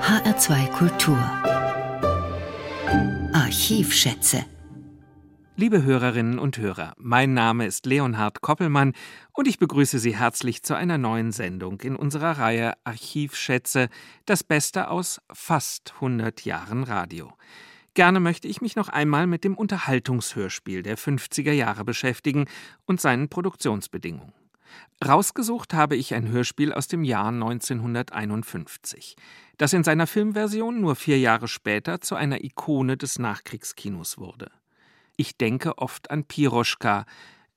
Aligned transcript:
HR2 0.00 0.70
Kultur 0.70 1.18
Archivschätze 3.32 4.44
Liebe 5.56 5.82
Hörerinnen 5.82 6.38
und 6.38 6.58
Hörer, 6.58 6.94
mein 6.96 7.34
Name 7.34 7.66
ist 7.66 7.86
Leonhard 7.86 8.40
Koppelmann 8.40 8.92
und 9.32 9.46
ich 9.46 9.58
begrüße 9.58 9.98
Sie 9.98 10.16
herzlich 10.16 10.62
zu 10.62 10.74
einer 10.74 10.98
neuen 10.98 11.32
Sendung 11.32 11.80
in 11.80 11.96
unserer 11.96 12.38
Reihe 12.38 12.72
Archivschätze, 12.84 13.88
das 14.26 14.42
Beste 14.42 14.88
aus 14.88 15.20
fast 15.32 15.92
100 15.96 16.44
Jahren 16.44 16.84
Radio. 16.84 17.32
Gerne 17.94 18.20
möchte 18.20 18.48
ich 18.48 18.60
mich 18.60 18.76
noch 18.76 18.88
einmal 18.88 19.26
mit 19.26 19.44
dem 19.44 19.56
Unterhaltungshörspiel 19.56 20.82
der 20.82 20.98
50er 20.98 21.52
Jahre 21.52 21.84
beschäftigen 21.84 22.46
und 22.86 23.00
seinen 23.00 23.28
Produktionsbedingungen. 23.28 24.32
Rausgesucht 25.04 25.74
habe 25.74 25.96
ich 25.96 26.14
ein 26.14 26.28
Hörspiel 26.28 26.72
aus 26.72 26.88
dem 26.88 27.04
Jahr 27.04 27.28
1951, 27.28 29.16
das 29.58 29.72
in 29.72 29.84
seiner 29.84 30.06
Filmversion 30.06 30.80
nur 30.80 30.96
vier 30.96 31.18
Jahre 31.18 31.48
später 31.48 32.00
zu 32.00 32.14
einer 32.14 32.42
Ikone 32.42 32.96
des 32.96 33.18
Nachkriegskinos 33.18 34.18
wurde. 34.18 34.50
Ich 35.16 35.36
denke 35.36 35.78
oft 35.78 36.10
an 36.10 36.24
Piroschka, 36.24 37.06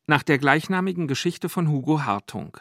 nach 0.08 0.24
der 0.24 0.38
gleichnamigen 0.38 1.08
Geschichte 1.08 1.50
von 1.50 1.70
Hugo 1.70 2.04
Hartung. 2.04 2.58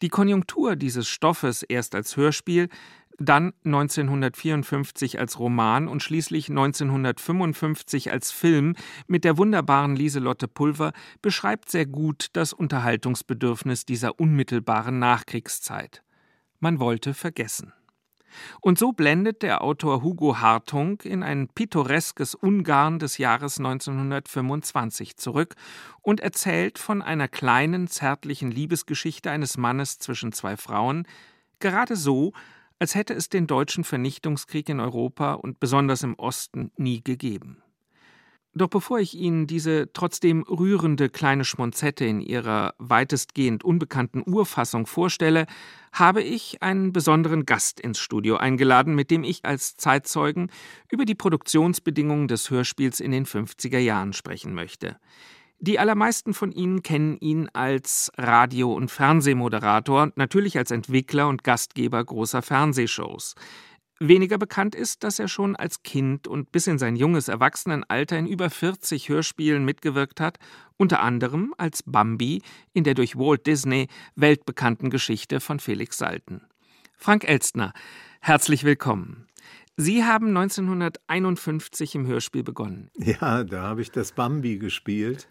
Die 0.00 0.08
Konjunktur 0.08 0.76
dieses 0.76 1.08
Stoffes 1.08 1.62
erst 1.62 1.94
als 1.94 2.16
Hörspiel, 2.16 2.68
dann 3.18 3.52
1954 3.64 5.18
als 5.18 5.38
Roman 5.38 5.88
und 5.88 6.02
schließlich 6.02 6.48
1955 6.48 8.12
als 8.12 8.30
Film 8.30 8.74
mit 9.06 9.24
der 9.24 9.38
wunderbaren 9.38 9.96
Lieselotte 9.96 10.48
Pulver 10.48 10.92
beschreibt 11.20 11.70
sehr 11.70 11.86
gut 11.86 12.28
das 12.32 12.52
Unterhaltungsbedürfnis 12.52 13.84
dieser 13.84 14.18
unmittelbaren 14.18 14.98
Nachkriegszeit. 14.98 16.02
Man 16.60 16.78
wollte 16.78 17.14
vergessen. 17.14 17.72
Und 18.60 18.78
so 18.78 18.92
blendet 18.92 19.42
der 19.42 19.62
Autor 19.62 20.02
Hugo 20.02 20.38
Hartung 20.38 21.00
in 21.02 21.22
ein 21.22 21.48
pittoreskes 21.48 22.34
Ungarn 22.34 22.98
des 22.98 23.18
Jahres 23.18 23.58
1925 23.58 25.16
zurück 25.16 25.54
und 26.00 26.20
erzählt 26.20 26.78
von 26.78 27.02
einer 27.02 27.28
kleinen, 27.28 27.88
zärtlichen 27.88 28.50
Liebesgeschichte 28.50 29.30
eines 29.30 29.56
Mannes 29.56 29.98
zwischen 29.98 30.32
zwei 30.32 30.56
Frauen, 30.56 31.06
gerade 31.58 31.96
so, 31.96 32.32
als 32.82 32.96
hätte 32.96 33.14
es 33.14 33.28
den 33.28 33.46
deutschen 33.46 33.84
Vernichtungskrieg 33.84 34.68
in 34.68 34.80
Europa 34.80 35.34
und 35.34 35.60
besonders 35.60 36.02
im 36.02 36.16
Osten 36.16 36.72
nie 36.76 37.00
gegeben. 37.00 37.62
Doch 38.54 38.66
bevor 38.66 38.98
ich 38.98 39.14
Ihnen 39.14 39.46
diese 39.46 39.92
trotzdem 39.92 40.42
rührende 40.42 41.08
kleine 41.08 41.44
Schmonzette 41.44 42.04
in 42.04 42.20
ihrer 42.20 42.74
weitestgehend 42.78 43.62
unbekannten 43.62 44.24
Urfassung 44.26 44.86
vorstelle, 44.86 45.46
habe 45.92 46.24
ich 46.24 46.60
einen 46.60 46.92
besonderen 46.92 47.46
Gast 47.46 47.78
ins 47.78 48.00
Studio 48.00 48.36
eingeladen, 48.36 48.96
mit 48.96 49.12
dem 49.12 49.22
ich 49.22 49.44
als 49.44 49.76
Zeitzeugen 49.76 50.50
über 50.90 51.04
die 51.04 51.14
Produktionsbedingungen 51.14 52.26
des 52.26 52.50
Hörspiels 52.50 52.98
in 52.98 53.12
den 53.12 53.26
50er 53.26 53.78
Jahren 53.78 54.12
sprechen 54.12 54.54
möchte. 54.54 54.96
Die 55.64 55.78
allermeisten 55.78 56.34
von 56.34 56.50
Ihnen 56.50 56.82
kennen 56.82 57.16
ihn 57.18 57.48
als 57.52 58.10
Radio- 58.18 58.72
und 58.72 58.90
Fernsehmoderator 58.90 60.02
und 60.02 60.16
natürlich 60.16 60.58
als 60.58 60.72
Entwickler 60.72 61.28
und 61.28 61.44
Gastgeber 61.44 62.04
großer 62.04 62.42
Fernsehshows. 62.42 63.36
Weniger 64.00 64.38
bekannt 64.38 64.74
ist, 64.74 65.04
dass 65.04 65.20
er 65.20 65.28
schon 65.28 65.54
als 65.54 65.84
Kind 65.84 66.26
und 66.26 66.50
bis 66.50 66.66
in 66.66 66.78
sein 66.78 66.96
junges 66.96 67.28
Erwachsenenalter 67.28 68.18
in 68.18 68.26
über 68.26 68.50
40 68.50 69.08
Hörspielen 69.08 69.64
mitgewirkt 69.64 70.20
hat, 70.20 70.40
unter 70.78 71.00
anderem 71.00 71.54
als 71.58 71.84
Bambi 71.86 72.42
in 72.72 72.82
der 72.82 72.94
durch 72.94 73.14
Walt 73.14 73.46
Disney 73.46 73.86
weltbekannten 74.16 74.90
Geschichte 74.90 75.38
von 75.38 75.60
Felix 75.60 75.96
Salten. 75.96 76.40
Frank 76.96 77.22
Elstner, 77.22 77.72
herzlich 78.20 78.64
willkommen. 78.64 79.28
Sie 79.76 80.02
haben 80.02 80.36
1951 80.36 81.94
im 81.94 82.06
Hörspiel 82.08 82.42
begonnen. 82.42 82.90
Ja, 82.96 83.44
da 83.44 83.62
habe 83.62 83.80
ich 83.80 83.92
das 83.92 84.10
Bambi 84.10 84.58
gespielt 84.58 85.28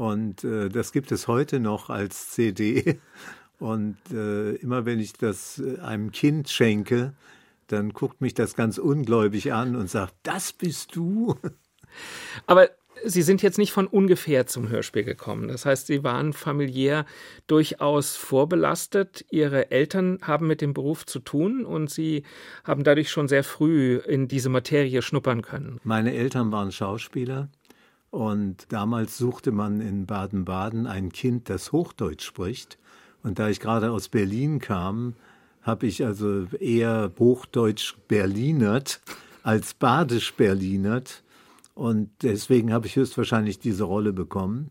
und 0.00 0.44
äh, 0.44 0.70
das 0.70 0.92
gibt 0.92 1.12
es 1.12 1.28
heute 1.28 1.60
noch 1.60 1.90
als 1.90 2.30
CD. 2.30 2.98
Und 3.58 3.98
äh, 4.10 4.52
immer 4.52 4.86
wenn 4.86 4.98
ich 4.98 5.12
das 5.12 5.58
äh, 5.58 5.78
einem 5.80 6.10
Kind 6.10 6.48
schenke, 6.48 7.12
dann 7.66 7.90
guckt 7.90 8.22
mich 8.22 8.32
das 8.32 8.54
ganz 8.54 8.78
ungläubig 8.78 9.52
an 9.52 9.76
und 9.76 9.90
sagt, 9.90 10.14
das 10.22 10.54
bist 10.54 10.96
du. 10.96 11.36
Aber 12.46 12.70
Sie 13.04 13.20
sind 13.20 13.42
jetzt 13.42 13.58
nicht 13.58 13.72
von 13.72 13.86
ungefähr 13.86 14.46
zum 14.46 14.70
Hörspiel 14.70 15.04
gekommen. 15.04 15.48
Das 15.48 15.66
heißt, 15.66 15.86
Sie 15.86 16.02
waren 16.02 16.32
familiär 16.32 17.04
durchaus 17.46 18.16
vorbelastet. 18.16 19.26
Ihre 19.30 19.70
Eltern 19.70 20.18
haben 20.22 20.46
mit 20.46 20.62
dem 20.62 20.72
Beruf 20.72 21.04
zu 21.04 21.18
tun 21.18 21.66
und 21.66 21.90
Sie 21.90 22.24
haben 22.64 22.84
dadurch 22.84 23.10
schon 23.10 23.28
sehr 23.28 23.44
früh 23.44 23.96
in 23.96 24.28
diese 24.28 24.48
Materie 24.48 25.02
schnuppern 25.02 25.42
können. 25.42 25.78
Meine 25.84 26.14
Eltern 26.14 26.52
waren 26.52 26.72
Schauspieler 26.72 27.50
und 28.10 28.72
damals 28.72 29.18
suchte 29.18 29.52
man 29.52 29.80
in 29.80 30.06
Baden-Baden 30.06 30.86
ein 30.86 31.12
Kind, 31.12 31.48
das 31.48 31.72
Hochdeutsch 31.72 32.24
spricht. 32.24 32.78
Und 33.22 33.38
da 33.38 33.48
ich 33.48 33.60
gerade 33.60 33.90
aus 33.90 34.08
Berlin 34.08 34.58
kam, 34.58 35.14
habe 35.62 35.86
ich 35.86 36.04
also 36.04 36.46
eher 36.58 37.12
Hochdeutsch 37.18 37.96
Berlinert 38.08 39.00
als 39.42 39.74
Badisch 39.74 40.34
Berlinert. 40.34 41.22
Und 41.74 42.10
deswegen 42.22 42.72
habe 42.72 42.86
ich 42.86 42.96
höchstwahrscheinlich 42.96 43.58
diese 43.58 43.84
Rolle 43.84 44.12
bekommen. 44.12 44.70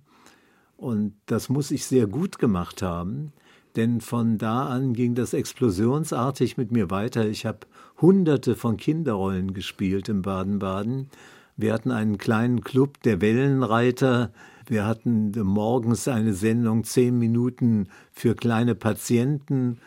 Und 0.76 1.14
das 1.26 1.50
muss 1.50 1.72
ich 1.72 1.86
sehr 1.86 2.08
gut 2.08 2.40
gemacht 2.40 2.82
haben, 2.82 3.34
denn 3.76 4.00
von 4.00 4.38
da 4.38 4.68
an 4.68 4.94
ging 4.94 5.14
das 5.14 5.34
explosionsartig 5.34 6.58
mit 6.58 6.72
mir 6.72 6.90
weiter. 6.90 7.28
Ich 7.28 7.46
habe 7.46 7.60
hunderte 8.00 8.56
von 8.56 8.78
Kinderrollen 8.78 9.54
gespielt 9.54 10.08
in 10.10 10.22
Baden-Baden. 10.22 11.10
Wir 11.60 11.74
hatten 11.74 11.92
einen 11.92 12.18
kleinen 12.18 12.62
Club 12.62 13.04
der 13.04 13.20
Wellenreiter. 13.20 14.32
Wir 14.66 14.86
hatten 14.86 15.32
morgens 15.44 16.08
eine 16.08 16.34
Sendung, 16.34 16.86
zehn 16.86 17.20
Minuten 17.20 17.90
für 18.14 18.34
kleine 18.34 18.76
Patienten. 18.76 19.80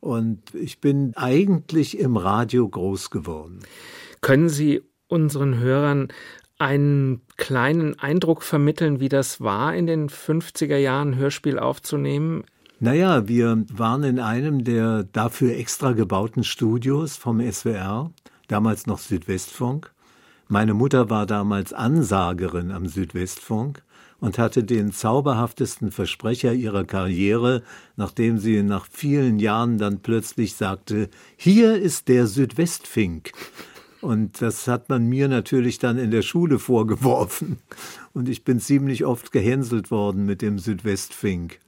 Und 0.00 0.54
ich 0.54 0.80
bin 0.80 1.12
eigentlich 1.16 1.98
im 1.98 2.16
Radio 2.16 2.66
groß 2.66 3.10
geworden. 3.10 3.58
Können 4.22 4.48
Sie 4.48 4.80
unseren 5.06 5.58
Hörern 5.58 6.08
einen 6.58 7.20
kleinen 7.36 7.98
Eindruck 7.98 8.42
vermitteln, 8.42 8.98
wie 8.98 9.10
das 9.10 9.42
war, 9.42 9.74
in 9.74 9.86
den 9.86 10.08
50er 10.08 10.78
Jahren 10.78 11.16
Hörspiel 11.16 11.58
aufzunehmen? 11.58 12.44
Naja, 12.80 13.28
wir 13.28 13.66
waren 13.70 14.02
in 14.02 14.18
einem 14.18 14.64
der 14.64 15.04
dafür 15.04 15.54
extra 15.58 15.92
gebauten 15.92 16.42
Studios 16.42 17.16
vom 17.16 17.38
SWR, 17.38 18.12
damals 18.46 18.86
noch 18.86 18.98
Südwestfunk. 18.98 19.92
Meine 20.50 20.72
Mutter 20.72 21.10
war 21.10 21.26
damals 21.26 21.74
Ansagerin 21.74 22.70
am 22.70 22.86
Südwestfunk 22.86 23.82
und 24.18 24.38
hatte 24.38 24.64
den 24.64 24.92
zauberhaftesten 24.92 25.90
Versprecher 25.90 26.54
ihrer 26.54 26.84
Karriere, 26.84 27.62
nachdem 27.96 28.38
sie 28.38 28.62
nach 28.62 28.86
vielen 28.90 29.40
Jahren 29.40 29.76
dann 29.76 30.00
plötzlich 30.00 30.54
sagte, 30.54 31.10
hier 31.36 31.76
ist 31.76 32.08
der 32.08 32.26
Südwestfink. 32.26 33.32
Und 34.00 34.40
das 34.40 34.66
hat 34.68 34.88
man 34.88 35.06
mir 35.06 35.28
natürlich 35.28 35.80
dann 35.80 35.98
in 35.98 36.10
der 36.10 36.22
Schule 36.22 36.58
vorgeworfen. 36.58 37.58
Und 38.14 38.30
ich 38.30 38.42
bin 38.42 38.58
ziemlich 38.58 39.04
oft 39.04 39.32
gehänselt 39.32 39.90
worden 39.90 40.24
mit 40.24 40.40
dem 40.40 40.58
Südwestfink. 40.58 41.58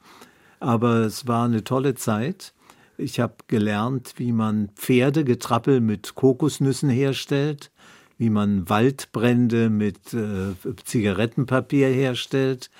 Aber 0.59 1.01
es 1.01 1.29
war 1.29 1.45
eine 1.45 1.65
tolle 1.65 1.97
Zeit. 1.97 2.55
Ich 2.97 3.21
habe 3.21 3.35
gelernt, 3.47 4.15
wie 4.17 4.33
man 4.33 4.71
Pferdegetrappel 4.75 5.83
mit 5.83 6.15
Kokosnüssen 6.15 6.89
herstellt 6.89 7.71
wie 8.21 8.29
man 8.29 8.69
Waldbrände 8.69 9.71
mit 9.71 10.13
äh, 10.13 10.55
Zigarettenpapier 10.85 11.89
herstellt. 11.89 12.71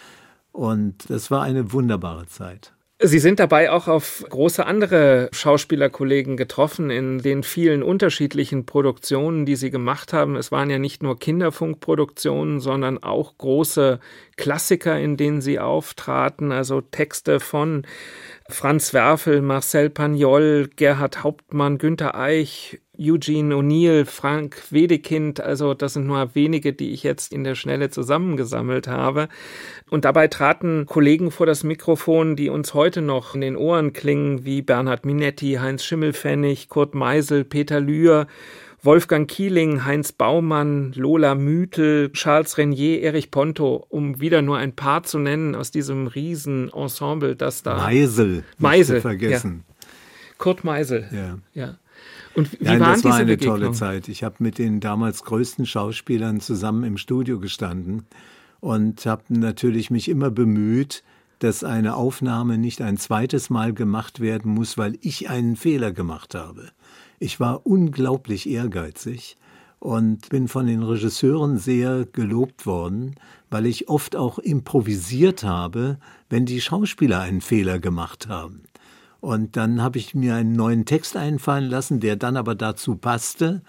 Und 0.53 1.09
das 1.09 1.31
war 1.31 1.43
eine 1.43 1.73
wunderbare 1.73 2.27
Zeit. 2.27 2.75
Sie 3.03 3.19
sind 3.19 3.41
dabei 3.41 3.71
auch 3.71 3.89
auf 3.89 4.23
große 4.29 4.67
andere 4.67 5.31
Schauspielerkollegen 5.33 6.37
getroffen 6.37 6.91
in 6.91 7.21
den 7.21 7.43
vielen 7.43 7.83
unterschiedlichen 7.83 8.67
Produktionen, 8.67 9.47
die 9.47 9.57
Sie 9.57 9.71
gemacht 9.71 10.13
haben. 10.13 10.37
Es 10.37 10.53
waren 10.53 10.69
ja 10.69 10.79
nicht 10.79 11.03
nur 11.03 11.19
Kinderfunkproduktionen, 11.19 12.61
sondern 12.61 13.03
auch 13.03 13.39
große 13.39 13.99
Klassiker, 14.37 15.01
in 15.01 15.17
denen 15.17 15.41
Sie 15.41 15.59
auftraten, 15.59 16.53
also 16.53 16.83
Texte 16.83 17.41
von 17.41 17.87
Franz 18.51 18.93
Werfel, 18.93 19.41
Marcel 19.41 19.89
Pagnol, 19.89 20.69
Gerhard 20.77 21.25
Hauptmann, 21.25 21.79
Günter 21.79 22.15
Eich, 22.15 22.81
Eugene 23.01 23.55
O'Neill, 23.55 24.05
Frank 24.05 24.71
Wedekind, 24.71 25.41
also 25.41 25.73
das 25.73 25.95
sind 25.95 26.07
nur 26.07 26.35
wenige, 26.35 26.75
die 26.75 26.91
ich 26.91 27.03
jetzt 27.03 27.33
in 27.33 27.45
der 27.45 27.55
Schnelle 27.55 27.89
zusammengesammelt 27.89 28.89
habe. 28.89 29.29
Und 29.89 30.05
dabei 30.05 30.29
traten 30.29 30.85
Kollegen 30.85 31.31
vor 31.31 31.47
das 31.47 31.65
Mikrofon, 31.65 32.37
die 32.37 32.51
uns 32.51 32.75
heute 32.75 33.01
noch 33.01 33.35
in 33.35 33.41
den 33.41 33.57
Ohren 33.57 33.95
klingen, 33.95 34.45
wie 34.45 34.61
Bernhard 34.61 35.07
Minetti, 35.07 35.55
Heinz 35.55 35.83
Schimmelfennig, 35.83 36.69
Kurt 36.69 36.95
Meisel, 36.95 37.45
Peter 37.45 37.81
Lühr, 37.81 38.27
Wolfgang 38.83 39.29
Kieling, 39.29 39.85
Heinz 39.85 40.13
Baumann, 40.13 40.93
Lola 40.95 41.35
Mütel, 41.35 42.13
Charles 42.13 42.57
Renier, 42.57 43.03
Erich 43.03 43.31
Ponto, 43.31 43.87
um 43.89 44.21
wieder 44.21 44.43
nur 44.43 44.59
ein 44.59 44.75
paar 44.75 45.03
zu 45.03 45.19
nennen 45.19 45.55
aus 45.55 45.71
diesem 45.71 46.07
Riesenensemble, 46.07 47.37
das 47.37 47.63
da. 47.63 47.77
Meisel. 47.77 48.45
Meisel. 48.59 49.01
Vergessen. 49.01 49.65
Ja. 49.67 49.87
Kurt 50.39 50.65
Meisel. 50.65 51.09
Ja. 51.13 51.39
ja. 51.53 51.79
Und 52.35 52.53
wie 52.61 52.65
Nein, 52.65 52.81
waren 52.81 52.93
das 52.93 53.05
war 53.05 53.13
diese 53.13 53.23
eine 53.23 53.33
Begegnungen? 53.33 53.61
tolle 53.63 53.73
Zeit. 53.73 54.09
Ich 54.09 54.23
habe 54.23 54.37
mit 54.39 54.59
den 54.59 54.81
damals 54.81 55.25
größten 55.25 55.67
Schauspielern 55.67 56.41
zusammen 56.41 56.85
im 56.85 56.97
Studio 56.97 57.41
gestanden 57.41 58.05
und 58.61 59.05
habe 59.07 59.25
natürlich 59.29 59.91
mich 59.91 60.09
immer 60.09 60.31
bemüht, 60.31 61.03
dass 61.41 61.65
eine 61.65 61.97
Aufnahme 61.97 62.59
nicht 62.59 62.83
ein 62.83 62.99
zweites 62.99 63.51
Mal 63.51 63.73
gemacht 63.73 64.21
werden 64.21 64.53
muss, 64.53 64.77
weil 64.79 64.99
ich 65.01 65.31
einen 65.31 65.57
Fehler 65.57 65.91
gemacht 65.91 66.35
habe. 66.35 66.71
Ich 67.19 67.41
war 67.41 67.67
unglaublich 67.67 68.49
ehrgeizig 68.49 69.37
und 69.79 70.29
bin 70.29 70.49
von 70.49 70.67
den 70.67 70.83
Regisseuren 70.83 71.59
sehr 71.59 72.05
gelobt 72.05 72.67
worden, 72.67 73.15
weil 73.49 73.65
ich 73.67 73.89
oft 73.89 74.15
auch 74.15 74.39
improvisiert 74.39 75.43
habe, 75.43 75.99
wenn 76.29 76.45
die 76.45 76.61
Schauspieler 76.61 77.21
einen 77.21 77.41
Fehler 77.41 77.79
gemacht 77.79 78.29
haben. 78.29 78.63
Und 79.21 79.57
dann 79.57 79.83
habe 79.83 79.99
ich 79.99 80.15
mir 80.15 80.35
einen 80.35 80.55
neuen 80.55 80.87
Text 80.87 81.17
einfallen 81.17 81.69
lassen, 81.69 82.01
der 82.01 82.17
dann 82.17 82.37
aber 82.37 82.55
dazu 82.55 82.97
passte. 82.97 83.63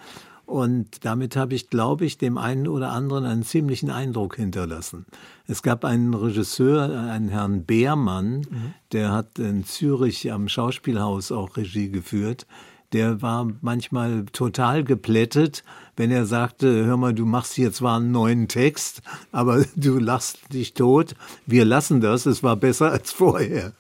Und 0.46 1.06
damit 1.06 1.38
habe 1.38 1.56
ich, 1.56 1.70
glaube 1.70 2.06
ich, 2.06 2.18
dem 2.18 2.38
einen 2.38 2.68
oder 2.68 2.92
anderen 2.92 3.26
einen 3.26 3.44
ziemlichen 3.44 3.90
Eindruck 3.90 4.36
hinterlassen. 4.36 5.06
Es 5.48 5.64
gab 5.64 5.86
einen 5.86 6.14
Regisseur, 6.14 6.90
einen 7.10 7.30
Herrn 7.30 7.64
Beermann, 7.64 8.40
mhm. 8.40 8.74
der 8.92 9.12
hat 9.12 9.40
in 9.40 9.64
Zürich 9.64 10.32
am 10.32 10.50
Schauspielhaus 10.50 11.32
auch 11.32 11.56
Regie 11.56 11.90
geführt. 11.90 12.48
Der 12.92 13.22
war 13.22 13.48
manchmal 13.62 14.26
total 14.34 14.84
geplättet, 14.84 15.64
wenn 15.96 16.12
er 16.12 16.26
sagte, 16.26 16.86
hör 16.86 16.98
mal, 16.98 17.14
du 17.14 17.26
machst 17.26 17.54
hier 17.54 17.72
zwar 17.72 17.98
einen 17.98 18.12
neuen 18.12 18.50
Text, 18.50 19.02
aber 19.32 19.64
du 19.76 20.00
lachst 20.00 20.54
dich 20.54 20.74
tot. 20.74 21.16
Wir 21.46 21.64
lassen 21.64 22.02
das, 22.02 22.26
es 22.26 22.44
war 22.44 22.58
besser 22.58 22.92
als 22.92 23.12
vorher. 23.12 23.72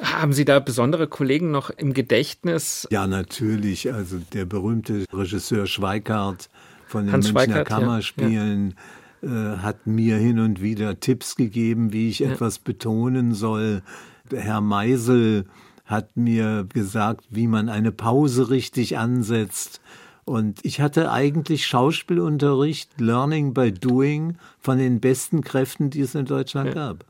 Haben 0.00 0.32
Sie 0.32 0.44
da 0.44 0.60
besondere 0.60 1.06
Kollegen 1.08 1.50
noch 1.50 1.70
im 1.70 1.94
Gedächtnis? 1.94 2.86
Ja, 2.90 3.06
natürlich. 3.06 3.92
Also 3.92 4.18
der 4.32 4.44
berühmte 4.44 5.04
Regisseur 5.12 5.66
Schweikart 5.66 6.48
von 6.86 7.06
den 7.06 7.12
Hans 7.12 7.32
Münchner 7.32 7.64
Kammerspielen 7.64 8.74
ja. 9.22 9.30
Ja. 9.30 9.54
Äh, 9.54 9.58
hat 9.58 9.86
mir 9.86 10.16
hin 10.16 10.38
und 10.38 10.60
wieder 10.60 11.00
Tipps 11.00 11.36
gegeben, 11.36 11.92
wie 11.92 12.10
ich 12.10 12.18
ja. 12.18 12.30
etwas 12.30 12.58
betonen 12.58 13.34
soll. 13.34 13.82
Herr 14.30 14.60
Meisel 14.60 15.46
hat 15.86 16.16
mir 16.16 16.66
gesagt, 16.72 17.24
wie 17.30 17.46
man 17.46 17.68
eine 17.68 17.92
Pause 17.92 18.50
richtig 18.50 18.98
ansetzt. 18.98 19.80
Und 20.24 20.64
ich 20.64 20.80
hatte 20.80 21.12
eigentlich 21.12 21.66
Schauspielunterricht, 21.66 23.00
Learning 23.00 23.54
by 23.54 23.72
Doing, 23.72 24.36
von 24.58 24.78
den 24.78 25.00
besten 25.00 25.42
Kräften, 25.42 25.88
die 25.88 26.00
es 26.00 26.16
in 26.16 26.26
Deutschland 26.26 26.70
ja. 26.70 26.74
gab. 26.74 27.04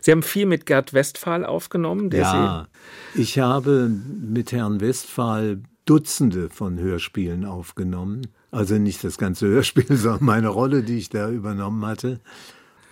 Sie 0.00 0.10
haben 0.10 0.22
viel 0.22 0.46
mit 0.46 0.66
Gerd 0.66 0.92
Westphal 0.92 1.44
aufgenommen. 1.44 2.10
ja, 2.12 2.66
Sie 3.14 3.22
ich 3.22 3.38
habe 3.38 3.88
mit 3.88 4.52
Herrn 4.52 4.80
Westphal 4.80 5.60
Dutzende 5.84 6.48
von 6.48 6.78
Hörspielen 6.78 7.44
aufgenommen. 7.44 8.26
Also 8.50 8.78
nicht 8.78 9.04
das 9.04 9.18
ganze 9.18 9.46
Hörspiel, 9.46 9.86
sondern 9.96 10.24
meine 10.24 10.48
Rolle, 10.48 10.82
die 10.82 10.98
ich 10.98 11.10
da 11.10 11.30
übernommen 11.30 11.84
hatte. 11.84 12.20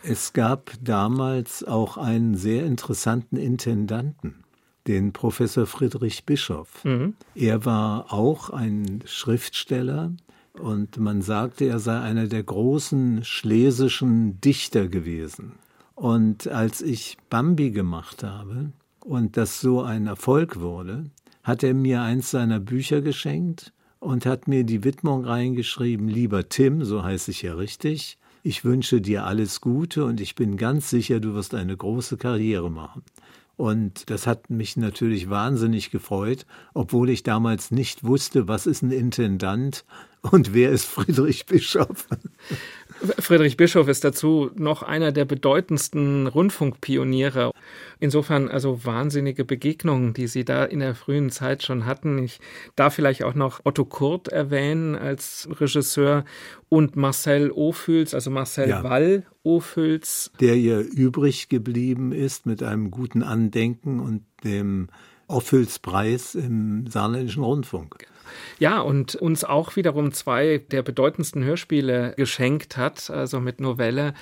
Es 0.02 0.32
gab 0.32 0.72
damals 0.82 1.64
auch 1.64 1.96
einen 1.96 2.36
sehr 2.36 2.66
interessanten 2.66 3.36
Intendanten 3.36 4.42
den 4.86 5.12
Professor 5.12 5.66
Friedrich 5.66 6.24
Bischoff. 6.24 6.84
Mhm. 6.84 7.14
Er 7.34 7.64
war 7.64 8.12
auch 8.12 8.50
ein 8.50 9.02
Schriftsteller 9.06 10.12
und 10.58 10.98
man 10.98 11.22
sagte, 11.22 11.66
er 11.66 11.78
sei 11.78 11.98
einer 12.00 12.26
der 12.26 12.42
großen 12.42 13.24
schlesischen 13.24 14.40
Dichter 14.40 14.88
gewesen. 14.88 15.52
Und 15.94 16.48
als 16.48 16.80
ich 16.80 17.16
Bambi 17.30 17.70
gemacht 17.70 18.22
habe 18.22 18.72
und 19.04 19.36
das 19.36 19.60
so 19.60 19.82
ein 19.82 20.06
Erfolg 20.06 20.60
wurde, 20.60 21.10
hat 21.42 21.62
er 21.62 21.74
mir 21.74 22.02
eins 22.02 22.30
seiner 22.30 22.60
Bücher 22.60 23.00
geschenkt 23.00 23.72
und 23.98 24.26
hat 24.26 24.48
mir 24.48 24.64
die 24.64 24.84
Widmung 24.84 25.24
reingeschrieben, 25.24 26.08
lieber 26.08 26.48
Tim, 26.48 26.84
so 26.84 27.02
heiße 27.02 27.30
ich 27.30 27.42
ja 27.42 27.54
richtig, 27.54 28.18
ich 28.42 28.64
wünsche 28.64 29.00
dir 29.00 29.24
alles 29.24 29.60
Gute 29.60 30.04
und 30.04 30.20
ich 30.20 30.34
bin 30.34 30.56
ganz 30.56 30.90
sicher, 30.90 31.20
du 31.20 31.34
wirst 31.34 31.54
eine 31.54 31.76
große 31.76 32.16
Karriere 32.16 32.70
machen. 32.70 33.02
Und 33.56 34.10
das 34.10 34.26
hat 34.26 34.50
mich 34.50 34.76
natürlich 34.76 35.30
wahnsinnig 35.30 35.90
gefreut, 35.90 36.46
obwohl 36.74 37.10
ich 37.10 37.22
damals 37.22 37.70
nicht 37.70 38.02
wusste, 38.02 38.48
was 38.48 38.66
ist 38.66 38.82
ein 38.82 38.90
Intendant 38.90 39.84
und 40.22 40.54
wer 40.54 40.70
ist 40.70 40.84
Friedrich 40.84 41.46
Bischof. 41.46 42.08
Friedrich 43.18 43.56
Bischof 43.56 43.88
ist 43.88 44.04
dazu 44.04 44.50
noch 44.54 44.82
einer 44.82 45.10
der 45.10 45.24
bedeutendsten 45.24 46.28
Rundfunkpioniere. 46.28 47.50
Insofern 47.98 48.48
also 48.48 48.84
wahnsinnige 48.84 49.44
Begegnungen, 49.44 50.14
die 50.14 50.28
Sie 50.28 50.44
da 50.44 50.64
in 50.64 50.78
der 50.78 50.94
frühen 50.94 51.30
Zeit 51.30 51.64
schon 51.64 51.84
hatten. 51.84 52.18
Ich 52.18 52.38
darf 52.76 52.94
vielleicht 52.94 53.24
auch 53.24 53.34
noch 53.34 53.60
Otto 53.64 53.84
Kurt 53.84 54.28
erwähnen 54.28 54.94
als 54.94 55.48
Regisseur 55.60 56.24
und 56.68 56.94
Marcel 56.94 57.50
Ophüls, 57.50 58.14
also 58.14 58.30
Marcel 58.30 58.68
ja. 58.68 58.84
Wall 58.84 59.26
Ophüls. 59.42 60.30
Der 60.38 60.56
ja 60.56 60.80
übrig 60.80 61.48
geblieben 61.48 62.12
ist 62.12 62.46
mit 62.46 62.62
einem 62.62 62.92
guten 62.92 63.24
Andenken 63.24 63.98
und 63.98 64.22
dem 64.44 64.88
Ophüls-Preis 65.32 66.34
im 66.34 66.86
Saarländischen 66.86 67.42
Rundfunk. 67.42 68.06
Ja, 68.58 68.80
und 68.80 69.14
uns 69.14 69.44
auch 69.44 69.76
wiederum 69.76 70.12
zwei 70.12 70.58
der 70.70 70.82
bedeutendsten 70.82 71.44
Hörspiele 71.44 72.14
geschenkt 72.16 72.76
hat, 72.76 73.10
also 73.10 73.40
mit 73.40 73.60
Novelle 73.60 74.14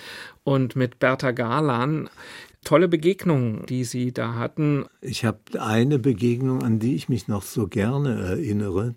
und 0.44 0.76
mit 0.76 0.98
Bertha 0.98 1.30
Garlan. 1.30 2.08
Tolle 2.64 2.88
Begegnungen, 2.88 3.64
die 3.66 3.84
Sie 3.84 4.12
da 4.12 4.34
hatten. 4.34 4.84
Ich 5.00 5.24
habe 5.24 5.38
eine 5.58 5.98
Begegnung, 5.98 6.62
an 6.62 6.78
die 6.78 6.94
ich 6.94 7.08
mich 7.08 7.26
noch 7.26 7.42
so 7.42 7.68
gerne 7.68 8.20
erinnere, 8.20 8.94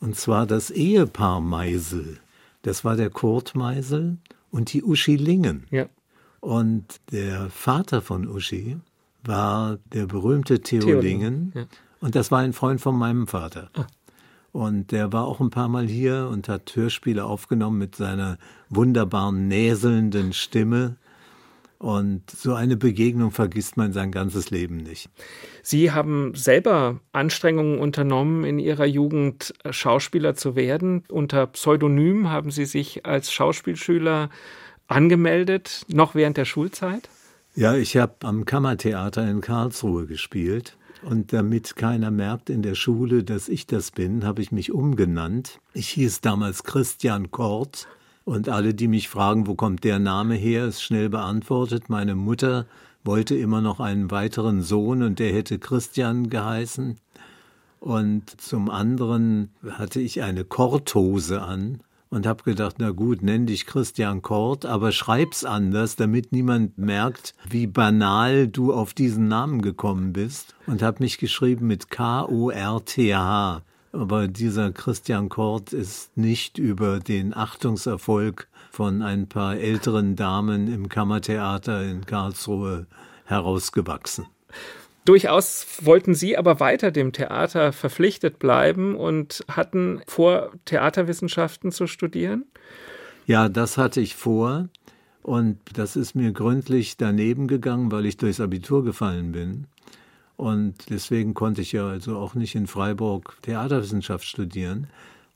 und 0.00 0.16
zwar 0.16 0.46
das 0.46 0.70
Ehepaar 0.70 1.40
Meisel. 1.40 2.18
Das 2.62 2.84
war 2.84 2.96
der 2.96 3.10
Kurt 3.10 3.54
Meisel 3.54 4.18
und 4.50 4.72
die 4.72 4.82
Uschi 4.82 5.16
Lingen. 5.16 5.66
Ja. 5.70 5.86
Und 6.40 7.00
der 7.10 7.50
Vater 7.50 8.00
von 8.00 8.26
Uschi 8.26 8.76
war 9.26 9.78
der 9.92 10.06
berühmte 10.06 10.60
Theo, 10.60 10.80
Theo 10.80 11.00
Lingen. 11.00 11.52
Ja. 11.54 11.64
Und 12.00 12.14
das 12.14 12.30
war 12.30 12.40
ein 12.40 12.52
Freund 12.52 12.80
von 12.80 12.96
meinem 12.96 13.26
Vater. 13.26 13.70
Ah. 13.74 13.86
Und 14.52 14.92
der 14.92 15.12
war 15.12 15.24
auch 15.26 15.40
ein 15.40 15.50
paar 15.50 15.68
Mal 15.68 15.86
hier 15.86 16.28
und 16.30 16.48
hat 16.48 16.76
Hörspiele 16.76 17.24
aufgenommen 17.24 17.78
mit 17.78 17.96
seiner 17.96 18.38
wunderbaren 18.68 19.48
näselnden 19.48 20.32
Stimme. 20.32 20.96
Und 21.78 22.30
so 22.30 22.54
eine 22.54 22.76
Begegnung 22.76 23.30
vergisst 23.30 23.76
man 23.76 23.92
sein 23.92 24.12
ganzes 24.12 24.50
Leben 24.50 24.76
nicht. 24.76 25.10
Sie 25.62 25.90
haben 25.90 26.34
selber 26.34 27.00
Anstrengungen 27.12 27.78
unternommen, 27.78 28.44
in 28.44 28.58
Ihrer 28.58 28.86
Jugend 28.86 29.52
Schauspieler 29.68 30.34
zu 30.34 30.54
werden. 30.56 31.02
Unter 31.10 31.48
Pseudonym 31.48 32.30
haben 32.30 32.50
Sie 32.50 32.64
sich 32.64 33.04
als 33.04 33.32
Schauspielschüler 33.32 34.30
angemeldet, 34.86 35.84
noch 35.88 36.14
während 36.14 36.36
der 36.36 36.44
Schulzeit? 36.44 37.08
Ja, 37.56 37.76
ich 37.76 37.96
habe 37.96 38.14
am 38.24 38.44
Kammertheater 38.46 39.30
in 39.30 39.40
Karlsruhe 39.40 40.06
gespielt. 40.06 40.76
Und 41.02 41.32
damit 41.32 41.76
keiner 41.76 42.10
merkt 42.10 42.50
in 42.50 42.62
der 42.62 42.74
Schule, 42.74 43.22
dass 43.22 43.48
ich 43.48 43.68
das 43.68 43.92
bin, 43.92 44.24
habe 44.24 44.42
ich 44.42 44.50
mich 44.50 44.72
umgenannt. 44.72 45.60
Ich 45.72 45.90
hieß 45.90 46.20
damals 46.20 46.64
Christian 46.64 47.30
Kort. 47.30 47.86
Und 48.24 48.48
alle, 48.48 48.74
die 48.74 48.88
mich 48.88 49.08
fragen, 49.08 49.46
wo 49.46 49.54
kommt 49.54 49.84
der 49.84 50.00
Name 50.00 50.34
her, 50.34 50.64
ist 50.64 50.82
schnell 50.82 51.08
beantwortet. 51.08 51.88
Meine 51.88 52.16
Mutter 52.16 52.66
wollte 53.04 53.36
immer 53.36 53.60
noch 53.60 53.78
einen 53.78 54.10
weiteren 54.10 54.62
Sohn 54.62 55.04
und 55.04 55.20
der 55.20 55.32
hätte 55.32 55.60
Christian 55.60 56.30
geheißen. 56.30 56.98
Und 57.78 58.40
zum 58.40 58.68
anderen 58.68 59.50
hatte 59.70 60.00
ich 60.00 60.22
eine 60.22 60.44
Korthose 60.44 61.42
an 61.42 61.82
und 62.14 62.26
habe 62.26 62.44
gedacht, 62.44 62.76
na 62.78 62.92
gut, 62.92 63.22
nenn 63.22 63.46
dich 63.46 63.66
Christian 63.66 64.22
Kort, 64.22 64.64
aber 64.66 64.92
schreib's 64.92 65.44
anders, 65.44 65.96
damit 65.96 66.30
niemand 66.30 66.78
merkt, 66.78 67.34
wie 67.48 67.66
banal 67.66 68.46
du 68.46 68.72
auf 68.72 68.94
diesen 68.94 69.26
Namen 69.26 69.62
gekommen 69.62 70.12
bist. 70.12 70.54
Und 70.68 70.80
habe 70.80 71.02
mich 71.02 71.18
geschrieben 71.18 71.66
mit 71.66 71.90
K-O-R-T-H. 71.90 73.62
Aber 73.90 74.28
dieser 74.28 74.70
Christian 74.70 75.28
Kort 75.28 75.72
ist 75.72 76.16
nicht 76.16 76.58
über 76.58 77.00
den 77.00 77.36
Achtungserfolg 77.36 78.46
von 78.70 79.02
ein 79.02 79.28
paar 79.28 79.56
älteren 79.56 80.14
Damen 80.14 80.72
im 80.72 80.88
Kammertheater 80.88 81.82
in 81.82 82.06
Karlsruhe 82.06 82.86
herausgewachsen. 83.24 84.26
Durchaus 85.04 85.66
wollten 85.82 86.14
Sie 86.14 86.36
aber 86.36 86.60
weiter 86.60 86.90
dem 86.90 87.12
Theater 87.12 87.72
verpflichtet 87.72 88.38
bleiben 88.38 88.96
und 88.96 89.44
hatten 89.48 90.00
vor, 90.06 90.52
Theaterwissenschaften 90.64 91.72
zu 91.72 91.86
studieren? 91.86 92.46
Ja, 93.26 93.48
das 93.48 93.76
hatte 93.76 94.00
ich 94.00 94.14
vor. 94.14 94.68
Und 95.22 95.58
das 95.74 95.96
ist 95.96 96.14
mir 96.14 96.32
gründlich 96.32 96.96
daneben 96.96 97.48
gegangen, 97.48 97.90
weil 97.90 98.04
ich 98.06 98.18
durchs 98.18 98.40
Abitur 98.40 98.84
gefallen 98.84 99.32
bin. 99.32 99.66
Und 100.36 100.90
deswegen 100.90 101.32
konnte 101.32 101.62
ich 101.62 101.72
ja 101.72 101.88
also 101.88 102.16
auch 102.18 102.34
nicht 102.34 102.54
in 102.54 102.66
Freiburg 102.66 103.36
Theaterwissenschaft 103.42 104.26
studieren. 104.26 104.88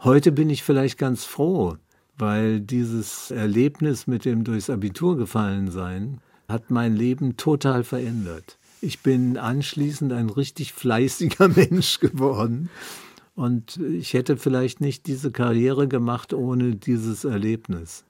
Heute 0.02 0.32
bin 0.32 0.50
ich 0.50 0.62
vielleicht 0.62 0.98
ganz 0.98 1.24
froh, 1.24 1.76
weil 2.18 2.60
dieses 2.60 3.30
Erlebnis 3.30 4.06
mit 4.06 4.24
dem 4.24 4.44
durchs 4.44 4.70
Abitur 4.70 5.16
gefallen 5.16 5.70
sein 5.70 6.20
hat 6.48 6.70
mein 6.70 6.96
Leben 6.96 7.36
total 7.36 7.84
verändert. 7.84 8.57
Ich 8.80 9.00
bin 9.00 9.36
anschließend 9.36 10.12
ein 10.12 10.30
richtig 10.30 10.72
fleißiger 10.72 11.48
Mensch 11.56 12.00
geworden 12.00 12.70
Und 13.34 13.76
ich 13.76 14.14
hätte 14.14 14.36
vielleicht 14.36 14.80
nicht 14.80 15.06
diese 15.06 15.30
Karriere 15.30 15.88
gemacht 15.88 16.32
ohne 16.32 16.74
dieses 16.76 17.24
Erlebnis. 17.24 18.04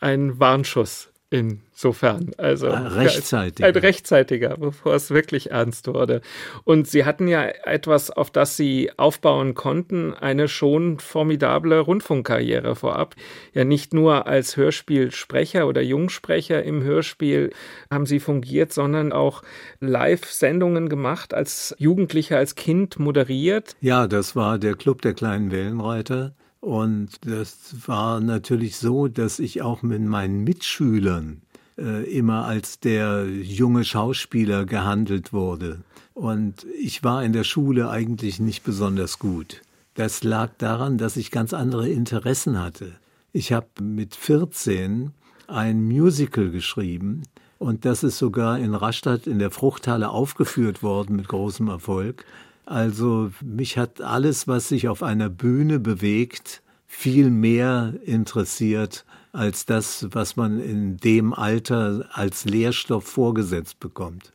Ein 0.00 0.38
Warnschuss 0.38 1.10
Insofern, 1.28 2.30
also 2.38 2.68
ein 2.68 2.86
rechtzeitiger. 2.86 3.66
ein 3.66 3.74
rechtzeitiger, 3.74 4.56
bevor 4.56 4.94
es 4.94 5.10
wirklich 5.10 5.50
ernst 5.50 5.88
wurde. 5.88 6.20
Und 6.62 6.86
Sie 6.86 7.04
hatten 7.04 7.26
ja 7.26 7.42
etwas, 7.64 8.12
auf 8.12 8.30
das 8.30 8.56
Sie 8.56 8.92
aufbauen 8.96 9.54
konnten, 9.54 10.14
eine 10.14 10.46
schon 10.46 11.00
formidable 11.00 11.80
Rundfunkkarriere 11.80 12.76
vorab. 12.76 13.16
Ja, 13.54 13.64
nicht 13.64 13.92
nur 13.92 14.28
als 14.28 14.56
Hörspielsprecher 14.56 15.66
oder 15.66 15.82
Jungsprecher 15.82 16.62
im 16.62 16.84
Hörspiel 16.84 17.50
haben 17.90 18.06
Sie 18.06 18.20
fungiert, 18.20 18.72
sondern 18.72 19.12
auch 19.12 19.42
Live-Sendungen 19.80 20.88
gemacht, 20.88 21.34
als 21.34 21.74
Jugendlicher, 21.78 22.36
als 22.36 22.54
Kind 22.54 23.00
moderiert. 23.00 23.74
Ja, 23.80 24.06
das 24.06 24.36
war 24.36 24.60
der 24.60 24.74
Club 24.74 25.02
der 25.02 25.14
kleinen 25.14 25.50
Wellenreiter. 25.50 26.36
Und 26.60 27.26
das 27.26 27.86
war 27.86 28.20
natürlich 28.20 28.76
so, 28.76 29.08
dass 29.08 29.38
ich 29.38 29.62
auch 29.62 29.82
mit 29.82 30.02
meinen 30.02 30.44
Mitschülern 30.44 31.42
äh, 31.78 32.04
immer 32.10 32.44
als 32.44 32.80
der 32.80 33.26
junge 33.26 33.84
Schauspieler 33.84 34.64
gehandelt 34.64 35.32
wurde. 35.32 35.80
Und 36.14 36.66
ich 36.80 37.04
war 37.04 37.22
in 37.22 37.32
der 37.32 37.44
Schule 37.44 37.90
eigentlich 37.90 38.40
nicht 38.40 38.64
besonders 38.64 39.18
gut. 39.18 39.62
Das 39.94 40.24
lag 40.24 40.50
daran, 40.58 40.98
dass 40.98 41.16
ich 41.16 41.30
ganz 41.30 41.52
andere 41.52 41.88
Interessen 41.88 42.58
hatte. 42.58 42.92
Ich 43.32 43.52
habe 43.52 43.68
mit 43.82 44.14
14 44.14 45.12
ein 45.46 45.84
Musical 45.84 46.50
geschrieben 46.50 47.22
und 47.58 47.84
das 47.84 48.02
ist 48.02 48.18
sogar 48.18 48.58
in 48.58 48.74
Rastatt 48.74 49.26
in 49.26 49.38
der 49.38 49.50
Fruchthalle 49.50 50.10
aufgeführt 50.10 50.82
worden 50.82 51.16
mit 51.16 51.28
großem 51.28 51.68
Erfolg. 51.68 52.24
Also 52.66 53.30
mich 53.42 53.78
hat 53.78 54.00
alles, 54.00 54.48
was 54.48 54.68
sich 54.68 54.88
auf 54.88 55.02
einer 55.02 55.30
Bühne 55.30 55.78
bewegt, 55.78 56.62
viel 56.88 57.30
mehr 57.30 57.94
interessiert 58.04 59.04
als 59.32 59.66
das, 59.66 60.08
was 60.10 60.36
man 60.36 60.58
in 60.60 60.96
dem 60.96 61.32
Alter 61.32 62.08
als 62.12 62.44
Lehrstoff 62.44 63.04
vorgesetzt 63.04 63.78
bekommt. 63.80 64.32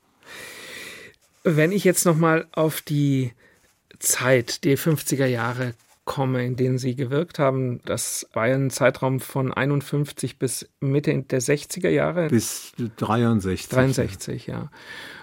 Wenn 1.44 1.72
ich 1.72 1.84
jetzt 1.84 2.06
noch 2.06 2.16
mal 2.16 2.48
auf 2.52 2.82
die 2.82 3.34
Zeit, 4.00 4.64
die 4.64 4.78
50er 4.78 5.26
Jahre 5.26 5.74
komme, 6.12 6.46
in 6.46 6.58
denen 6.58 6.78
Sie 6.78 6.98
gewirkt 6.98 7.40
haben. 7.40 7.80
Das 7.86 8.28
war 8.34 8.46
ja 8.46 8.56
ein 8.56 8.70
Zeitraum 8.70 9.22
von 9.22 9.54
51 9.54 10.38
bis 10.38 10.68
Mitte 10.82 11.24
der 11.24 11.42
60er 11.42 11.88
Jahre. 11.88 12.28
Bis 12.28 12.74
63. 12.98 13.70
63, 13.70 14.48
ja. 14.48 14.70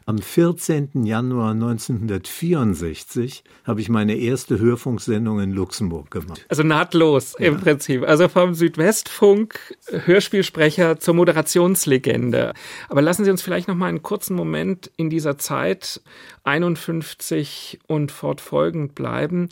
Am 0.06 0.16
14. 0.16 1.04
Januar 1.04 1.50
1964 1.50 3.44
habe 3.64 3.82
ich 3.82 3.90
meine 3.90 4.16
erste 4.16 4.58
Hörfunksendung 4.58 5.40
in 5.40 5.52
Luxemburg 5.52 6.10
gemacht. 6.10 6.46
Also 6.48 6.62
nahtlos 6.62 7.34
ja. 7.38 7.48
im 7.48 7.60
Prinzip. 7.60 8.04
Also 8.04 8.30
vom 8.30 8.54
Südwestfunk 8.54 9.76
Hörspielsprecher 9.90 10.98
zur 10.98 11.12
Moderationslegende. 11.12 12.54
Aber 12.88 13.02
lassen 13.02 13.26
Sie 13.26 13.30
uns 13.30 13.42
vielleicht 13.42 13.68
noch 13.68 13.74
mal 13.74 13.88
einen 13.88 14.02
kurzen 14.02 14.34
Moment 14.34 14.90
in 14.96 15.10
dieser 15.10 15.36
Zeit 15.36 16.00
51 16.44 17.80
und 17.86 18.10
fortfolgend 18.10 18.94
bleiben 18.94 19.50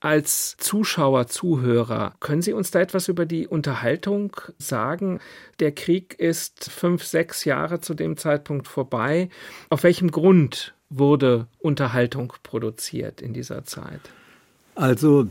als 0.00 0.56
Zuschauer, 0.58 1.26
Zuhörer, 1.26 2.14
können 2.20 2.42
Sie 2.42 2.52
uns 2.52 2.70
da 2.70 2.80
etwas 2.80 3.08
über 3.08 3.26
die 3.26 3.48
Unterhaltung 3.48 4.36
sagen? 4.58 5.18
Der 5.58 5.72
Krieg 5.72 6.14
ist 6.18 6.70
fünf, 6.70 7.04
sechs 7.04 7.44
Jahre 7.44 7.80
zu 7.80 7.94
dem 7.94 8.16
Zeitpunkt 8.16 8.68
vorbei. 8.68 9.28
Auf 9.70 9.82
welchem 9.82 10.10
Grund 10.10 10.74
wurde 10.88 11.48
Unterhaltung 11.58 12.32
produziert 12.42 13.20
in 13.20 13.32
dieser 13.32 13.64
Zeit? 13.64 14.00
Also 14.76 15.28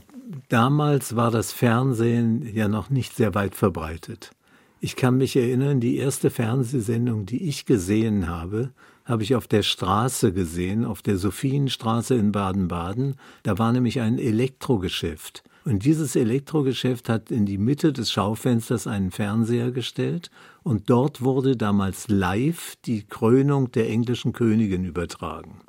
damals 0.49 1.15
war 1.15 1.31
das 1.31 1.53
Fernsehen 1.53 2.53
ja 2.53 2.67
noch 2.67 2.89
nicht 2.89 3.15
sehr 3.15 3.33
weit 3.35 3.55
verbreitet. 3.55 4.31
Ich 4.79 4.95
kann 4.95 5.17
mich 5.17 5.35
erinnern, 5.35 5.79
die 5.79 5.97
erste 5.97 6.29
Fernsehsendung, 6.29 7.25
die 7.25 7.47
ich 7.47 7.65
gesehen 7.65 8.27
habe, 8.27 8.71
habe 9.07 9.23
ich 9.23 9.35
auf 9.35 9.47
der 9.47 9.63
Straße 9.63 10.33
gesehen, 10.33 10.83
auf 10.83 11.01
der 11.01 11.17
Sophienstraße 11.17 12.13
in 12.15 12.33
Baden-Baden. 12.33 13.15
Da 13.43 13.57
war 13.57 13.71
nämlich 13.71 14.01
ein 14.01 14.19
Elektrogeschäft. 14.19 15.43
Und 15.63 15.85
dieses 15.85 16.15
Elektrogeschäft 16.15 17.09
hat 17.09 17.31
in 17.31 17.45
die 17.45 17.57
Mitte 17.57 17.93
des 17.93 18.11
Schaufensters 18.11 18.85
einen 18.85 19.11
Fernseher 19.11 19.71
gestellt 19.71 20.29
und 20.63 20.89
dort 20.89 21.21
wurde 21.21 21.57
damals 21.57 22.07
live 22.09 22.75
die 22.85 23.03
Krönung 23.03 23.71
der 23.71 23.89
englischen 23.89 24.33
Königin 24.33 24.83
übertragen. 24.83 25.61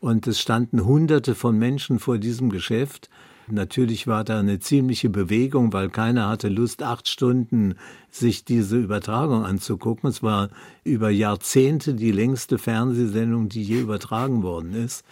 Und 0.00 0.26
es 0.26 0.40
standen 0.40 0.84
Hunderte 0.84 1.34
von 1.34 1.58
Menschen 1.58 1.98
vor 1.98 2.18
diesem 2.18 2.50
Geschäft 2.50 3.08
Natürlich 3.48 4.06
war 4.06 4.24
da 4.24 4.40
eine 4.40 4.58
ziemliche 4.58 5.08
Bewegung, 5.08 5.72
weil 5.72 5.88
keiner 5.88 6.28
hatte 6.28 6.48
Lust, 6.48 6.82
acht 6.82 7.08
Stunden 7.08 7.76
sich 8.10 8.44
diese 8.44 8.76
Übertragung 8.76 9.44
anzugucken. 9.44 10.10
Es 10.10 10.22
war 10.22 10.50
über 10.82 11.10
Jahrzehnte 11.10 11.94
die 11.94 12.10
längste 12.10 12.58
Fernsehsendung, 12.58 13.48
die 13.48 13.62
je 13.62 13.80
übertragen 13.80 14.42
worden 14.42 14.74
ist. 14.74 15.04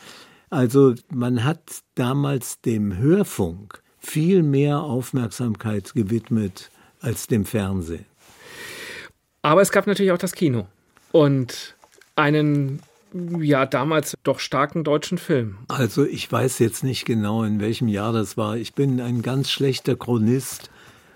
Also 0.50 0.94
man 1.12 1.44
hat 1.44 1.82
damals 1.94 2.60
dem 2.60 2.96
Hörfunk 2.96 3.82
viel 3.98 4.42
mehr 4.42 4.80
Aufmerksamkeit 4.80 5.94
gewidmet 5.94 6.70
als 7.00 7.26
dem 7.26 7.44
Fernsehen. 7.44 8.04
Aber 9.42 9.62
es 9.62 9.70
gab 9.70 9.86
natürlich 9.86 10.12
auch 10.12 10.18
das 10.18 10.32
Kino 10.32 10.66
und 11.12 11.76
einen 12.16 12.80
ja, 13.14 13.64
damals 13.64 14.16
doch 14.24 14.40
starken 14.40 14.82
deutschen 14.82 15.18
Film. 15.18 15.58
Also 15.68 16.04
ich 16.04 16.30
weiß 16.30 16.58
jetzt 16.58 16.82
nicht 16.82 17.04
genau, 17.04 17.44
in 17.44 17.60
welchem 17.60 17.86
Jahr 17.86 18.12
das 18.12 18.36
war. 18.36 18.56
Ich 18.56 18.74
bin 18.74 19.00
ein 19.00 19.22
ganz 19.22 19.50
schlechter 19.50 19.94
Chronist, 19.94 20.70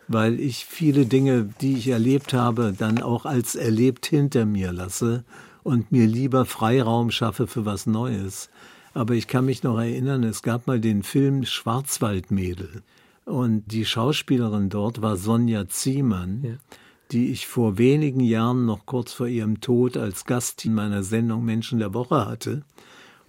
weil 0.07 0.39
ich 0.39 0.65
viele 0.65 1.07
Dinge, 1.07 1.51
die 1.61 1.75
ich 1.75 1.89
erlebt 1.89 2.33
habe, 2.33 2.73
dann 2.77 3.03
auch 3.03 3.27
als 3.27 3.57
erlebt 3.57 4.07
hinter 4.07 4.47
mir 4.47 4.73
lasse 4.73 5.25
und 5.65 5.91
mir 5.91 6.07
lieber 6.07 6.45
Freiraum 6.45 7.11
schaffe 7.11 7.49
für 7.49 7.67
was 7.67 7.87
Neues. 7.87 8.49
Aber 8.95 9.15
ich 9.15 9.27
kann 9.27 9.45
mich 9.45 9.65
noch 9.65 9.79
erinnern, 9.79 10.23
es 10.23 10.43
gab 10.43 10.67
mal 10.69 10.81
den 10.81 11.03
Film 11.03 11.45
Schwarzwaldmädel. 11.45 12.83
Und 13.25 13.65
die 13.67 13.85
Schauspielerin 13.85 14.71
dort 14.71 15.03
war 15.03 15.17
Sonja 15.17 15.69
Ziemann. 15.69 16.43
Ja 16.45 16.79
die 17.11 17.31
ich 17.31 17.47
vor 17.47 17.79
wenigen 17.79 18.21
Jahren 18.21 18.67
noch 18.67 18.87
kurz 18.87 19.13
vor 19.13 19.27
ihrem 19.27 19.61
Tod 19.61 19.97
als 19.97 20.25
Gast 20.25 20.65
in 20.65 20.75
meiner 20.75 21.03
Sendung 21.03 21.45
Menschen 21.45 21.79
der 21.79 21.95
Woche 21.95 22.27
hatte. 22.27 22.63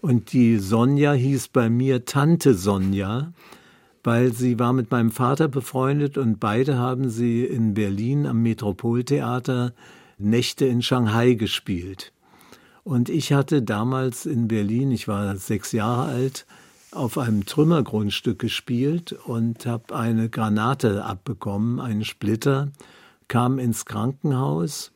Und 0.01 0.33
die 0.33 0.57
Sonja 0.57 1.13
hieß 1.13 1.49
bei 1.49 1.69
mir 1.69 2.05
Tante 2.05 2.53
Sonja, 2.53 3.33
weil 4.03 4.33
sie 4.33 4.59
war 4.59 4.73
mit 4.73 4.91
meinem 4.91 5.11
Vater 5.11 5.47
befreundet 5.47 6.17
und 6.17 6.39
beide 6.39 6.77
haben 6.77 7.09
sie 7.09 7.43
in 7.43 7.73
Berlin 7.73 8.25
am 8.25 8.41
Metropoltheater 8.41 9.73
Nächte 10.17 10.65
in 10.65 10.81
Shanghai 10.81 11.33
gespielt. 11.33 12.11
Und 12.83 13.09
ich 13.09 13.33
hatte 13.33 13.61
damals 13.61 14.25
in 14.25 14.47
Berlin, 14.47 14.91
ich 14.91 15.07
war 15.07 15.35
sechs 15.35 15.71
Jahre 15.71 16.03
alt, 16.11 16.45
auf 16.91 17.17
einem 17.17 17.45
Trümmergrundstück 17.45 18.39
gespielt 18.39 19.13
und 19.13 19.65
habe 19.65 19.95
eine 19.95 20.29
Granate 20.29 21.05
abbekommen, 21.05 21.79
einen 21.79 22.03
Splitter 22.03 22.71
kam 23.29 23.57
ins 23.59 23.85
Krankenhaus 23.85 24.91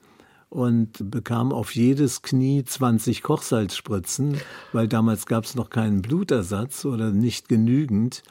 und 0.49 1.09
bekam 1.09 1.53
auf 1.53 1.73
jedes 1.73 2.21
Knie 2.21 2.65
20 2.65 3.23
Kochsalzspritzen, 3.23 4.37
weil 4.73 4.89
damals 4.89 5.25
gab 5.25 5.45
es 5.45 5.55
noch 5.55 5.69
keinen 5.69 6.01
Blutersatz 6.01 6.83
oder 6.83 7.11
nicht 7.11 7.47
genügend. 7.47 8.23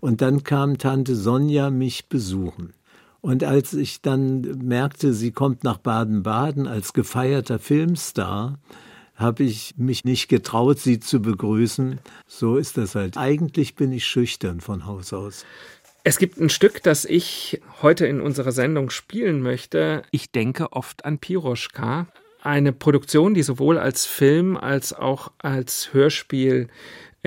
Und 0.00 0.20
dann 0.20 0.44
kam 0.44 0.76
Tante 0.76 1.16
Sonja 1.16 1.70
mich 1.70 2.10
besuchen. 2.10 2.74
Und 3.22 3.42
als 3.42 3.72
ich 3.72 4.02
dann 4.02 4.42
merkte, 4.62 5.14
sie 5.14 5.32
kommt 5.32 5.64
nach 5.64 5.78
Baden-Baden 5.78 6.68
als 6.68 6.92
gefeierter 6.92 7.58
Filmstar, 7.58 8.58
habe 9.14 9.44
ich 9.44 9.74
mich 9.78 10.04
nicht 10.04 10.28
getraut, 10.28 10.78
sie 10.78 11.00
zu 11.00 11.20
begrüßen. 11.20 12.00
So 12.26 12.56
ist 12.56 12.76
das 12.76 12.94
halt. 12.94 13.16
Eigentlich 13.16 13.76
bin 13.76 13.92
ich 13.92 14.04
schüchtern 14.04 14.60
von 14.60 14.86
Haus 14.86 15.12
aus. 15.12 15.46
Es 16.06 16.18
gibt 16.18 16.38
ein 16.38 16.50
Stück, 16.50 16.82
das 16.82 17.06
ich 17.06 17.62
heute 17.80 18.06
in 18.06 18.20
unserer 18.20 18.52
Sendung 18.52 18.90
spielen 18.90 19.40
möchte. 19.40 20.02
Ich 20.10 20.30
denke 20.30 20.72
oft 20.72 21.06
an 21.06 21.18
Piroschka. 21.18 22.08
Eine 22.42 22.74
Produktion, 22.74 23.32
die 23.32 23.42
sowohl 23.42 23.78
als 23.78 24.04
Film 24.04 24.58
als 24.58 24.92
auch 24.92 25.32
als 25.38 25.94
Hörspiel 25.94 26.68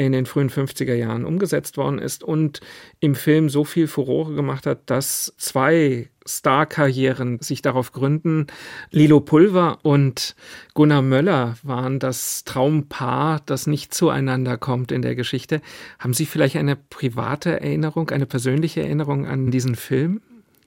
in 0.05 0.11
den 0.11 0.25
frühen 0.27 0.49
50er 0.49 0.93
Jahren 0.93 1.25
umgesetzt 1.25 1.75
worden 1.75 1.97
ist 1.97 2.23
und 2.23 2.61
im 2.99 3.15
Film 3.15 3.49
so 3.49 3.63
viel 3.63 3.87
Furore 3.87 4.33
gemacht 4.35 4.67
hat, 4.67 4.89
dass 4.89 5.33
zwei 5.37 6.09
Star-Karrieren 6.27 7.39
sich 7.39 7.61
darauf 7.61 7.93
gründen. 7.93 8.47
Lilo 8.91 9.21
Pulver 9.21 9.79
und 9.81 10.35
Gunnar 10.75 11.01
Möller 11.01 11.57
waren 11.63 11.99
das 11.99 12.43
Traumpaar, 12.43 13.41
das 13.45 13.65
nicht 13.65 13.93
zueinander 13.93 14.57
kommt 14.57 14.91
in 14.91 15.01
der 15.01 15.15
Geschichte. 15.15 15.61
Haben 15.97 16.13
Sie 16.13 16.25
vielleicht 16.25 16.57
eine 16.57 16.75
private 16.75 17.59
Erinnerung, 17.61 18.11
eine 18.11 18.27
persönliche 18.27 18.81
Erinnerung 18.83 19.25
an 19.25 19.49
diesen 19.49 19.75
Film? 19.75 20.21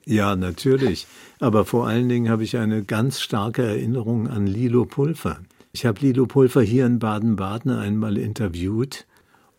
Ja, 0.07 0.35
natürlich. 0.35 1.07
Aber 1.39 1.65
vor 1.65 1.87
allen 1.87 2.09
Dingen 2.09 2.31
habe 2.31 2.43
ich 2.43 2.57
eine 2.57 2.83
ganz 2.83 3.21
starke 3.21 3.63
Erinnerung 3.63 4.27
an 4.27 4.47
Lilo 4.47 4.87
Pulver. 4.87 5.39
Ich 5.73 5.87
habe 5.87 6.01
Lilo 6.01 6.27
Pulver 6.27 6.63
hier 6.63 6.85
in 6.87 6.99
Baden-Baden 6.99 7.71
einmal 7.71 8.19
interviewt 8.19 9.07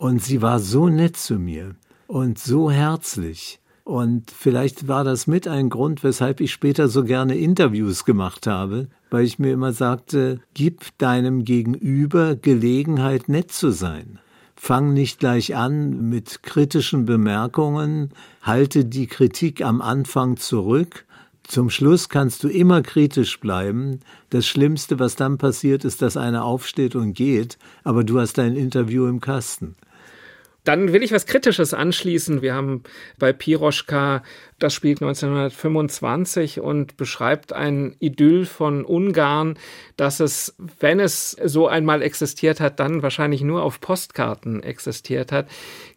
und 0.02 0.20
sie 0.24 0.42
war 0.42 0.60
so 0.60 0.90
nett 0.90 1.16
zu 1.16 1.38
mir. 1.38 1.76
und 2.08 2.40
so 2.40 2.72
herzlich. 2.72 3.60
Und 3.84 4.32
vielleicht 4.32 4.88
war 4.88 5.04
das 5.04 5.28
mit 5.28 5.48
ein 5.48 5.70
Grund, 5.70 6.04
weshalb 6.04 6.42
ich 6.42 6.52
später 6.52 6.88
so 6.88 7.04
gerne 7.04 7.38
Interviews 7.38 8.04
gemacht 8.04 8.48
habe, 8.48 8.90
weil 9.12 9.26
ich 9.26 9.38
mir 9.38 9.54
immer 9.54 9.74
sagte, 9.74 10.42
gib 10.56 10.98
deinem 10.98 11.46
Gegenüber 11.46 12.36
Gelegenheit, 12.36 13.30
nett 13.30 13.52
zu 13.52 13.70
sein. 13.70 14.20
Fang 14.56 14.94
nicht 14.94 15.20
gleich 15.20 15.56
an 15.56 16.10
mit 16.10 16.42
kritischen 16.42 17.06
Bemerkungen, 17.06 18.10
halte 18.42 18.86
die 18.86 19.08
Kritik 19.08 19.64
am 19.64 19.82
Anfang 19.82 20.36
zurück. 20.38 21.06
Zum 21.44 21.70
Schluss 21.70 22.10
kannst 22.10 22.44
du 22.44 22.48
immer 22.48 22.82
kritisch 22.82 23.40
bleiben. 23.40 24.00
Das 24.32 24.48
Schlimmste, 24.48 24.98
was 25.00 25.16
dann 25.16 25.38
passiert, 25.38 25.86
ist, 25.86 26.02
dass 26.02 26.18
einer 26.18 26.44
aufsteht 26.44 26.96
und 26.96 27.14
geht, 27.14 27.60
aber 27.84 28.04
du 28.04 28.20
hast 28.20 28.40
dein 28.40 28.56
Interview 28.56 29.06
im 29.06 29.22
Kasten. 29.22 29.76
Dann 30.64 30.94
will 30.94 31.02
ich 31.02 31.12
was 31.12 31.26
Kritisches 31.26 31.74
anschließen. 31.74 32.44
Wir 32.44 32.54
haben 32.54 32.84
bei 33.18 33.34
Piroschka, 33.34 34.22
das 34.60 34.76
spielt 34.76 35.02
1925 35.02 36.60
und 36.60 36.98
beschreibt 36.98 37.52
ein 37.52 37.96
Idyll 38.00 38.46
von 38.46 38.86
Ungarn, 38.86 39.58
dass 39.98 40.20
es, 40.20 40.56
wenn 40.80 41.00
es 41.00 41.32
so 41.32 41.68
einmal 41.68 42.04
existiert 42.04 42.60
hat, 42.60 42.80
dann 42.80 43.02
wahrscheinlich 43.02 43.42
nur 43.42 43.64
auf 43.64 43.82
Postkarten 43.82 44.62
existiert 44.62 45.32
hat. 45.32 45.50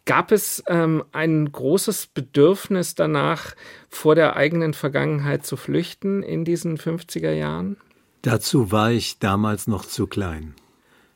Gab 0.05 0.31
es 0.31 0.63
ähm, 0.67 1.03
ein 1.11 1.51
großes 1.51 2.07
Bedürfnis 2.07 2.95
danach, 2.95 3.55
vor 3.87 4.15
der 4.15 4.35
eigenen 4.35 4.73
Vergangenheit 4.73 5.45
zu 5.45 5.57
flüchten 5.57 6.23
in 6.23 6.43
diesen 6.43 6.77
50er 6.77 7.31
Jahren? 7.31 7.77
Dazu 8.23 8.71
war 8.71 8.91
ich 8.91 9.19
damals 9.19 9.67
noch 9.67 9.85
zu 9.85 10.07
klein. 10.07 10.55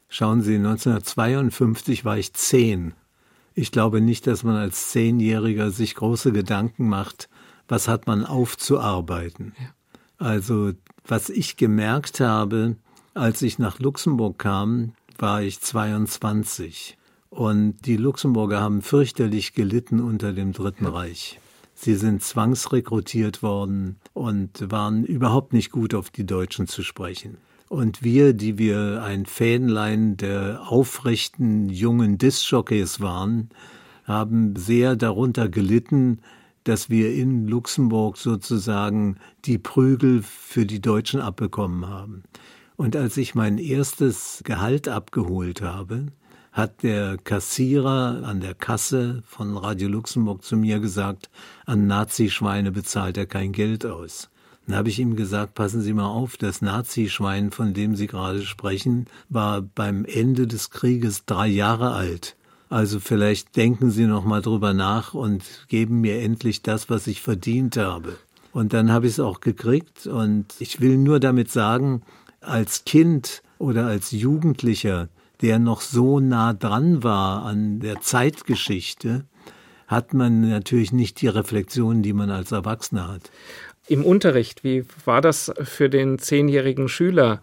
Schauen 0.08 0.42
Sie, 0.42 0.56
1952 0.56 2.06
war 2.06 2.18
ich 2.18 2.34
zehn 2.34 2.94
ich 3.60 3.72
glaube 3.72 4.00
nicht, 4.00 4.26
dass 4.26 4.44
man 4.44 4.56
als 4.56 4.90
Zehnjähriger 4.90 5.72
sich 5.72 5.96
große 5.96 6.32
Gedanken 6.32 6.88
macht, 6.88 7.30
was 7.68 7.88
hat 7.90 8.08
man 8.08 8.26
aufzuarbeiten. 8.26 9.54
Ja. 9.60 9.66
Also, 10.18 10.72
was 11.06 11.30
ich 11.30 11.58
gemerkt 11.58 12.22
habe, 12.22 12.78
als 13.14 13.42
ich 13.42 13.60
nach 13.60 13.80
Luxemburg 13.80 14.40
kam, 14.40 14.94
war 15.18 15.42
ich 15.42 15.60
22. 15.60 16.98
Und 17.30 17.86
die 17.86 17.98
Luxemburger 17.98 18.62
haben 18.62 18.82
fürchterlich 18.82 19.54
gelitten 19.54 20.00
unter 20.00 20.32
dem 20.32 20.54
Dritten 20.54 20.86
ja. 20.86 20.92
Reich. 20.92 21.40
Sie 21.74 21.96
sind 21.96 22.24
zwangsrekrutiert 22.24 23.44
worden 23.44 23.98
und 24.14 24.72
waren 24.72 25.04
überhaupt 25.04 25.54
nicht 25.54 25.72
gut 25.72 25.94
auf 25.94 26.10
die 26.10 26.26
Deutschen 26.26 26.68
zu 26.68 26.82
sprechen. 26.82 27.38
Und 27.70 28.04
wir, 28.04 28.34
die 28.34 28.58
wir 28.58 29.04
ein 29.04 29.28
Fähnlein 29.28 30.18
der 30.18 30.64
aufrechten 30.68 31.70
jungen 31.70 32.18
Diskjockeys 32.18 33.00
waren, 33.00 33.50
haben 34.06 34.56
sehr 34.56 34.96
darunter 34.96 35.50
gelitten, 35.50 36.20
dass 36.64 36.90
wir 36.90 37.14
in 37.14 37.48
Luxemburg 37.48 38.18
sozusagen 38.18 39.18
die 39.46 39.60
Prügel 39.60 40.24
für 40.24 40.66
die 40.66 40.82
Deutschen 40.82 41.22
abbekommen 41.22 41.88
haben. 41.88 42.24
Und 42.76 42.96
als 42.96 43.18
ich 43.18 43.36
mein 43.36 43.60
erstes 43.60 44.42
Gehalt 44.44 44.88
abgeholt 44.88 45.62
habe, 45.62 46.08
hat 46.52 46.82
der 46.82 47.18
Kassierer 47.18 48.24
an 48.26 48.40
der 48.40 48.56
Kasse 48.56 49.22
von 49.28 49.56
Radio 49.56 49.90
Luxemburg 49.90 50.44
zu 50.44 50.58
mir 50.58 50.80
gesagt, 50.80 51.30
an 51.68 51.86
Nazischweine 51.86 52.72
bezahlt 52.72 53.16
er 53.18 53.28
kein 53.28 53.52
Geld 53.52 53.86
aus. 53.86 54.32
Dann 54.70 54.78
habe 54.78 54.90
ich 54.90 55.00
ihm 55.00 55.16
gesagt, 55.16 55.56
passen 55.56 55.82
Sie 55.82 55.94
mal 55.94 56.06
auf, 56.06 56.38
das 56.38 56.62
Nazischwein, 56.62 57.50
von 57.50 57.74
dem 57.74 57.96
Sie 57.96 58.06
gerade 58.06 58.44
sprechen, 58.44 59.08
war 59.28 59.64
beim 59.64 60.06
Ende 60.06 60.46
des 60.46 60.70
Krieges 60.70 61.26
drei 61.26 61.48
Jahre 61.48 61.94
alt. 61.94 62.36
Also 62.70 63.00
vielleicht 63.00 63.58
denken 63.58 63.90
Sie 63.90 64.06
noch 64.06 64.26
mal 64.26 64.44
drüber 64.44 64.74
nach 64.76 65.16
und 65.16 65.44
geben 65.70 66.02
mir 66.02 66.22
endlich 66.22 66.62
das, 66.62 66.88
was 66.88 67.08
ich 67.08 67.24
verdient 67.24 67.78
habe. 67.78 68.16
Und 68.54 68.74
dann 68.74 68.92
habe 68.92 69.08
ich 69.08 69.14
es 69.14 69.20
auch 69.20 69.40
gekriegt 69.40 70.06
und 70.06 70.46
ich 70.60 70.80
will 70.80 70.98
nur 71.00 71.20
damit 71.20 71.50
sagen, 71.50 72.04
als 72.40 72.86
Kind 72.86 73.42
oder 73.58 73.88
als 73.88 74.12
Jugendlicher, 74.12 75.10
der 75.42 75.58
noch 75.58 75.82
so 75.82 76.20
nah 76.20 76.54
dran 76.54 77.02
war 77.02 77.44
an 77.44 77.80
der 77.80 78.02
Zeitgeschichte, 78.02 79.26
hat 79.88 80.14
man 80.14 80.48
natürlich 80.48 80.92
nicht 80.92 81.20
die 81.22 81.28
Reflexion, 81.28 82.04
die 82.04 82.14
man 82.14 82.30
als 82.30 82.52
Erwachsener 82.52 83.08
hat 83.08 83.32
im 83.90 84.06
Unterricht? 84.06 84.64
Wie 84.64 84.86
war 85.06 85.22
das 85.22 85.52
für 85.64 85.90
den 85.90 86.20
zehnjährigen 86.20 86.88
Schüler, 86.88 87.42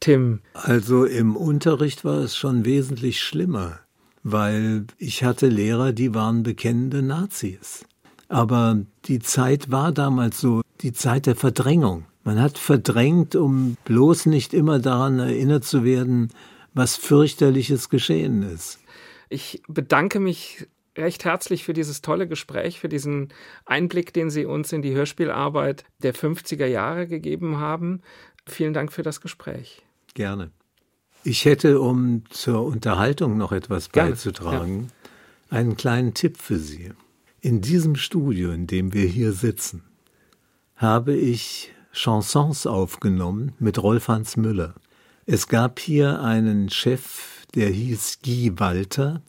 Tim? 0.00 0.40
Also 0.54 1.04
im 1.04 1.36
Unterricht 1.36 2.04
war 2.04 2.18
es 2.18 2.36
schon 2.36 2.64
wesentlich 2.64 3.20
schlimmer, 3.20 3.80
weil 4.22 4.86
ich 4.98 5.22
hatte 5.22 5.48
Lehrer, 5.48 5.92
die 5.92 6.14
waren 6.14 6.42
bekennende 6.42 7.02
Nazis. 7.02 7.84
Aber 8.28 8.80
die 9.04 9.18
Zeit 9.18 9.70
war 9.70 9.92
damals 9.92 10.40
so, 10.40 10.62
die 10.80 10.92
Zeit 10.92 11.26
der 11.26 11.36
Verdrängung. 11.36 12.06
Man 12.24 12.40
hat 12.40 12.56
verdrängt, 12.56 13.36
um 13.36 13.76
bloß 13.84 14.26
nicht 14.26 14.54
immer 14.54 14.78
daran 14.78 15.18
erinnert 15.18 15.64
zu 15.64 15.84
werden, 15.84 16.30
was 16.72 16.96
fürchterliches 16.96 17.90
geschehen 17.90 18.42
ist. 18.42 18.78
Ich 19.28 19.62
bedanke 19.68 20.20
mich 20.20 20.66
recht 20.96 21.24
herzlich 21.24 21.64
für 21.64 21.72
dieses 21.72 22.02
tolle 22.02 22.28
Gespräch, 22.28 22.78
für 22.80 22.88
diesen 22.88 23.32
Einblick, 23.64 24.12
den 24.12 24.30
Sie 24.30 24.44
uns 24.44 24.72
in 24.72 24.82
die 24.82 24.94
Hörspielarbeit 24.94 25.84
der 26.02 26.14
50er 26.14 26.66
Jahre 26.66 27.06
gegeben 27.06 27.58
haben. 27.58 28.02
Vielen 28.46 28.74
Dank 28.74 28.92
für 28.92 29.02
das 29.02 29.20
Gespräch. 29.20 29.82
Gerne. 30.14 30.50
Ich 31.24 31.44
hätte, 31.44 31.80
um 31.80 32.24
zur 32.30 32.64
Unterhaltung 32.64 33.36
noch 33.36 33.52
etwas 33.52 33.92
Gerne. 33.92 34.10
beizutragen, 34.10 34.88
ja. 35.50 35.58
einen 35.58 35.76
kleinen 35.76 36.14
Tipp 36.14 36.36
für 36.36 36.58
Sie. 36.58 36.92
In 37.40 37.60
diesem 37.60 37.96
Studio, 37.96 38.50
in 38.52 38.66
dem 38.66 38.92
wir 38.92 39.06
hier 39.06 39.32
sitzen, 39.32 39.84
habe 40.76 41.14
ich 41.14 41.72
Chansons 41.92 42.66
aufgenommen 42.66 43.52
mit 43.58 43.80
Rolf 43.82 44.08
Hans 44.08 44.36
Müller. 44.36 44.74
Es 45.26 45.46
gab 45.46 45.78
hier 45.78 46.20
einen 46.20 46.70
Chef, 46.70 47.46
der 47.54 47.68
hieß 47.68 48.18
Guy 48.24 48.58
Walter, 48.58 49.22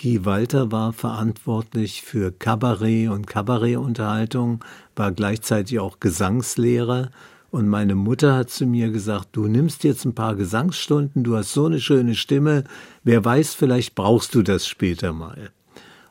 Guy 0.00 0.24
Walter 0.24 0.70
war 0.70 0.92
verantwortlich 0.92 2.02
für 2.02 2.30
Kabarett 2.30 3.10
und 3.10 3.26
Kabarettunterhaltung, 3.26 4.64
war 4.94 5.10
gleichzeitig 5.10 5.80
auch 5.80 5.98
Gesangslehrer 5.98 7.10
und 7.50 7.66
meine 7.66 7.96
Mutter 7.96 8.36
hat 8.36 8.48
zu 8.48 8.64
mir 8.64 8.92
gesagt, 8.92 9.30
du 9.32 9.48
nimmst 9.48 9.82
jetzt 9.82 10.04
ein 10.04 10.14
paar 10.14 10.36
Gesangsstunden, 10.36 11.24
du 11.24 11.36
hast 11.36 11.52
so 11.52 11.66
eine 11.66 11.80
schöne 11.80 12.14
Stimme, 12.14 12.62
wer 13.02 13.24
weiß, 13.24 13.54
vielleicht 13.54 13.96
brauchst 13.96 14.36
du 14.36 14.42
das 14.42 14.68
später 14.68 15.12
mal. 15.12 15.50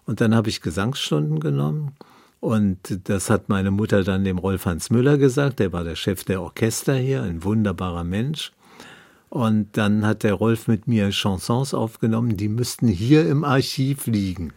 Und 0.06 0.20
dann 0.20 0.36
habe 0.36 0.50
ich 0.50 0.62
Gesangsstunden 0.62 1.40
genommen 1.40 1.94
und 2.42 3.08
das 3.08 3.30
hat 3.30 3.48
meine 3.48 3.72
Mutter 3.72 4.04
dann 4.04 4.26
dem 4.26 4.38
Rolf 4.38 4.66
Hans 4.66 4.90
Müller 4.90 5.18
gesagt, 5.18 5.60
der 5.60 5.72
war 5.72 5.86
der 5.86 5.96
Chef 5.96 6.26
der 6.26 6.42
Orchester 6.42 6.96
hier, 6.96 7.24
ein 7.24 7.42
wunderbarer 7.42 8.04
Mensch. 8.04 8.52
Und 9.30 9.76
dann 9.78 10.06
hat 10.06 10.24
der 10.24 10.34
Rolf 10.34 10.68
mit 10.68 10.88
mir 10.88 11.12
Chansons 11.12 11.74
aufgenommen, 11.74 12.38
die 12.38 12.48
müssten 12.48 12.88
hier 12.88 13.28
im 13.28 13.44
Archiv 13.44 14.08
liegen. 14.08 14.54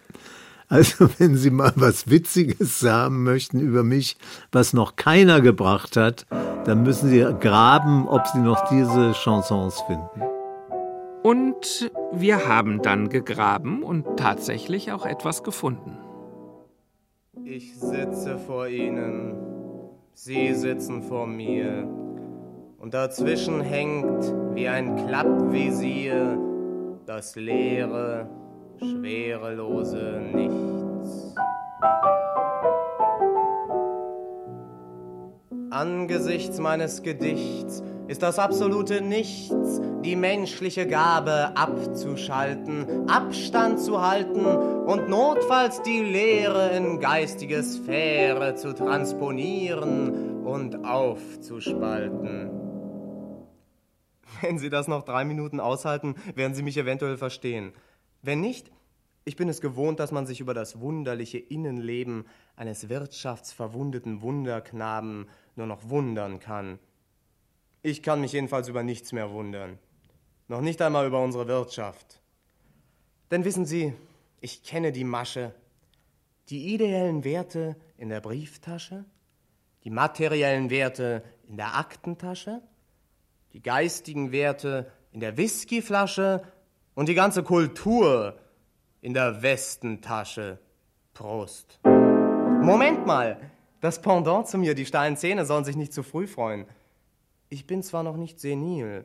Also 0.69 1.09
wenn 1.19 1.37
Sie 1.37 1.51
mal 1.51 1.73
was 1.75 2.09
Witziges 2.09 2.83
haben 2.85 3.25
möchten 3.25 3.61
über 3.61 3.83
mich, 3.83 4.17
was 4.53 4.73
noch 4.73 4.97
keiner 4.97 5.41
gebracht 5.41 5.97
hat, 5.97 6.27
dann 6.65 6.83
müssen 6.85 7.11
Sie 7.11 7.21
graben, 7.41 8.09
ob 8.09 8.27
Sie 8.29 8.39
noch 8.39 8.69
diese 8.69 9.13
Chansons 9.13 9.81
finden. 9.83 10.23
Und 11.23 11.91
wir 12.13 12.49
haben 12.49 12.81
dann 12.81 13.11
gegraben 13.11 13.83
und 13.83 14.07
tatsächlich 14.17 14.93
auch 14.93 15.05
etwas 15.05 15.43
gefunden. 15.43 15.99
Ich 17.45 17.79
sitze 17.79 18.39
vor 18.39 18.69
Ihnen, 18.69 19.35
Sie 20.15 20.55
sitzen 20.55 21.03
vor 21.03 21.27
mir 21.27 21.89
und 22.81 22.95
dazwischen 22.95 23.61
hängt 23.61 24.25
wie 24.55 24.67
ein 24.67 25.07
Klappvisier 25.07 26.39
das 27.07 27.37
leere, 27.37 28.29
schwerelose 28.79 30.21
Nichts. 30.33 31.35
Angesichts 35.71 36.59
meines 36.59 37.03
Gedichts 37.03 37.83
ist 38.09 38.23
das 38.23 38.39
absolute 38.39 39.03
Nichts, 39.03 39.81
die 40.03 40.17
menschliche 40.17 40.87
Gabe 40.87 41.53
abzuschalten, 41.55 43.09
Abstand 43.09 43.79
zu 43.79 44.01
halten 44.01 44.47
und 44.47 45.09
notfalls 45.09 45.83
die 45.83 46.03
Leere 46.03 46.71
in 46.71 46.99
geistige 46.99 47.63
Sphäre 47.63 48.57
zu 48.57 48.75
transponieren 48.75 50.43
und 50.45 50.85
aufzuspalten. 50.85 52.60
Wenn 54.41 54.59
Sie 54.59 54.71
das 54.71 54.89
noch 54.89 55.05
drei 55.05 55.25
Minuten 55.25 55.61
aushalten, 55.61 56.15
werden 56.35 56.55
Sie 56.55 56.63
mich 56.63 56.77
eventuell 56.77 57.17
verstehen. 57.17 57.73
Wenn 58.23 58.41
nicht, 58.41 58.71
ich 59.25 59.37
bin 59.37 59.49
es 59.49 59.61
gewohnt, 59.61 60.01
dass 60.01 60.13
man 60.13 60.27
sich 60.27 60.41
über 60.41 60.55
das 60.55 60.81
wunderliche 60.81 61.39
Innenleben 61.39 62.27
eines 62.57 62.89
wirtschaftsverwundeten 62.89 64.23
Wunderknaben 64.23 65.29
nur 65.57 65.67
noch 65.67 65.89
wundern 65.89 66.41
kann. 66.41 66.79
Ich 67.83 68.03
kann 68.03 68.21
mich 68.21 68.33
jedenfalls 68.33 68.69
über 68.69 68.83
nichts 68.83 69.13
mehr 69.13 69.31
wundern. 69.31 69.79
Noch 70.49 70.61
nicht 70.61 70.83
einmal 70.83 71.07
über 71.07 71.23
unsere 71.23 71.47
Wirtschaft. 71.49 72.21
Denn 73.31 73.45
wissen 73.45 73.67
Sie, 73.67 73.95
ich 74.41 74.63
kenne 74.65 74.91
die 74.91 75.05
Masche. 75.05 75.55
Die 76.49 76.75
ideellen 76.75 77.23
Werte 77.23 77.77
in 77.97 78.09
der 78.09 78.21
Brieftasche, 78.21 79.05
die 79.85 79.91
materiellen 79.91 80.71
Werte 80.71 81.23
in 81.49 81.57
der 81.57 81.77
Aktentasche, 81.77 82.63
die 83.53 83.63
geistigen 83.63 84.33
Werte 84.33 84.91
in 85.13 85.21
der 85.21 85.37
Whiskyflasche 85.37 86.43
und 86.95 87.09
die 87.09 87.15
ganze 87.15 87.43
Kultur 87.43 88.39
in 89.01 89.15
der 89.15 89.43
Westentasche. 89.43 90.59
Prost. 91.15 91.81
Moment 91.85 93.07
mal, 93.07 93.41
das 93.81 94.01
Pendant 94.01 94.47
zu 94.47 94.59
mir, 94.59 94.75
die 94.75 94.87
steilen 94.87 95.17
Zähne, 95.17 95.45
sollen 95.45 95.65
sich 95.65 95.77
nicht 95.77 95.93
zu 95.93 96.03
früh 96.03 96.27
freuen. 96.27 96.67
Ich 97.49 97.67
bin 97.67 97.83
zwar 97.83 98.03
noch 98.03 98.17
nicht 98.17 98.39
senil, 98.39 99.05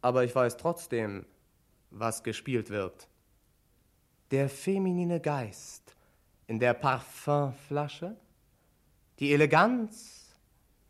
aber 0.00 0.24
ich 0.24 0.34
weiß 0.34 0.56
trotzdem, 0.56 1.24
was 1.90 2.22
gespielt 2.22 2.70
wird. 2.70 3.08
Der 4.30 4.48
feminine 4.48 5.20
Geist 5.20 5.94
in 6.46 6.58
der 6.58 6.74
Parfümflasche, 6.74 8.16
die 9.18 9.32
Eleganz 9.32 10.34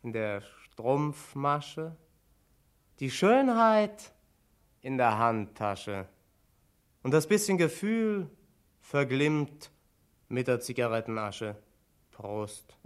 in 0.01 0.11
der 0.11 0.41
Strumpfmasche, 0.41 1.95
die 2.99 3.11
Schönheit 3.11 4.13
in 4.81 4.97
der 4.97 5.17
Handtasche 5.17 6.05
und 7.03 7.13
das 7.13 7.27
bisschen 7.27 7.57
Gefühl 7.57 8.29
verglimmt 8.81 9.71
mit 10.29 10.47
der 10.47 10.59
Zigarettenasche. 10.59 11.55
Prost. 12.11 12.77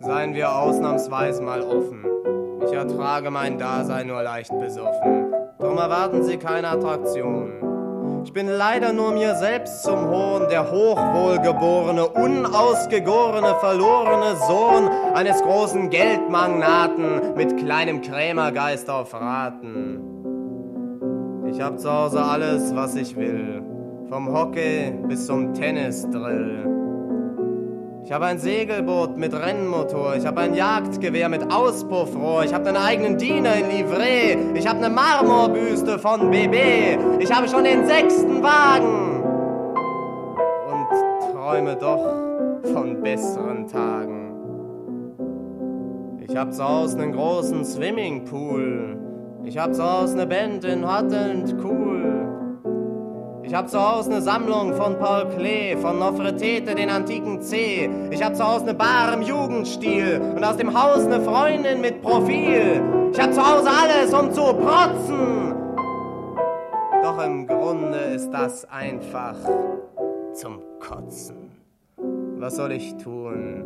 Seien 0.00 0.34
wir 0.34 0.52
ausnahmsweise 0.52 1.42
mal 1.42 1.62
offen. 1.62 2.04
Ich 2.66 2.72
ertrage 2.72 3.30
mein 3.30 3.58
Dasein 3.58 4.08
nur 4.08 4.22
leicht 4.22 4.50
besoffen. 4.58 5.32
Drum 5.58 5.78
erwarten 5.78 6.24
Sie 6.24 6.38
keine 6.38 6.68
Attraktion. 6.68 7.65
Ich 8.26 8.32
bin 8.32 8.48
leider 8.48 8.92
nur 8.92 9.12
mir 9.12 9.36
selbst 9.36 9.84
zum 9.84 10.08
Hohn, 10.08 10.48
der 10.50 10.68
hochwohlgeborene, 10.68 12.08
unausgegorene, 12.08 13.54
verlorene 13.60 14.34
Sohn 14.48 14.88
eines 15.14 15.40
großen 15.42 15.90
Geldmagnaten 15.90 17.36
mit 17.36 17.56
kleinem 17.56 18.00
Krämergeist 18.00 18.90
auf 18.90 19.14
Raten. 19.14 20.00
Ich 21.48 21.60
hab 21.60 21.78
zu 21.78 21.88
Hause 21.88 22.20
alles, 22.20 22.74
was 22.74 22.96
ich 22.96 23.14
will, 23.14 23.62
vom 24.08 24.32
Hockey 24.36 24.92
bis 25.06 25.26
zum 25.26 25.54
Tennisdrill. 25.54 26.85
Ich 28.06 28.12
habe 28.12 28.26
ein 28.26 28.38
Segelboot 28.38 29.16
mit 29.16 29.34
Rennmotor. 29.34 30.14
Ich 30.14 30.24
habe 30.24 30.42
ein 30.42 30.54
Jagdgewehr 30.54 31.28
mit 31.28 31.52
Auspuffrohr. 31.52 32.44
Ich 32.44 32.54
habe 32.54 32.68
einen 32.68 32.76
eigenen 32.76 33.18
Diener 33.18 33.56
in 33.56 33.68
Livret. 33.68 34.38
Ich 34.56 34.64
habe 34.64 34.78
eine 34.78 34.94
Marmorbüste 34.94 35.98
von 35.98 36.30
BB. 36.30 36.98
Ich 37.18 37.32
habe 37.32 37.48
schon 37.48 37.64
den 37.64 37.84
sechsten 37.84 38.40
Wagen. 38.44 39.24
Und 40.70 41.32
träume 41.32 41.74
doch 41.74 42.72
von 42.72 43.02
besseren 43.02 43.66
Tagen. 43.66 44.30
Ich 46.28 46.36
habe 46.36 46.52
zu 46.52 46.62
Hause 46.62 47.00
einen 47.00 47.10
großen 47.10 47.64
Swimmingpool. 47.64 49.00
Ich 49.42 49.58
habe 49.58 49.72
zu 49.72 49.82
Hause 49.82 50.14
eine 50.14 50.28
Band 50.28 50.64
in 50.64 50.86
Hot 50.86 51.12
and 51.12 51.56
Cool. 51.60 51.85
Ich 53.46 53.54
hab 53.54 53.68
zu 53.70 53.80
Hause 53.80 54.10
eine 54.10 54.22
Sammlung 54.22 54.74
von 54.74 54.98
Paul 54.98 55.28
Klee, 55.36 55.76
von 55.76 56.00
Nofretete, 56.00 56.74
den 56.74 56.90
antiken 56.90 57.40
C. 57.40 57.88
Ich 58.10 58.20
hab 58.20 58.34
zu 58.34 58.44
Hause 58.44 58.64
eine 58.64 58.74
Bar 58.74 59.14
im 59.14 59.22
Jugendstil 59.22 60.20
und 60.34 60.42
aus 60.42 60.56
dem 60.56 60.74
Haus 60.76 61.06
eine 61.06 61.20
Freundin 61.20 61.80
mit 61.80 62.02
Profil. 62.02 62.82
Ich 63.12 63.20
hab 63.20 63.32
zu 63.32 63.40
Hause 63.40 63.68
alles, 63.70 64.12
um 64.12 64.32
zu 64.32 64.42
protzen. 64.42 65.54
Doch 67.04 67.24
im 67.24 67.46
Grunde 67.46 67.98
ist 67.98 68.30
das 68.30 68.68
einfach 68.68 69.36
zum 70.32 70.60
Kotzen. 70.80 71.52
Was 72.38 72.56
soll 72.56 72.72
ich 72.72 72.96
tun? 72.96 73.64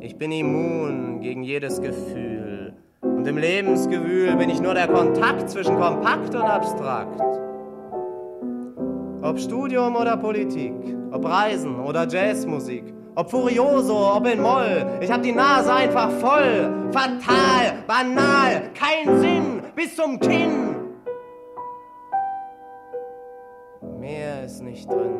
Ich 0.00 0.18
bin 0.18 0.32
immun 0.32 1.20
gegen 1.20 1.44
jedes 1.44 1.80
Gefühl. 1.80 2.74
Und 3.00 3.26
im 3.26 3.38
Lebensgewühl 3.38 4.36
bin 4.36 4.50
ich 4.50 4.60
nur 4.60 4.74
der 4.74 4.88
Kontakt 4.88 5.48
zwischen 5.48 5.78
kompakt 5.78 6.34
und 6.34 6.42
abstrakt. 6.42 7.22
Ob 9.24 9.38
Studium 9.38 9.96
oder 9.96 10.18
Politik, 10.18 10.74
ob 11.10 11.24
Reisen 11.24 11.80
oder 11.80 12.06
Jazzmusik, 12.06 12.92
ob 13.14 13.30
Furioso, 13.30 13.96
ob 14.14 14.26
in 14.26 14.42
Moll, 14.42 14.86
ich 15.00 15.10
hab 15.10 15.22
die 15.22 15.32
Nase 15.32 15.72
einfach 15.72 16.10
voll. 16.10 16.90
Fatal, 16.90 17.78
banal, 17.86 18.70
kein 18.74 19.18
Sinn, 19.20 19.62
bis 19.74 19.96
zum 19.96 20.20
Kinn. 20.20 20.76
Mehr 23.98 24.44
ist 24.44 24.62
nicht 24.62 24.92
drin. 24.92 25.16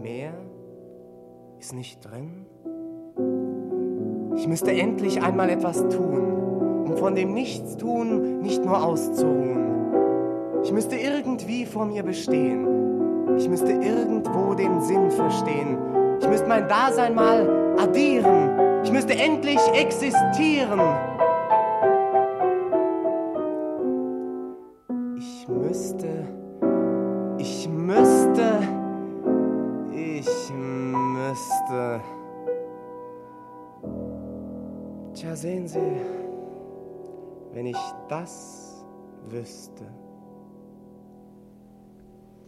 Mehr 0.00 0.34
ist 1.58 1.74
nicht 1.74 2.00
drin? 2.00 2.46
Ich 4.36 4.46
müsste 4.46 4.70
endlich 4.70 5.20
einmal 5.20 5.50
etwas 5.50 5.78
tun, 5.88 6.84
um 6.86 6.96
von 6.96 7.16
dem 7.16 7.34
Nichtstun 7.34 8.40
nicht 8.40 8.64
nur 8.64 8.84
auszuruhen. 8.84 9.71
Ich 10.64 10.72
müsste 10.72 10.96
irgendwie 10.96 11.66
vor 11.66 11.86
mir 11.86 12.02
bestehen. 12.02 13.36
Ich 13.36 13.48
müsste 13.48 13.72
irgendwo 13.72 14.54
den 14.54 14.80
Sinn 14.80 15.10
verstehen. 15.10 15.76
Ich 16.20 16.28
müsste 16.28 16.46
mein 16.46 16.68
Dasein 16.68 17.14
mal 17.14 17.76
addieren. 17.78 18.84
Ich 18.84 18.92
müsste 18.92 19.14
endlich 19.14 19.58
existieren. 19.74 20.80
Ich 25.16 25.48
müsste, 25.48 26.08
ich 27.38 27.68
müsste, 27.68 28.58
ich 29.92 30.52
müsste. 30.54 32.00
Tja, 35.14 35.34
sehen 35.34 35.66
Sie, 35.66 36.00
wenn 37.52 37.66
ich 37.66 37.78
das 38.08 38.84
wüsste. 39.28 39.84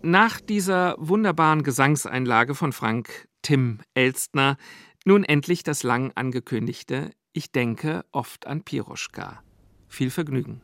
Nach 0.06 0.38
dieser 0.38 0.96
wunderbaren 0.98 1.62
Gesangseinlage 1.62 2.54
von 2.54 2.74
Frank 2.74 3.26
Tim 3.40 3.80
Elstner 3.94 4.58
nun 5.06 5.24
endlich 5.24 5.62
das 5.62 5.82
lang 5.82 6.12
angekündigte 6.14 7.12
Ich 7.32 7.52
denke 7.52 8.04
oft 8.12 8.46
an 8.46 8.64
Piroschka. 8.64 9.42
Viel 9.88 10.10
Vergnügen. 10.10 10.60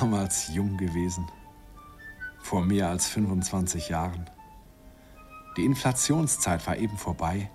Damals 0.00 0.48
jung 0.48 0.78
gewesen. 0.78 1.30
Vor 2.40 2.64
mehr 2.64 2.88
als 2.88 3.06
25 3.08 3.90
Jahren. 3.90 4.30
Die 5.56 5.64
Inflationszeit 5.64 6.66
war 6.66 6.76
eben 6.76 6.96
vorbei 6.96 7.50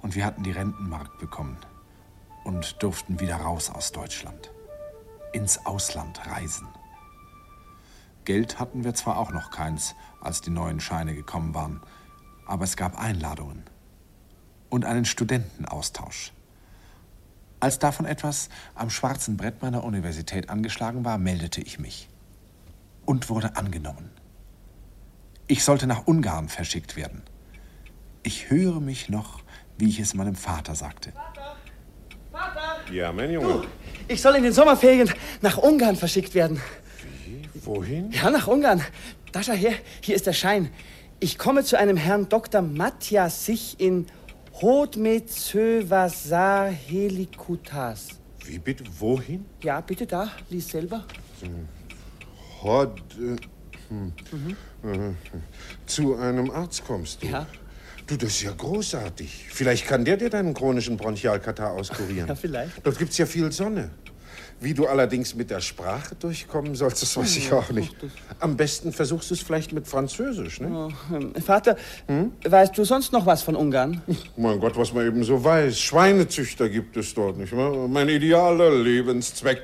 und 0.00 0.14
wir 0.14 0.24
hatten 0.24 0.42
die 0.42 0.50
Rentenmark 0.50 1.18
bekommen 1.18 1.58
und 2.44 2.82
durften 2.82 3.20
wieder 3.20 3.36
raus 3.36 3.68
aus 3.68 3.92
Deutschland. 3.92 4.50
Ins 5.32 5.66
Ausland 5.66 6.26
reisen. 6.26 6.68
Geld 8.24 8.58
hatten 8.58 8.82
wir 8.82 8.94
zwar 8.94 9.18
auch 9.18 9.30
noch 9.30 9.50
keins, 9.50 9.94
als 10.20 10.40
die 10.40 10.50
neuen 10.50 10.80
Scheine 10.80 11.14
gekommen 11.14 11.54
waren, 11.54 11.82
aber 12.46 12.64
es 12.64 12.76
gab 12.76 12.98
Einladungen 12.98 13.64
und 14.70 14.86
einen 14.86 15.04
Studentenaustausch. 15.04 16.32
Als 17.60 17.78
davon 17.78 18.06
etwas 18.06 18.48
am 18.74 18.88
schwarzen 18.88 19.36
Brett 19.36 19.60
meiner 19.60 19.84
Universität 19.84 20.48
angeschlagen 20.48 21.04
war, 21.04 21.18
meldete 21.18 21.60
ich 21.60 21.78
mich 21.78 22.08
und 23.04 23.28
wurde 23.28 23.56
angenommen. 23.56 24.10
Ich 25.46 25.62
sollte 25.62 25.86
nach 25.86 26.06
Ungarn 26.06 26.48
verschickt 26.48 26.96
werden. 26.96 27.22
Ich 28.22 28.50
höre 28.50 28.80
mich 28.80 29.10
noch, 29.10 29.42
wie 29.76 29.88
ich 29.88 30.00
es 30.00 30.14
meinem 30.14 30.36
Vater 30.36 30.74
sagte. 30.74 31.12
Vater! 31.12 31.56
Vater! 32.32 32.92
Ja, 32.92 33.12
mein 33.12 33.30
Junge. 33.30 33.46
Du, 33.46 33.64
ich 34.08 34.22
soll 34.22 34.36
in 34.36 34.42
den 34.42 34.52
Sommerferien 34.52 35.12
nach 35.42 35.58
Ungarn 35.58 35.96
verschickt 35.96 36.34
werden. 36.34 36.62
Wie? 37.26 37.48
Wohin? 37.66 38.10
Ja, 38.10 38.30
nach 38.30 38.46
Ungarn. 38.46 38.82
Da 39.32 39.42
schau 39.42 39.52
her, 39.52 39.74
hier 40.00 40.16
ist 40.16 40.26
der 40.26 40.32
Schein. 40.32 40.70
Ich 41.18 41.36
komme 41.36 41.64
zu 41.64 41.78
einem 41.78 41.96
Herrn 41.96 42.28
Dr. 42.28 42.62
Matthias 42.62 43.44
sich 43.44 43.78
in 43.78 44.06
Hod 44.60 44.96
me 44.96 45.24
Zövasar 45.24 46.70
helikutas. 46.70 48.08
Wie 48.44 48.58
bitte? 48.58 48.84
Wohin? 48.98 49.46
Ja, 49.62 49.80
bitte 49.80 50.06
da, 50.06 50.30
lies 50.50 50.68
selber. 50.68 51.06
Hod. 52.62 53.00
Äh, 53.18 53.36
hm, 53.88 54.12
mhm. 54.82 54.90
äh, 54.90 55.14
zu 55.86 56.14
einem 56.16 56.50
Arzt 56.50 56.84
kommst 56.84 57.22
du. 57.22 57.28
Ja. 57.28 57.46
Du, 58.06 58.16
das 58.16 58.30
ist 58.32 58.42
ja 58.42 58.52
großartig. 58.52 59.46
Vielleicht 59.48 59.86
kann 59.86 60.04
der 60.04 60.18
dir 60.18 60.28
deinen 60.28 60.52
chronischen 60.52 60.98
Bronchialkatar 60.98 61.72
auskurieren. 61.72 62.28
Ja, 62.28 62.34
vielleicht. 62.34 62.84
Dort 62.84 62.98
gibt's 62.98 63.16
ja 63.16 63.24
viel 63.24 63.50
Sonne. 63.52 63.90
Wie 64.62 64.74
du 64.74 64.86
allerdings 64.86 65.34
mit 65.34 65.50
der 65.50 65.60
Sprache 65.60 66.14
durchkommen 66.14 66.74
sollst, 66.74 67.00
das 67.00 67.16
weiß 67.16 67.36
ich 67.38 67.50
auch 67.50 67.70
nicht. 67.70 67.96
Am 68.40 68.58
besten 68.58 68.92
versuchst 68.92 69.30
du 69.30 69.34
es 69.34 69.40
vielleicht 69.40 69.72
mit 69.72 69.88
Französisch, 69.88 70.60
ne? 70.60 70.68
Oh, 70.70 71.14
ähm, 71.14 71.32
Vater, 71.42 71.76
weißt 72.44 72.76
du 72.76 72.84
sonst 72.84 73.10
noch 73.10 73.24
was 73.24 73.42
von 73.42 73.56
Ungarn? 73.56 74.02
Mein 74.36 74.60
Gott, 74.60 74.76
was 74.76 74.92
man 74.92 75.06
eben 75.06 75.24
so 75.24 75.42
weiß. 75.42 75.78
Schweinezüchter 75.78 76.68
gibt 76.68 76.96
es 76.98 77.14
dort, 77.14 77.38
nicht 77.38 77.56
wahr? 77.56 77.88
Mein 77.88 78.10
idealer 78.10 78.70
Lebenszweck 78.70 79.62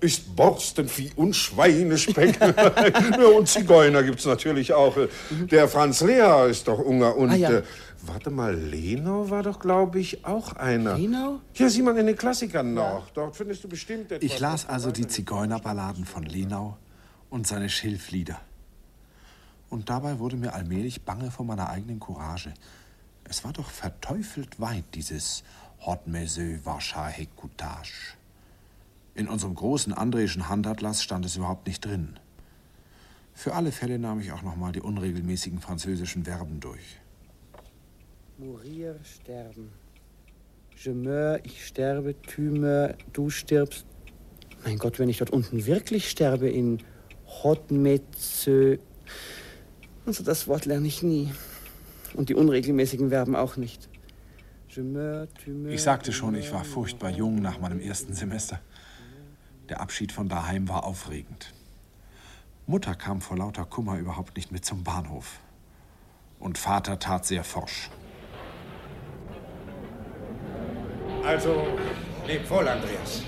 ist 0.00 0.36
Borstenvieh 0.36 1.12
und 1.16 1.34
Schweinespeck. 1.34 2.38
und 3.38 3.48
Zigeuner 3.48 4.02
gibt's 4.02 4.26
natürlich 4.26 4.74
auch. 4.74 4.94
Der 5.50 5.68
Franz 5.68 6.02
Lea 6.02 6.50
ist 6.50 6.68
doch 6.68 6.78
Ungar 6.78 7.16
und... 7.16 7.30
Ah, 7.30 7.34
ja. 7.36 7.62
Warte 8.08 8.30
mal, 8.30 8.54
Lenau 8.54 9.30
war 9.30 9.42
doch, 9.42 9.60
glaube 9.60 10.00
ich, 10.00 10.24
auch 10.24 10.54
einer. 10.54 10.96
Lenau? 10.96 11.40
Ja, 11.54 11.68
sieh 11.68 11.82
mal 11.82 11.96
in 11.96 12.06
den 12.06 12.16
Klassikern 12.16 12.74
nach. 12.74 13.10
Dort 13.10 13.36
findest 13.36 13.64
du 13.64 13.68
bestimmt 13.68 14.12
etwas. 14.12 14.22
Ich 14.22 14.38
las 14.40 14.66
also 14.66 14.90
die 14.90 15.06
Zigeunerballaden 15.06 16.04
von 16.04 16.24
Lenau 16.24 16.76
und 17.30 17.46
seine 17.46 17.68
Schilflieder. 17.68 18.40
Und 19.70 19.90
dabei 19.90 20.18
wurde 20.18 20.36
mir 20.36 20.54
allmählich 20.54 21.02
bange 21.02 21.30
vor 21.30 21.44
meiner 21.44 21.68
eigenen 21.68 22.00
Courage. 22.00 22.54
Es 23.24 23.44
war 23.44 23.52
doch 23.52 23.70
verteufelt 23.70 24.60
weit, 24.60 24.84
dieses 24.94 25.42
Hot 25.84 26.06
Meseux 26.06 26.64
Warschau 26.64 27.06
Hekutage. 27.06 28.14
In 29.14 29.28
unserem 29.28 29.54
großen 29.54 29.92
andreischen 29.92 30.48
Handatlas 30.48 31.02
stand 31.02 31.24
es 31.24 31.36
überhaupt 31.36 31.66
nicht 31.66 31.84
drin. 31.84 32.18
Für 33.32 33.54
alle 33.54 33.72
Fälle 33.72 33.98
nahm 33.98 34.20
ich 34.20 34.32
auch 34.32 34.42
noch 34.42 34.56
mal 34.56 34.72
die 34.72 34.80
unregelmäßigen 34.80 35.60
französischen 35.60 36.24
Verben 36.24 36.60
durch. 36.60 37.00
Mourir, 38.38 38.96
sterben. 39.04 39.70
Je 40.76 40.92
meurs, 40.92 41.38
ich 41.44 41.64
sterbe, 41.66 42.20
tu 42.20 42.42
meurs, 42.42 42.96
du 43.12 43.30
stirbst. 43.30 43.86
Mein 44.64 44.78
Gott, 44.78 44.98
wenn 44.98 45.08
ich 45.08 45.18
dort 45.18 45.30
unten 45.30 45.66
wirklich 45.66 46.10
sterbe 46.10 46.48
in 46.48 46.82
Hot 47.26 47.70
Metze. 47.70 48.80
Also 50.04 50.24
das 50.24 50.48
Wort 50.48 50.64
lerne 50.64 50.86
ich 50.86 51.02
nie. 51.02 51.32
Und 52.14 52.28
die 52.28 52.34
unregelmäßigen 52.34 53.10
Verben 53.10 53.36
auch 53.36 53.56
nicht. 53.56 53.88
Je 54.68 54.82
meurs, 54.82 55.28
tu 55.44 55.50
meurs, 55.52 55.74
Ich 55.74 55.82
sagte 55.82 56.12
schon, 56.12 56.34
ich 56.34 56.52
war 56.52 56.64
furchtbar 56.64 57.10
jung 57.10 57.36
nach 57.40 57.60
meinem 57.60 57.78
ersten 57.78 58.14
Semester. 58.14 58.60
Der 59.68 59.80
Abschied 59.80 60.10
von 60.10 60.28
daheim 60.28 60.68
war 60.68 60.82
aufregend. 60.84 61.54
Mutter 62.66 62.96
kam 62.96 63.20
vor 63.20 63.36
lauter 63.36 63.64
Kummer 63.64 63.98
überhaupt 63.98 64.36
nicht 64.36 64.50
mit 64.50 64.64
zum 64.64 64.82
Bahnhof. 64.82 65.38
Und 66.40 66.58
Vater 66.58 66.98
tat 66.98 67.26
sehr 67.26 67.44
forsch. 67.44 67.90
Also, 71.26 71.66
leb 72.26 72.48
wohl, 72.50 72.68
Andreas. 72.68 73.22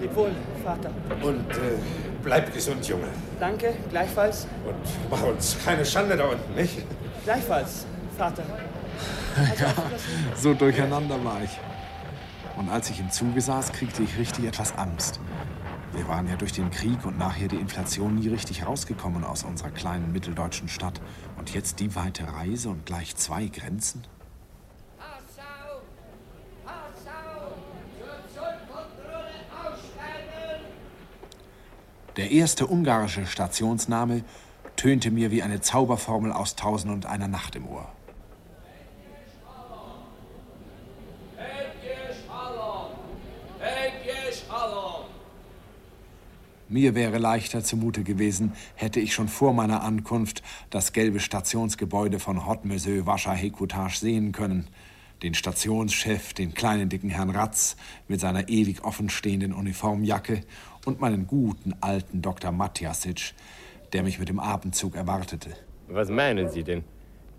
Leb 0.00 0.14
wohl, 0.14 0.30
Vater. 0.62 0.90
Und 1.22 1.50
äh, 1.50 1.78
bleib 2.22 2.52
gesund, 2.52 2.86
Junge. 2.86 3.08
Danke, 3.40 3.74
gleichfalls. 3.90 4.46
Und 4.66 5.10
mach 5.10 5.22
uns 5.22 5.56
keine 5.64 5.84
Schande 5.84 6.16
da 6.16 6.26
unten, 6.26 6.54
nicht? 6.54 6.84
Gleichfalls, 7.24 7.86
Vater. 8.16 8.44
So 10.36 10.54
durcheinander 10.54 11.22
war 11.24 11.42
ich. 11.42 11.50
Und 12.56 12.68
als 12.70 12.88
ich 12.90 13.00
im 13.00 13.10
Zuge 13.10 13.40
saß, 13.40 13.72
kriegte 13.72 14.02
ich 14.02 14.16
richtig 14.16 14.44
etwas 14.44 14.76
Angst. 14.78 15.18
Wir 15.92 16.06
waren 16.08 16.28
ja 16.28 16.36
durch 16.36 16.52
den 16.52 16.70
Krieg 16.70 17.04
und 17.04 17.18
nachher 17.18 17.48
die 17.48 17.56
Inflation 17.56 18.16
nie 18.16 18.28
richtig 18.28 18.66
rausgekommen 18.66 19.24
aus 19.24 19.44
unserer 19.44 19.70
kleinen 19.70 20.12
mitteldeutschen 20.12 20.68
Stadt. 20.68 21.00
Und 21.36 21.54
jetzt 21.54 21.80
die 21.80 21.94
weite 21.94 22.32
Reise 22.32 22.68
und 22.68 22.86
gleich 22.86 23.16
zwei 23.16 23.46
Grenzen? 23.46 24.02
Der 32.16 32.30
erste 32.30 32.68
ungarische 32.68 33.26
Stationsname 33.26 34.22
tönte 34.76 35.10
mir 35.10 35.30
wie 35.30 35.42
eine 35.42 35.60
Zauberformel 35.60 36.30
aus 36.30 36.54
Tausend 36.54 36.92
und 36.92 37.06
einer 37.06 37.28
Nacht 37.28 37.56
im 37.56 37.66
Ohr. 37.66 37.88
Mir 46.68 46.94
wäre 46.94 47.18
leichter 47.18 47.62
zumute 47.62 48.02
gewesen, 48.02 48.52
hätte 48.74 48.98
ich 48.98 49.12
schon 49.12 49.28
vor 49.28 49.52
meiner 49.52 49.82
Ankunft 49.82 50.42
das 50.70 50.92
gelbe 50.92 51.20
Stationsgebäude 51.20 52.18
von 52.18 52.46
Hot 52.46 52.64
Monsieur 52.64 53.06
Wascha 53.06 53.32
Hekutage 53.32 53.98
sehen 53.98 54.32
können. 54.32 54.66
Den 55.22 55.34
Stationschef, 55.34 56.32
den 56.32 56.54
kleinen 56.54 56.88
dicken 56.88 57.10
Herrn 57.10 57.30
Ratz 57.30 57.76
mit 58.08 58.20
seiner 58.20 58.48
ewig 58.48 58.82
offenstehenden 58.82 59.52
Uniformjacke 59.52 60.40
und 60.86 61.00
meinen 61.00 61.26
guten 61.26 61.74
alten 61.80 62.22
Dr. 62.22 62.52
Matjasic, 62.52 63.34
der 63.92 64.02
mich 64.02 64.18
mit 64.18 64.28
dem 64.28 64.38
Abendzug 64.40 64.96
erwartete. 64.96 65.50
Was 65.88 66.08
meinen 66.08 66.48
Sie 66.48 66.62
denn? 66.64 66.84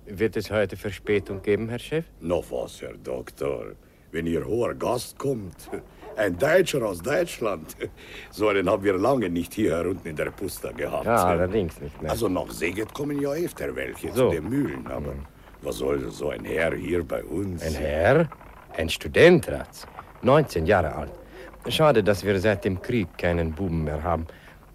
Wird 0.05 0.35
es 0.37 0.51
heute 0.51 0.77
Verspätung 0.77 1.41
geben, 1.41 1.67
Herr 1.69 1.79
Chef? 1.79 2.05
Noch 2.21 2.45
was, 2.51 2.81
Herr 2.81 2.93
Doktor. 2.93 3.71
Wenn 4.11 4.27
Ihr 4.27 4.45
hoher 4.45 4.73
Gast 4.75 5.17
kommt, 5.17 5.55
ein 6.15 6.37
Deutscher 6.37 6.83
aus 6.85 6.99
Deutschland, 7.01 7.75
so 8.31 8.47
einen 8.47 8.69
haben 8.69 8.83
wir 8.83 8.97
lange 8.97 9.29
nicht 9.29 9.53
hier 9.55 9.79
unten 9.85 10.07
in 10.07 10.15
der 10.15 10.31
Pusta 10.31 10.71
gehabt. 10.71 11.05
Ja, 11.05 11.25
allerdings 11.25 11.81
nicht. 11.81 12.01
Nein. 12.01 12.11
Also 12.11 12.29
nach 12.29 12.49
Seget 12.51 12.93
kommen 12.93 13.19
ja 13.19 13.31
öfter 13.31 13.75
welche 13.75 14.13
So. 14.13 14.29
zu 14.29 14.35
den 14.35 14.47
Mühlen, 14.47 14.87
aber 14.87 15.13
was 15.61 15.77
soll 15.77 16.09
so 16.11 16.29
ein 16.29 16.45
Herr 16.45 16.73
hier 16.75 17.03
bei 17.03 17.23
uns? 17.23 17.61
Ein 17.63 17.73
Herr? 17.73 18.29
Ein 18.77 18.89
Student, 18.89 19.49
Ratz. 19.49 19.85
19 20.21 20.65
Jahre 20.65 20.95
alt. 20.95 21.11
Schade, 21.67 22.03
dass 22.03 22.23
wir 22.23 22.39
seit 22.39 22.63
dem 22.65 22.81
Krieg 22.81 23.17
keinen 23.17 23.51
Buben 23.53 23.83
mehr 23.83 24.03
haben. 24.03 24.27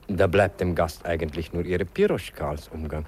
Da 0.08 0.26
bleibt 0.26 0.60
dem 0.60 0.74
Gast 0.74 1.06
eigentlich 1.06 1.52
nur 1.52 1.64
ihre 1.64 1.84
Piroschka 1.84 2.50
als 2.50 2.68
Umgang. 2.68 3.04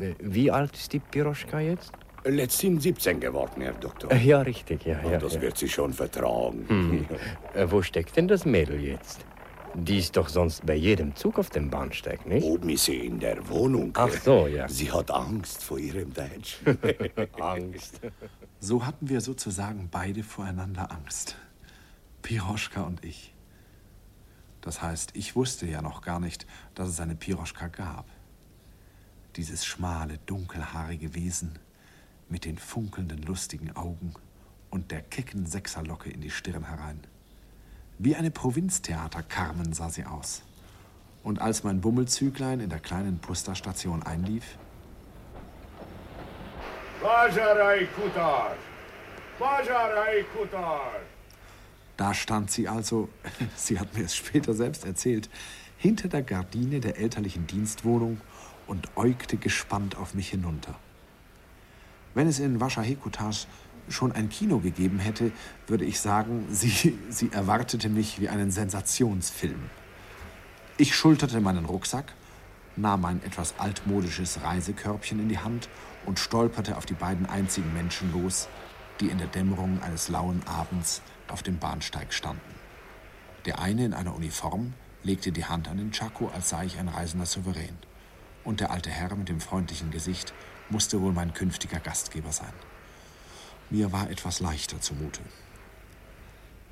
Äh, 0.00 0.14
Wie 0.20 0.50
alt 0.50 0.74
ist 0.74 0.92
die 0.92 1.00
Piroschka 1.00 1.60
jetzt? 1.60 1.92
Letzthin 2.24 2.80
17 2.80 3.20
geworden, 3.20 3.60
Herr 3.60 3.74
Doktor. 3.74 4.10
Äh, 4.10 4.18
Ja, 4.18 4.40
richtig, 4.40 4.84
ja, 4.84 4.98
ja. 5.08 5.18
das 5.18 5.34
ja. 5.34 5.42
wird 5.42 5.58
sie 5.58 5.68
schon 5.68 5.92
vertragen. 5.92 6.64
Hm. 6.68 7.06
Äh, 7.54 7.70
Wo 7.70 7.82
steckt 7.82 8.16
denn 8.16 8.26
das 8.26 8.44
Mädel 8.46 8.80
jetzt? 8.80 9.24
Die 9.74 9.98
ist 9.98 10.16
doch 10.16 10.28
sonst 10.28 10.64
bei 10.64 10.74
jedem 10.74 11.14
Zug 11.14 11.38
auf 11.38 11.50
dem 11.50 11.68
Bahnsteig, 11.68 12.26
nicht? 12.26 12.42
Oben 12.44 12.70
ist 12.70 12.86
sie 12.86 12.96
in 12.96 13.20
der 13.20 13.46
Wohnung. 13.50 13.92
Ach 13.94 14.08
so, 14.10 14.46
ja. 14.46 14.66
Sie 14.68 14.90
hat 14.90 15.10
Angst 15.10 15.62
vor 15.62 15.78
ihrem 15.78 16.12
Deutsch. 16.14 16.60
Angst. 17.38 18.00
So 18.58 18.86
hatten 18.86 19.10
wir 19.10 19.20
sozusagen 19.20 19.88
beide 19.92 20.22
voreinander 20.22 20.90
Angst. 20.90 21.36
Piroschka 22.26 22.80
und 22.80 23.04
ich. 23.04 23.32
Das 24.60 24.82
heißt, 24.82 25.12
ich 25.14 25.36
wusste 25.36 25.64
ja 25.64 25.80
noch 25.80 26.02
gar 26.02 26.18
nicht, 26.18 26.44
dass 26.74 26.88
es 26.88 26.98
eine 26.98 27.14
Piroschka 27.14 27.68
gab. 27.68 28.04
Dieses 29.36 29.64
schmale, 29.64 30.18
dunkelhaarige 30.26 31.14
Wesen 31.14 31.56
mit 32.28 32.44
den 32.44 32.58
funkelnden, 32.58 33.22
lustigen 33.22 33.76
Augen 33.76 34.12
und 34.70 34.90
der 34.90 35.02
kecken 35.02 35.46
Sechserlocke 35.46 36.10
in 36.10 36.20
die 36.20 36.32
Stirn 36.32 36.64
herein. 36.64 36.98
Wie 38.00 38.16
eine 38.16 38.32
Provinztheater-Carmen 38.32 39.72
sah 39.72 39.90
sie 39.90 40.04
aus. 40.04 40.42
Und 41.22 41.40
als 41.40 41.62
mein 41.62 41.80
Bummelzüglein 41.80 42.58
in 42.58 42.70
der 42.70 42.80
kleinen 42.80 43.20
Pusterstation 43.20 44.02
einlief, 44.02 44.58
Bajarei 47.00 47.86
Kutar! 47.94 48.56
Bajarei 49.38 50.24
Kutar! 50.34 50.90
Da 51.96 52.12
stand 52.12 52.50
sie 52.50 52.68
also, 52.68 53.08
sie 53.56 53.78
hat 53.78 53.96
mir 53.96 54.04
es 54.04 54.14
später 54.14 54.54
selbst 54.54 54.84
erzählt, 54.84 55.28
hinter 55.78 56.08
der 56.08 56.22
Gardine 56.22 56.80
der 56.80 56.98
elterlichen 56.98 57.46
Dienstwohnung 57.46 58.20
und 58.66 58.88
äugte 58.96 59.36
gespannt 59.36 59.96
auf 59.96 60.14
mich 60.14 60.30
hinunter. 60.30 60.74
Wenn 62.14 62.28
es 62.28 62.38
in 62.38 62.60
Waschahekutas 62.60 63.46
schon 63.88 64.12
ein 64.12 64.28
Kino 64.28 64.58
gegeben 64.58 64.98
hätte, 64.98 65.32
würde 65.66 65.84
ich 65.84 66.00
sagen, 66.00 66.46
sie, 66.50 66.98
sie 67.08 67.30
erwartete 67.32 67.88
mich 67.88 68.20
wie 68.20 68.28
einen 68.28 68.50
Sensationsfilm. 68.50 69.70
Ich 70.78 70.94
schulterte 70.94 71.40
meinen 71.40 71.64
Rucksack, 71.64 72.12
nahm 72.76 73.00
mein 73.02 73.22
etwas 73.22 73.54
altmodisches 73.58 74.42
Reisekörbchen 74.42 75.20
in 75.20 75.28
die 75.28 75.38
Hand 75.38 75.70
und 76.04 76.18
stolperte 76.18 76.76
auf 76.76 76.84
die 76.84 76.94
beiden 76.94 77.26
einzigen 77.26 77.72
Menschen 77.72 78.12
los, 78.12 78.48
die 79.00 79.08
in 79.08 79.18
der 79.18 79.28
Dämmerung 79.28 79.82
eines 79.82 80.08
lauen 80.08 80.42
Abends 80.46 81.00
auf 81.28 81.42
dem 81.42 81.58
Bahnsteig 81.58 82.12
standen. 82.12 82.54
Der 83.44 83.60
eine 83.60 83.84
in 83.84 83.94
einer 83.94 84.14
Uniform 84.14 84.74
legte 85.02 85.32
die 85.32 85.44
Hand 85.44 85.68
an 85.68 85.78
den 85.78 85.92
Chaco, 85.92 86.28
als 86.34 86.48
sei 86.48 86.66
ich 86.66 86.78
ein 86.78 86.88
reisender 86.88 87.26
Souverän. 87.26 87.78
Und 88.44 88.60
der 88.60 88.70
alte 88.70 88.90
Herr 88.90 89.14
mit 89.14 89.28
dem 89.28 89.40
freundlichen 89.40 89.90
Gesicht 89.90 90.34
musste 90.68 91.00
wohl 91.00 91.12
mein 91.12 91.32
künftiger 91.32 91.78
Gastgeber 91.78 92.32
sein. 92.32 92.52
Mir 93.70 93.92
war 93.92 94.10
etwas 94.10 94.40
leichter 94.40 94.80
zumute. 94.80 95.20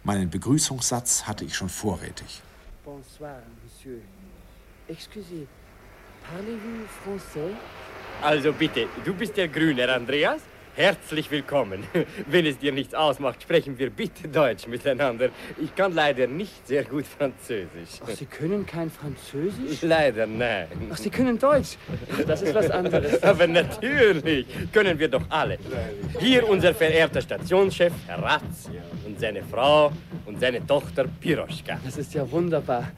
Meinen 0.03 0.31
Begrüßungssatz 0.31 1.27
hatte 1.27 1.45
ich 1.45 1.55
schon 1.57 1.69
vorrätig. 1.69 2.43
Bonsoir, 2.85 3.43
Monsieur. 3.63 4.01
Excusez, 4.89 5.47
parlez-vous 6.29 6.87
français? 7.03 7.55
Also 8.23 8.53
bitte, 8.53 8.87
du 9.05 9.15
bist 9.15 9.37
der 9.37 9.49
Grüner, 9.49 9.89
Andreas? 9.89 10.43
Herzlich 10.77 11.31
willkommen. 11.31 11.85
Wenn 12.27 12.47
es 12.47 12.59
dir 12.59 12.73
nichts 12.73 12.95
ausmacht, 12.95 13.41
sprechen 13.41 13.79
wir 13.79 13.91
bitte 13.91 14.27
Deutsch 14.27 14.67
miteinander. 14.67 15.29
Ich 15.63 15.73
kann 15.73 15.95
leider 15.95 16.27
nicht 16.27 16.67
sehr 16.67 16.83
gut 16.83 17.05
Französisch. 17.07 18.01
Ach, 18.03 18.09
Sie 18.09 18.27
können 18.27 18.67
kein 18.67 18.91
Französisch? 18.91 19.83
Leider 19.83 20.27
nein. 20.27 20.67
Ach, 20.91 20.97
Sie 20.97 21.11
können 21.11 21.39
Deutsch. 21.39 21.77
Das 22.27 22.43
ist 22.43 22.53
was 22.57 22.71
anderes. 22.73 23.23
Aber 23.23 23.47
natürlich 23.47 24.47
können 24.73 24.99
wir 24.99 25.07
doch 25.07 25.23
alle. 25.29 25.59
Hier 26.19 26.49
unser 26.49 26.75
verehrter 26.75 27.21
Stationschef, 27.21 27.93
Herr 28.09 28.21
Ratz, 28.21 28.69
und 29.07 29.21
seine 29.21 29.45
Frau 29.45 29.93
und 30.27 30.41
seine 30.41 30.67
Tochter 30.67 31.05
Piroschka. 31.21 31.79
Das 31.85 31.99
ist 31.99 32.15
ja 32.15 32.29
wunderbar. 32.29 32.91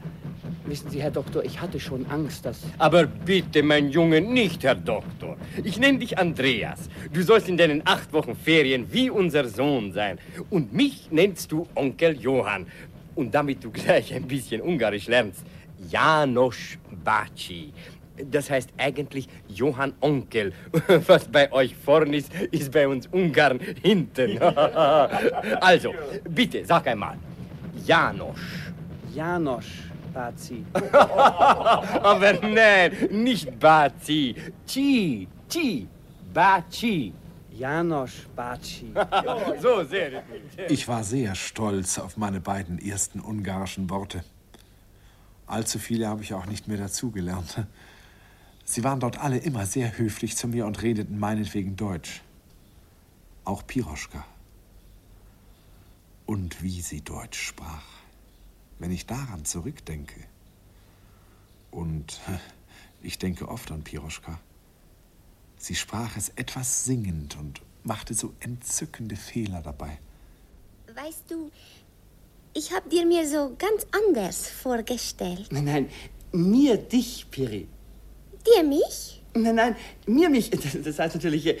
Wissen 0.67 0.89
Sie, 0.89 1.01
Herr 1.01 1.11
Doktor, 1.11 1.45
ich 1.45 1.61
hatte 1.61 1.79
schon 1.79 2.05
Angst, 2.07 2.45
dass... 2.45 2.59
Aber 2.77 3.05
bitte, 3.05 3.63
mein 3.63 3.89
Junge, 3.89 4.19
nicht 4.19 4.65
Herr 4.65 4.75
Doktor. 4.75 5.37
Ich 5.63 5.79
nenne 5.79 5.99
dich 5.99 6.17
Andreas. 6.17 6.89
Du 7.13 7.21
sollst 7.23 7.47
in 7.47 7.55
deinen 7.55 7.83
acht 7.85 8.11
Wochen 8.11 8.35
Ferien 8.35 8.85
wie 8.91 9.09
unser 9.09 9.47
Sohn 9.47 9.93
sein. 9.93 10.19
Und 10.49 10.73
mich 10.73 11.07
nennst 11.09 11.53
du 11.53 11.65
Onkel 11.73 12.19
Johann. 12.19 12.67
Und 13.15 13.33
damit 13.33 13.63
du 13.63 13.71
gleich 13.71 14.13
ein 14.13 14.27
bisschen 14.27 14.59
Ungarisch 14.59 15.07
lernst, 15.07 15.45
Janosch 15.89 16.77
Baci. 17.01 17.71
Das 18.29 18.49
heißt 18.49 18.71
eigentlich 18.77 19.29
Johann 19.47 19.93
Onkel. 20.01 20.51
Was 21.07 21.29
bei 21.29 21.49
euch 21.53 21.75
vorn 21.77 22.13
ist, 22.13 22.29
ist 22.51 22.73
bei 22.73 22.89
uns 22.89 23.07
Ungarn 23.07 23.61
hinten. 23.81 24.37
also, 25.61 25.93
bitte, 26.29 26.65
sag 26.65 26.87
einmal. 26.87 27.15
Janosch. 27.85 28.73
Janosch. 29.15 29.86
Bazi. 30.17 30.65
Aber 30.73 32.33
nein, 32.41 32.91
nicht 33.11 33.59
Bazi. 33.59 34.35
Chi, 34.65 35.27
Chi, 35.47 35.87
Baci. 36.33 37.13
Janosch 37.51 38.27
Baci. 38.35 38.93
so 39.61 39.83
sehr. 39.83 40.23
Ich 40.69 40.87
war 40.87 41.03
sehr 41.03 41.35
stolz 41.35 41.99
auf 41.99 42.17
meine 42.17 42.39
beiden 42.39 42.79
ersten 42.79 43.19
ungarischen 43.19 43.91
Worte. 43.91 44.23
Allzu 45.45 45.77
viele 45.77 46.07
habe 46.07 46.23
ich 46.23 46.33
auch 46.33 46.47
nicht 46.47 46.67
mehr 46.67 46.77
dazugelernt. 46.77 47.67
Sie 48.65 48.83
waren 48.83 48.99
dort 48.99 49.19
alle 49.19 49.37
immer 49.37 49.67
sehr 49.67 49.99
höflich 49.99 50.35
zu 50.35 50.47
mir 50.47 50.65
und 50.65 50.81
redeten 50.81 51.19
meinetwegen 51.19 51.75
Deutsch. 51.75 52.23
Auch 53.45 53.65
Piroschka. 53.67 54.25
Und 56.25 56.63
wie 56.63 56.81
sie 56.81 57.01
Deutsch 57.01 57.39
sprach 57.39 57.96
wenn 58.79 58.91
ich 58.91 59.05
daran 59.05 59.45
zurückdenke. 59.45 60.19
Und 61.71 62.19
ich 63.01 63.17
denke 63.19 63.47
oft 63.47 63.71
an 63.71 63.83
Piroschka. 63.83 64.39
Sie 65.57 65.75
sprach 65.75 66.17
es 66.17 66.29
etwas 66.35 66.85
singend 66.85 67.37
und 67.37 67.61
machte 67.83 68.13
so 68.13 68.33
entzückende 68.39 69.15
Fehler 69.15 69.61
dabei. 69.61 69.97
Weißt 70.93 71.23
du, 71.29 71.51
ich 72.53 72.71
habe 72.71 72.89
dir 72.89 73.05
mir 73.05 73.27
so 73.27 73.55
ganz 73.57 73.85
anders 73.91 74.47
vorgestellt. 74.49 75.47
Nein, 75.51 75.65
nein, 75.65 75.89
mir 76.31 76.77
dich, 76.77 77.27
Piri. 77.29 77.67
Dir 78.45 78.63
mich? 78.63 79.21
Nein, 79.33 79.55
nein, 79.55 79.75
mir 80.05 80.29
mich. 80.29 80.49
Das 80.49 80.99
heißt 80.99 81.15
natürlich 81.15 81.45
äh, 81.45 81.59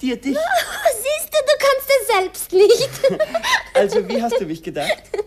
dir 0.00 0.20
dich. 0.20 0.36
Oh, 0.36 0.40
siehst 0.92 1.32
du, 1.32 1.38
du 1.46 1.54
kannst 1.58 1.90
es 2.00 2.06
selbst 2.06 2.52
nicht. 2.52 3.20
also, 3.74 4.08
wie 4.08 4.22
hast 4.22 4.40
du 4.40 4.46
mich 4.46 4.62
gedacht? 4.62 5.02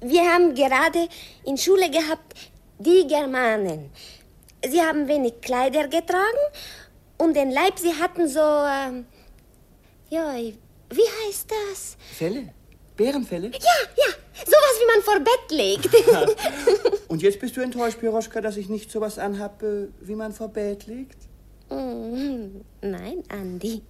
Wir 0.00 0.22
haben 0.22 0.54
gerade 0.54 1.08
in 1.44 1.56
Schule 1.56 1.90
gehabt 1.90 2.34
die 2.78 3.06
Germanen. 3.06 3.90
Sie 4.68 4.80
haben 4.80 5.08
wenig 5.08 5.40
Kleider 5.40 5.88
getragen 5.88 6.44
und 7.16 7.34
den 7.34 7.50
Leib, 7.50 7.78
sie 7.78 7.94
hatten 7.94 8.28
so, 8.28 8.40
ähm, 8.40 9.06
ja, 10.10 10.34
wie 10.36 11.26
heißt 11.26 11.50
das? 11.50 11.96
Felle? 12.16 12.54
Bärenfelle? 12.96 13.48
Ja, 13.48 13.58
ja, 13.96 14.12
sowas 14.44 14.74
wie 14.80 14.86
man 14.86 15.02
vor 15.02 15.20
Bett 15.20 15.50
legt. 15.50 15.88
und 17.08 17.22
jetzt 17.22 17.38
bist 17.38 17.56
du 17.56 17.60
enttäuscht, 17.60 18.00
Piroschka, 18.00 18.40
dass 18.40 18.56
ich 18.56 18.68
nicht 18.68 18.90
sowas 18.90 19.18
anhabe, 19.18 19.92
wie 20.00 20.16
man 20.16 20.32
vor 20.32 20.48
Bett 20.48 20.86
legt? 20.86 21.16
Mm, 21.70 22.60
nein, 22.80 23.22
Andi. 23.28 23.82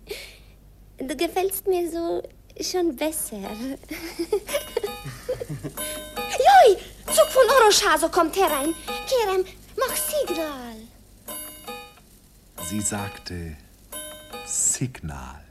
Du 0.99 1.17
gefällst 1.17 1.67
mir 1.67 1.91
so 1.91 2.23
schon 2.61 2.97
besser. 2.97 3.39
Joi, 5.49 6.77
Zug 7.07 7.29
von 7.29 7.43
Oroschaso 7.61 8.09
kommt 8.09 8.37
herein. 8.37 8.75
Kerem, 9.07 9.45
mach 9.77 9.97
Signal. 9.97 10.77
Sie 12.69 12.81
sagte 12.81 13.57
Signal. 14.47 15.43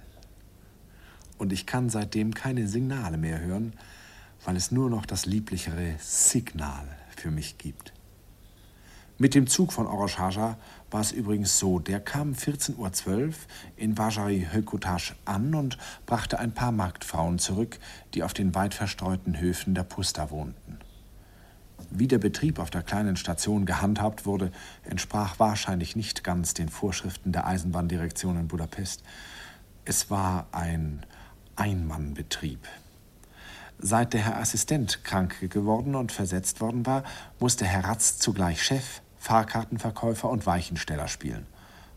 Und 1.38 1.54
ich 1.54 1.66
kann 1.66 1.90
seitdem 1.90 2.34
keine 2.34 2.68
Signale 2.68 3.18
mehr 3.18 3.40
hören, 3.40 3.74
weil 4.46 4.56
es 4.56 4.72
nur 4.72 4.90
noch 4.90 5.06
das 5.06 5.26
lieblichere 5.26 5.96
Signal 6.00 6.88
für 7.16 7.32
mich 7.32 7.58
gibt. 7.58 7.94
Mit 9.18 9.34
dem 9.36 9.48
Zug 9.48 9.74
von 9.74 9.88
Oroschaja 9.88 10.58
war 10.98 11.02
es 11.02 11.12
übrigens 11.12 11.60
so, 11.60 11.78
der 11.78 12.00
kam 12.00 12.32
14.12 12.32 13.28
Uhr 13.28 13.34
in 13.76 14.00
Vajari 14.00 14.48
Hökotasch 14.52 15.14
an 15.26 15.54
und 15.54 15.78
brachte 16.08 16.40
ein 16.40 16.56
paar 16.56 16.72
Marktfrauen 16.72 17.38
zurück, 17.38 17.78
die 18.16 18.24
auf 18.24 18.34
den 18.34 18.56
weit 18.56 18.74
verstreuten 18.74 19.40
Höfen 19.40 19.76
der 19.76 19.84
Pusta 19.84 20.32
wohnten. 20.32 20.80
Wie 21.92 22.08
der 22.08 22.18
Betrieb 22.18 22.58
auf 22.58 22.72
der 22.72 22.82
kleinen 22.82 23.16
Station 23.16 23.68
gehandhabt 23.68 24.26
wurde, 24.26 24.52
entsprach 24.86 25.38
wahrscheinlich 25.38 25.96
nicht 25.96 26.24
ganz 26.24 26.56
den 26.56 26.68
Vorschriften 26.68 27.32
der 27.32 27.46
Eisenbahndirektion 27.46 28.36
in 28.36 28.48
Budapest. 28.48 29.04
Es 29.86 30.10
war 30.10 30.48
ein 30.52 31.06
Einmannbetrieb. 31.56 32.68
Seit 33.78 34.14
der 34.14 34.22
Herr 34.22 34.40
Assistent 34.40 35.04
krank 35.04 35.48
geworden 35.52 35.94
und 35.94 36.12
versetzt 36.12 36.60
worden 36.60 36.88
war, 36.88 37.04
musste 37.40 37.66
Herr 37.66 37.84
Ratz 37.84 38.18
zugleich 38.18 38.64
Chef, 38.64 39.02
Fahrkartenverkäufer 39.28 40.30
und 40.30 40.46
Weichensteller 40.46 41.10
spielen. 41.10 41.48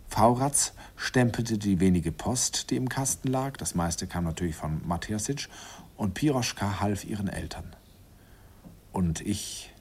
Frau 0.08 0.32
Ratz 0.32 0.72
stempelte 0.96 1.58
die 1.58 1.78
wenige 1.78 2.10
Post, 2.10 2.70
die 2.70 2.76
im 2.76 2.88
Kasten 2.88 3.28
lag, 3.28 3.56
das 3.56 3.76
meiste 3.76 4.08
kam 4.08 4.24
natürlich 4.24 4.56
von 4.56 4.80
Matjasic, 4.84 5.48
und 5.96 6.14
Piroschka 6.14 6.80
half 6.80 7.04
ihren 7.04 7.28
Eltern. 7.28 7.76
Und 8.90 9.20
ich 9.20 9.72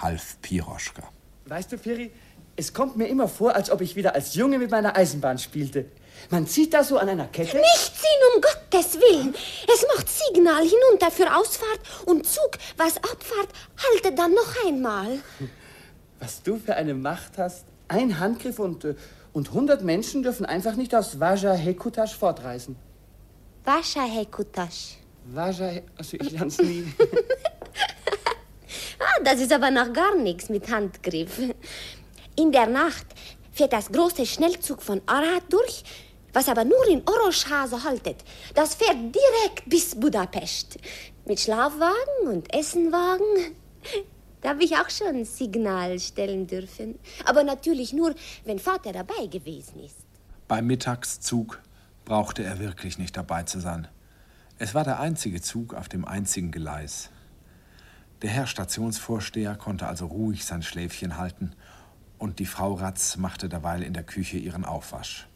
half 0.00 0.40
Piroschka. 0.40 1.02
Weißt 1.46 1.72
du, 1.72 1.78
Piri, 1.78 2.12
es 2.54 2.72
kommt 2.72 2.96
mir 2.96 3.08
immer 3.08 3.26
vor, 3.26 3.56
als 3.56 3.72
ob 3.72 3.80
ich 3.80 3.96
wieder 3.96 4.14
als 4.14 4.36
Junge 4.36 4.60
mit 4.60 4.70
meiner 4.70 4.94
Eisenbahn 4.94 5.38
spielte. 5.38 5.86
Man 6.30 6.46
zieht 6.46 6.74
da 6.74 6.84
so 6.84 6.96
an 6.98 7.08
einer 7.08 7.26
Kette. 7.26 7.56
Nicht 7.56 7.96
ziehen, 7.96 8.22
um 8.36 8.40
Gottes 8.40 8.94
Willen. 9.00 9.34
Es 9.74 9.84
macht 9.96 10.08
Signal 10.08 10.62
hinunter 10.62 11.10
für 11.10 11.36
Ausfahrt 11.36 11.80
und 12.06 12.24
Zug, 12.24 12.50
was 12.76 12.98
Abfahrt, 12.98 13.48
halte 13.92 14.14
dann 14.14 14.32
noch 14.32 14.64
einmal. 14.64 15.18
Was 16.20 16.42
du 16.42 16.58
für 16.58 16.74
eine 16.74 16.94
Macht 16.94 17.38
hast. 17.38 17.64
Ein 17.88 18.18
Handgriff 18.18 18.58
und, 18.58 18.84
äh, 18.84 18.94
und 19.32 19.48
100 19.48 19.82
Menschen 19.82 20.22
dürfen 20.22 20.44
einfach 20.44 20.76
nicht 20.76 20.94
aus 20.94 21.20
Vaja 21.20 21.54
Hekutasch 21.54 22.14
fortreisen. 22.14 22.76
Vaja 23.64 24.04
Hekutasch. 24.04 24.98
Vaja, 25.26 25.82
also 25.96 26.16
ich 26.20 26.30
lern's 26.30 26.58
nie. 26.58 26.92
ah, 28.98 29.22
das 29.24 29.40
ist 29.40 29.52
aber 29.52 29.70
noch 29.70 29.92
gar 29.92 30.16
nichts 30.16 30.48
mit 30.48 30.70
Handgriff. 30.70 31.38
In 32.36 32.52
der 32.52 32.66
Nacht 32.66 33.06
fährt 33.52 33.72
das 33.72 33.90
große 33.90 34.26
Schnellzug 34.26 34.82
von 34.82 35.00
Arad 35.06 35.44
durch, 35.50 35.82
was 36.32 36.48
aber 36.48 36.64
nur 36.64 36.86
in 36.88 37.02
Oroschhase 37.06 37.82
haltet. 37.82 38.16
Das 38.54 38.74
fährt 38.74 38.96
direkt 38.96 39.64
bis 39.66 39.94
Budapest. 39.94 40.78
Mit 41.26 41.40
Schlafwagen 41.40 42.28
und 42.28 42.54
Essenwagen. 42.54 43.56
Da 44.40 44.50
habe 44.50 44.64
ich 44.64 44.76
auch 44.76 44.90
schon 44.90 45.24
Signal 45.24 45.98
stellen 45.98 46.46
dürfen. 46.46 46.98
Aber 47.24 47.42
natürlich 47.42 47.92
nur, 47.92 48.14
wenn 48.44 48.58
Vater 48.58 48.92
dabei 48.92 49.26
gewesen 49.26 49.80
ist. 49.84 50.06
Beim 50.46 50.66
Mittagszug 50.66 51.60
brauchte 52.04 52.42
er 52.44 52.58
wirklich 52.58 52.98
nicht 52.98 53.16
dabei 53.16 53.42
zu 53.42 53.60
sein. 53.60 53.88
Es 54.58 54.74
war 54.74 54.84
der 54.84 55.00
einzige 55.00 55.40
Zug 55.40 55.74
auf 55.74 55.88
dem 55.88 56.04
einzigen 56.04 56.50
Gleis. 56.50 57.10
Der 58.22 58.30
Herr 58.30 58.46
Stationsvorsteher 58.46 59.54
konnte 59.54 59.86
also 59.86 60.06
ruhig 60.06 60.44
sein 60.44 60.62
Schläfchen 60.62 61.16
halten 61.16 61.52
und 62.18 62.40
die 62.40 62.46
Frau 62.46 62.74
Ratz 62.74 63.16
machte 63.16 63.48
derweil 63.48 63.82
in 63.82 63.92
der 63.92 64.02
Küche 64.02 64.38
ihren 64.38 64.64
Aufwasch. 64.64 65.28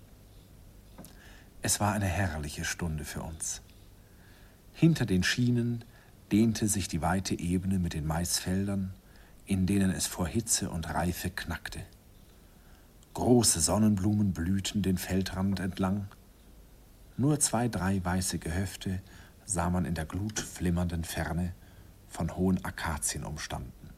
Es 1.60 1.78
war 1.78 1.92
eine 1.92 2.06
herrliche 2.06 2.64
Stunde 2.64 3.04
für 3.04 3.22
uns. 3.22 3.62
Hinter 4.72 5.06
den 5.06 5.22
Schienen 5.22 5.84
dehnte 6.32 6.66
sich 6.66 6.88
die 6.88 7.02
weite 7.02 7.38
Ebene 7.38 7.78
mit 7.78 7.92
den 7.92 8.06
Maisfeldern, 8.06 8.94
in 9.44 9.66
denen 9.66 9.90
es 9.90 10.06
vor 10.06 10.26
Hitze 10.26 10.70
und 10.70 10.88
Reife 10.88 11.30
knackte. 11.30 11.80
Große 13.14 13.60
Sonnenblumen 13.60 14.32
blühten 14.32 14.80
den 14.80 14.96
Feldrand 14.96 15.60
entlang. 15.60 16.08
Nur 17.18 17.38
zwei, 17.40 17.68
drei 17.68 18.02
weiße 18.02 18.38
Gehöfte 18.38 19.02
sah 19.44 19.68
man 19.68 19.84
in 19.84 19.94
der 19.94 20.06
glutflimmernden 20.06 21.04
Ferne, 21.04 21.52
von 22.08 22.36
hohen 22.36 22.62
Akazien 22.64 23.24
umstanden. 23.24 23.90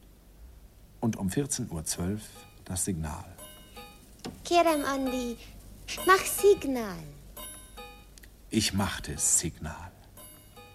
Und 0.99 1.15
um 1.17 1.29
14.12 1.29 1.69
Uhr 1.71 2.19
das 2.65 2.85
Signal. 2.85 3.25
Kerem 4.43 4.83
Andi, 4.85 5.37
mach 6.05 6.25
Signal. 6.25 6.97
Ich 8.49 8.73
machte 8.73 9.17
Signal, 9.17 9.91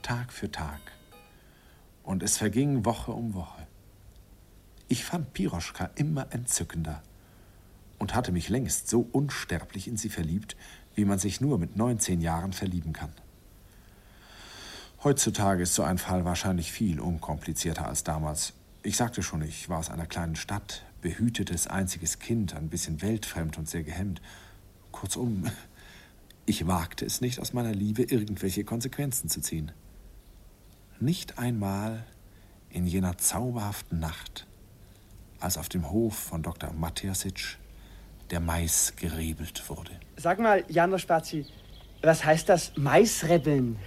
Tag 0.02 0.32
für 0.32 0.50
Tag. 0.50 0.89
Und 2.10 2.24
es 2.24 2.38
verging 2.38 2.84
Woche 2.84 3.12
um 3.12 3.34
Woche. 3.34 3.68
Ich 4.88 5.04
fand 5.04 5.32
Piroschka 5.32 5.90
immer 5.94 6.26
entzückender 6.34 7.04
und 8.00 8.16
hatte 8.16 8.32
mich 8.32 8.48
längst 8.48 8.90
so 8.90 9.08
unsterblich 9.12 9.86
in 9.86 9.96
sie 9.96 10.08
verliebt, 10.08 10.56
wie 10.96 11.04
man 11.04 11.20
sich 11.20 11.40
nur 11.40 11.56
mit 11.56 11.76
19 11.76 12.20
Jahren 12.20 12.52
verlieben 12.52 12.92
kann. 12.92 13.12
Heutzutage 15.04 15.62
ist 15.62 15.74
so 15.76 15.84
ein 15.84 15.98
Fall 15.98 16.24
wahrscheinlich 16.24 16.72
viel 16.72 16.98
unkomplizierter 16.98 17.86
als 17.86 18.02
damals. 18.02 18.54
Ich 18.82 18.96
sagte 18.96 19.22
schon, 19.22 19.42
ich 19.42 19.68
war 19.68 19.78
aus 19.78 19.88
einer 19.88 20.06
kleinen 20.06 20.34
Stadt, 20.34 20.82
behütetes 21.02 21.68
einziges 21.68 22.18
Kind, 22.18 22.56
ein 22.56 22.70
bisschen 22.70 23.02
weltfremd 23.02 23.56
und 23.56 23.68
sehr 23.68 23.84
gehemmt. 23.84 24.20
Kurzum, 24.90 25.44
ich 26.44 26.66
wagte 26.66 27.06
es 27.06 27.20
nicht, 27.20 27.38
aus 27.38 27.52
meiner 27.52 27.72
Liebe 27.72 28.02
irgendwelche 28.02 28.64
Konsequenzen 28.64 29.28
zu 29.28 29.40
ziehen. 29.40 29.70
Nicht 31.02 31.38
einmal 31.38 32.04
in 32.68 32.86
jener 32.86 33.16
zauberhaften 33.16 34.00
Nacht, 34.00 34.46
als 35.40 35.56
auf 35.56 35.70
dem 35.70 35.90
Hof 35.90 36.14
von 36.14 36.42
Dr. 36.42 36.74
Matjasic 36.74 37.56
der 38.30 38.40
Mais 38.40 38.92
gerebelt 38.96 39.62
wurde. 39.70 39.92
Sag 40.16 40.38
mal, 40.38 40.62
Janosch 40.68 41.02
Spazi, 41.02 41.46
was 42.02 42.22
heißt 42.22 42.50
das 42.50 42.76
Maisrebeln? 42.76 43.78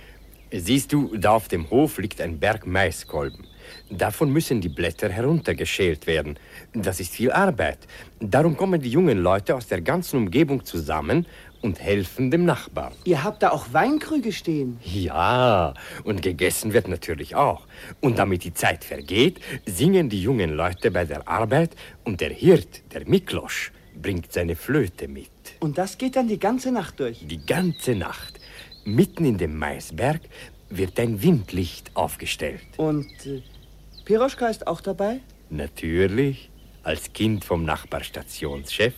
Siehst 0.51 0.91
du, 0.91 1.15
da 1.15 1.33
auf 1.33 1.47
dem 1.47 1.69
Hof 1.69 1.99
liegt 1.99 2.19
ein 2.19 2.39
Berg 2.39 2.65
Maiskolben. 2.65 3.45
Davon 3.91 4.31
müssen 4.31 4.59
die 4.59 4.69
Blätter 4.69 5.09
heruntergeschält 5.09 6.07
werden. 6.07 6.39
Das 6.73 6.99
ist 6.99 7.13
viel 7.13 7.31
Arbeit. 7.31 7.87
Darum 8.19 8.57
kommen 8.57 8.81
die 8.81 8.89
jungen 8.89 9.19
Leute 9.19 9.55
aus 9.55 9.67
der 9.67 9.81
ganzen 9.81 10.17
Umgebung 10.17 10.65
zusammen 10.65 11.27
und 11.63 11.81
helfen 11.81 12.29
dem 12.29 12.45
Nachbarn. 12.45 12.93
Ihr 13.05 13.23
habt 13.23 13.41
da 13.41 13.49
auch 13.49 13.67
Weinkrüge 13.71 14.31
stehen. 14.31 14.77
Ja, 14.83 15.73
und 16.03 16.21
gegessen 16.21 16.73
wird 16.73 16.87
natürlich 16.87 17.35
auch. 17.35 17.65
Und 18.01 18.19
damit 18.19 18.43
die 18.43 18.53
Zeit 18.53 18.83
vergeht, 18.83 19.39
singen 19.65 20.09
die 20.09 20.21
jungen 20.21 20.51
Leute 20.51 20.91
bei 20.91 21.05
der 21.05 21.27
Arbeit 21.27 21.71
und 22.03 22.21
der 22.21 22.29
Hirt, 22.29 22.81
der 22.93 23.07
Miklosch, 23.07 23.71
bringt 23.99 24.31
seine 24.31 24.55
Flöte 24.55 25.07
mit. 25.07 25.29
Und 25.59 25.77
das 25.77 25.97
geht 25.97 26.15
dann 26.15 26.27
die 26.27 26.39
ganze 26.39 26.71
Nacht 26.71 26.99
durch? 26.99 27.25
Die 27.25 27.45
ganze 27.45 27.95
Nacht. 27.95 28.39
Mitten 28.85 29.25
in 29.25 29.37
dem 29.37 29.57
Maisberg 29.57 30.21
wird 30.69 30.99
ein 30.99 31.21
Windlicht 31.23 31.91
aufgestellt. 31.95 32.61
Und 32.77 33.07
äh, 33.25 33.41
Piroschka 34.03 34.47
ist 34.47 34.67
auch 34.67 34.81
dabei? 34.81 35.19
Natürlich, 35.49 36.49
als 36.83 37.13
Kind 37.13 37.45
vom 37.45 37.63
Nachbarstationschef. 37.63 38.93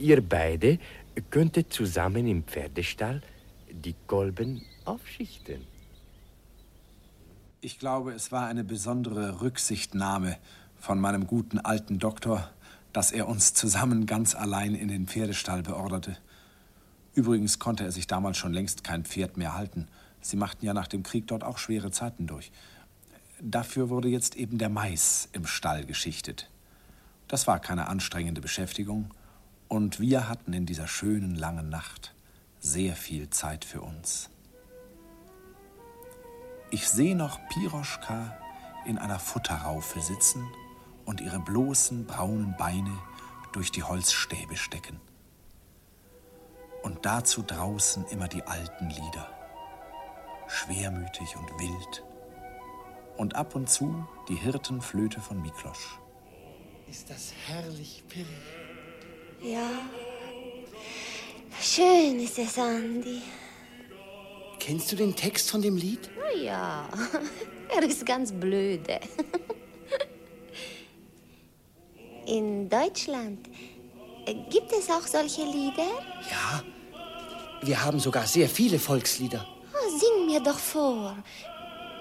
Ihr 0.00 0.20
beide 0.20 0.78
könntet 1.22 1.72
zusammen 1.72 2.26
im 2.26 2.44
Pferdestall 2.44 3.22
die 3.70 3.94
Kolben 4.06 4.62
aufschichten. 4.84 5.66
Ich 7.60 7.78
glaube, 7.78 8.12
es 8.12 8.30
war 8.30 8.46
eine 8.46 8.64
besondere 8.64 9.40
Rücksichtnahme 9.40 10.36
von 10.78 11.00
meinem 11.00 11.26
guten 11.26 11.58
alten 11.58 11.98
Doktor, 11.98 12.50
dass 12.92 13.12
er 13.12 13.28
uns 13.28 13.52
zusammen 13.54 14.06
ganz 14.06 14.34
allein 14.34 14.74
in 14.74 14.88
den 14.88 15.06
Pferdestall 15.06 15.62
beorderte. 15.62 16.16
Übrigens 17.14 17.58
konnte 17.58 17.84
er 17.84 17.92
sich 17.92 18.06
damals 18.06 18.36
schon 18.36 18.52
längst 18.52 18.84
kein 18.84 19.04
Pferd 19.04 19.36
mehr 19.36 19.54
halten. 19.54 19.88
Sie 20.20 20.36
machten 20.36 20.64
ja 20.64 20.72
nach 20.72 20.86
dem 20.86 21.02
Krieg 21.02 21.26
dort 21.26 21.42
auch 21.42 21.58
schwere 21.58 21.90
Zeiten 21.90 22.26
durch. 22.26 22.52
Dafür 23.40 23.88
wurde 23.88 24.08
jetzt 24.08 24.36
eben 24.36 24.58
der 24.58 24.68
Mais 24.68 25.28
im 25.32 25.46
Stall 25.46 25.84
geschichtet. 25.84 26.50
Das 27.26 27.46
war 27.46 27.60
keine 27.60 27.88
anstrengende 27.88 28.40
Beschäftigung 28.40 29.10
und 29.68 30.00
wir 30.00 30.28
hatten 30.28 30.52
in 30.52 30.66
dieser 30.66 30.86
schönen 30.86 31.34
langen 31.34 31.68
Nacht 31.68 32.14
sehr 32.58 32.96
viel 32.96 33.30
Zeit 33.30 33.64
für 33.64 33.82
uns. 33.82 34.30
Ich 36.70 36.88
sehe 36.88 37.14
noch 37.14 37.38
Piroschka 37.48 38.36
in 38.84 38.98
einer 38.98 39.18
Futterraufe 39.18 40.00
sitzen 40.00 40.46
und 41.04 41.20
ihre 41.20 41.38
bloßen 41.38 42.06
braunen 42.06 42.56
Beine 42.58 42.96
durch 43.52 43.70
die 43.70 43.82
Holzstäbe 43.82 44.56
stecken. 44.56 45.00
Und 46.82 47.04
dazu 47.04 47.42
draußen 47.42 48.06
immer 48.06 48.28
die 48.28 48.42
alten 48.42 48.88
Lieder, 48.88 49.28
schwermütig 50.46 51.36
und 51.36 51.50
wild. 51.58 52.04
Und 53.16 53.34
ab 53.34 53.54
und 53.54 53.68
zu 53.68 54.06
die 54.28 54.36
Hirtenflöte 54.36 55.20
von 55.20 55.42
Miklosch. 55.42 55.98
Ist 56.88 57.10
das 57.10 57.32
herrlich, 57.46 58.04
Piri. 58.08 58.26
Ja. 59.42 59.70
Schön 61.60 62.20
ist 62.20 62.38
es, 62.38 62.58
Andi. 62.58 63.22
Kennst 64.58 64.92
du 64.92 64.96
den 64.96 65.14
Text 65.14 65.50
von 65.50 65.62
dem 65.62 65.76
Lied? 65.76 66.10
Oh 66.18 66.36
ja, 66.36 66.88
er 67.74 67.82
ist 67.82 68.04
ganz 68.04 68.32
blöde. 68.32 69.00
In 72.26 72.68
Deutschland 72.68 73.48
äh, 74.26 74.34
gibt 74.50 74.70
es 74.72 74.90
auch 74.90 75.06
solche 75.06 75.42
Lieder? 75.42 75.88
Ja. 76.30 76.62
Wir 77.62 77.82
haben 77.82 77.98
sogar 77.98 78.26
sehr 78.26 78.48
viele 78.48 78.78
Volkslieder. 78.78 79.46
Oh, 79.72 79.98
sing 79.98 80.26
mir 80.26 80.40
doch 80.40 80.58
vor. 80.58 81.16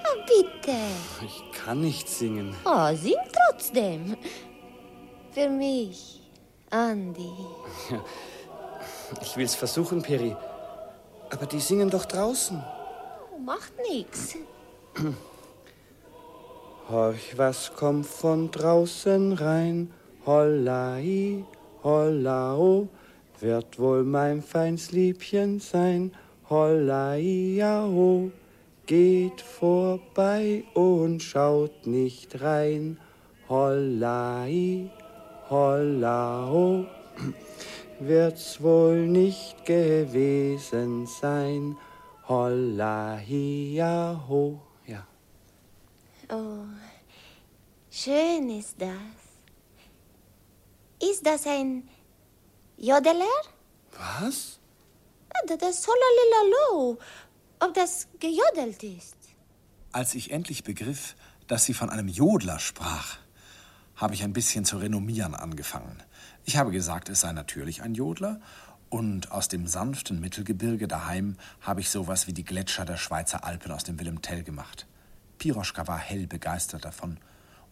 Oh, 0.04 0.20
bitte. 0.28 0.78
Ich 1.26 1.60
kann 1.60 1.82
nicht 1.82 2.10
singen. 2.10 2.54
Oh, 2.66 2.94
sing 2.96 3.16
trotzdem. 3.32 4.18
Für 5.32 5.50
mich, 5.50 6.17
Andi. 6.70 7.32
Ich 9.22 9.38
will's 9.38 9.56
versuchen, 9.56 10.02
Peri. 10.02 10.36
Aber 11.30 11.46
die 11.46 11.60
singen 11.60 11.90
doch 11.90 12.06
draußen. 12.06 12.62
Oh, 13.34 13.40
macht 13.40 13.74
nix. 13.90 14.36
Horch, 16.90 17.38
was 17.38 17.74
kommt 17.74 18.06
von 18.06 18.52
draußen 18.52 19.34
rein? 19.34 19.94
Hollai, 20.26 21.46
hollau, 21.84 22.88
wird 23.40 23.80
wohl 23.80 24.04
mein 24.04 24.42
feins 24.42 24.92
Liebchen 24.92 25.60
sein. 25.60 26.12
Hollai, 26.50 27.56
jaho, 27.58 28.32
geht 28.86 29.42
vorbei 29.42 30.64
und 30.74 31.22
schaut 31.24 31.88
nicht 31.88 32.42
rein. 32.42 33.00
Hollai, 33.50 34.90
hollau, 35.50 36.86
wird's 38.00 38.62
wohl 38.62 39.08
nicht 39.08 39.66
gewesen 39.66 41.08
sein. 41.08 41.78
Hollai, 42.28 43.24
jaho, 43.74 44.60
ja. 44.86 45.08
Oh, 46.30 46.66
schön 47.90 48.50
ist 48.50 48.76
das. 48.82 48.98
Ist 51.10 51.26
das 51.26 51.46
ein 51.48 51.88
Jodeler? 52.78 53.26
Was? 53.92 54.60
Ah, 55.30 55.56
Das 55.58 55.88
Holalilalo. 55.88 56.98
Ob 57.60 57.74
das 57.74 58.08
gejodelt 58.20 58.84
ist? 58.84 59.16
Als 59.92 60.14
ich 60.16 60.32
endlich 60.32 60.64
begriff, 60.64 61.16
dass 61.48 61.66
sie 61.66 61.74
von 61.74 61.90
einem 61.90 62.08
Jodler 62.08 62.60
sprach, 62.60 63.18
habe 63.98 64.14
ich 64.14 64.24
ein 64.24 64.32
bisschen 64.32 64.64
zu 64.64 64.78
renommieren 64.78 65.36
angefangen. 65.36 66.02
Ich 66.46 66.56
habe 66.56 66.72
gesagt, 66.72 67.10
es 67.10 67.20
sei 67.20 67.34
natürlich 67.34 67.82
ein 67.82 67.94
Jodler, 67.94 68.40
und 68.90 69.34
aus 69.34 69.50
dem 69.50 69.68
sanften 69.68 70.22
Mittelgebirge 70.22 70.88
daheim 70.88 71.36
habe 71.60 71.82
ich 71.82 71.90
sowas 71.90 72.26
wie 72.28 72.32
die 72.32 72.46
Gletscher 72.46 72.86
der 72.86 72.96
Schweizer 72.96 73.44
Alpen 73.44 73.74
aus 73.74 73.84
dem 73.84 74.00
Willem 74.00 74.22
Tell 74.22 74.44
gemacht. 74.44 74.88
Piroschka 75.40 75.88
war 75.88 75.98
hell 75.98 76.26
begeistert 76.26 76.86
davon, 76.86 77.18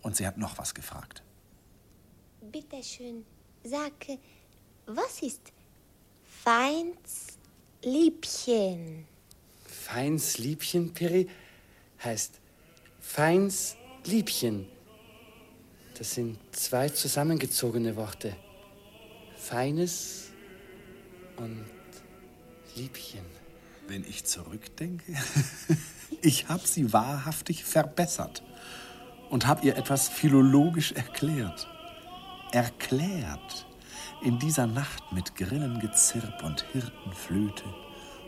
und 0.01 0.17
sie 0.17 0.27
hat 0.27 0.37
noch 0.37 0.57
was 0.57 0.73
gefragt. 0.73 1.23
Bitte 2.51 2.83
schön, 2.83 3.25
sag, 3.63 3.93
was 4.87 5.21
ist 5.21 5.53
Feins 6.43 7.37
Liebchen? 7.81 9.05
Feins 9.65 10.37
Liebchen, 10.37 10.93
Peri, 10.93 11.29
heißt 12.03 12.39
Feins 12.99 13.77
Liebchen. 14.03 14.67
Das 15.97 16.13
sind 16.13 16.37
zwei 16.51 16.89
zusammengezogene 16.89 17.95
Worte. 17.95 18.35
Feines 19.37 20.29
und 21.37 21.65
Liebchen. 22.75 23.23
Wenn 23.87 24.03
ich 24.03 24.25
zurückdenke, 24.25 25.15
ich 26.21 26.49
habe 26.49 26.67
sie 26.67 26.91
wahrhaftig 26.91 27.63
verbessert 27.63 28.43
und 29.29 29.47
habe 29.47 29.65
ihr 29.65 29.77
etwas 29.77 30.09
philologisch 30.09 30.91
erklärt. 30.91 31.67
Erklärt 32.51 33.65
in 34.21 34.37
dieser 34.39 34.67
Nacht 34.67 35.03
mit 35.13 35.35
Grillengezirp 35.35 36.43
und 36.43 36.65
Hirtenflöte 36.73 37.63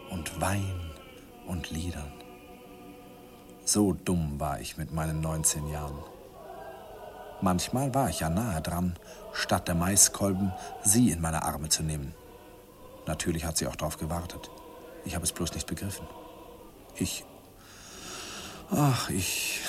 und 0.09 0.39
Wein 0.39 0.91
und 1.47 1.69
Liedern. 1.71 2.13
So 3.65 3.91
dumm 3.91 4.39
war 4.39 4.61
ich 4.61 4.77
mit 4.77 4.93
meinen 4.93 5.19
19 5.19 5.67
Jahren. 5.67 6.16
Manchmal 7.41 7.93
war 7.93 8.09
ich 8.09 8.21
ja 8.21 8.29
nahe 8.29 8.61
dran, 8.61 8.95
statt 9.31 9.67
der 9.67 9.75
Maiskolben 9.75 10.53
sie 10.83 11.11
in 11.11 11.21
meine 11.21 11.43
Arme 11.43 11.69
zu 11.69 11.83
nehmen. 11.83 12.13
Natürlich 13.05 13.45
hat 13.45 13.57
sie 13.57 13.67
auch 13.67 13.75
darauf 13.75 13.97
gewartet. 13.97 14.49
Ich 15.05 15.15
habe 15.15 15.23
es 15.23 15.31
bloß 15.31 15.53
nicht 15.53 15.67
begriffen. 15.67 16.07
Ich. 16.95 17.23
Ach, 18.71 19.09
ich. 19.09 19.61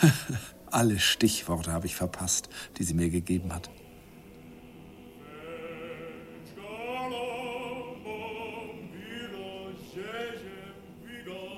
Alle 0.70 0.98
Stichworte 0.98 1.72
habe 1.72 1.86
ich 1.86 1.96
verpasst, 1.96 2.48
die 2.78 2.84
sie 2.84 2.94
mir 2.94 3.10
gegeben 3.10 3.52
hat. 3.52 3.70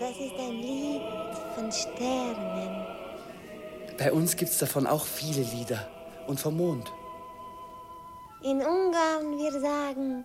Das 0.01 0.17
ist 0.17 0.39
ein 0.39 0.53
Lied 0.53 1.03
von 1.55 1.71
Sternen. 1.71 2.58
Bei 3.99 4.13
uns 4.13 4.37
gibt's 4.37 4.59
davon 4.59 4.87
auch 4.87 5.05
viele 5.05 5.43
Lieder. 5.43 5.89
Und 6.27 6.39
vom 6.39 6.57
Mond. 6.57 6.93
In 8.43 8.59
Ungarn 8.59 9.37
wir 9.37 9.61
sagen 9.61 10.25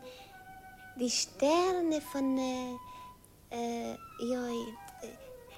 die 0.95 1.09
Sterne 1.09 2.01
von 2.01 2.38
äh, 2.38 2.76
äh, 3.49 3.97
joi, 4.19 4.67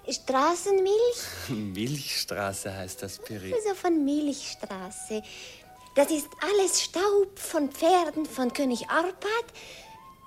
äh, 0.08 0.14
Straßenmilch. 0.14 1.50
Milchstraße 1.50 2.74
heißt 2.74 3.02
das, 3.04 3.20
Piri. 3.20 3.54
Also 3.54 3.76
von 3.76 4.06
Milchstraße. 4.06 5.22
Das 5.96 6.12
ist 6.12 6.28
alles 6.42 6.84
Staub 6.84 7.38
von 7.38 7.70
Pferden 7.70 8.26
von 8.26 8.54
König 8.54 8.90
Arpad. 8.90 9.46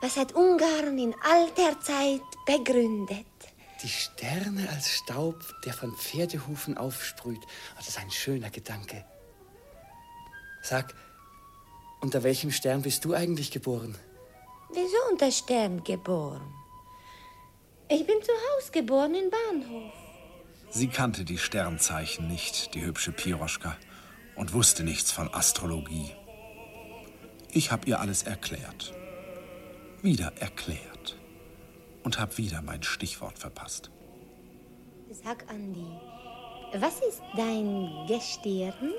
Was 0.00 0.16
hat 0.16 0.34
Ungarn 0.34 0.98
in 0.98 1.14
alter 1.22 1.80
Zeit 1.80 2.22
begründet? 2.44 3.26
Die 3.82 3.88
Sterne 3.88 4.68
als 4.70 4.90
Staub, 4.90 5.54
der 5.64 5.72
von 5.72 5.94
Pferdehufen 5.96 6.76
aufsprüht. 6.76 7.40
Oh, 7.44 7.76
das 7.76 7.88
ist 7.88 7.98
ein 7.98 8.10
schöner 8.10 8.50
Gedanke. 8.50 9.04
Sag, 10.62 10.94
unter 12.00 12.22
welchem 12.22 12.50
Stern 12.50 12.82
bist 12.82 13.04
du 13.04 13.14
eigentlich 13.14 13.50
geboren? 13.50 13.96
Wieso 14.70 14.96
unter 15.10 15.30
Stern 15.30 15.84
geboren? 15.84 16.52
Ich 17.88 18.04
bin 18.06 18.16
zu 18.22 18.32
Hause 18.32 18.72
geboren 18.72 19.14
in 19.14 19.30
Bahnhof. 19.30 19.92
Sie 20.70 20.88
kannte 20.88 21.24
die 21.24 21.38
Sternzeichen 21.38 22.28
nicht, 22.28 22.74
die 22.74 22.84
hübsche 22.84 23.12
Piroschka, 23.12 23.76
und 24.36 24.52
wusste 24.52 24.84
nichts 24.84 25.10
von 25.10 25.32
Astrologie. 25.32 26.14
Ich 27.50 27.72
habe 27.72 27.88
ihr 27.88 28.00
alles 28.00 28.24
erklärt. 28.24 28.92
Wieder 30.02 30.32
erklärt. 30.38 30.97
Und 32.08 32.18
habe 32.18 32.38
wieder 32.38 32.62
mein 32.62 32.82
Stichwort 32.82 33.38
verpasst. 33.38 33.90
Sag, 35.10 35.44
Andi, 35.50 35.84
was 36.72 37.00
ist 37.00 37.20
dein 37.36 38.06
Gestirn? 38.06 38.94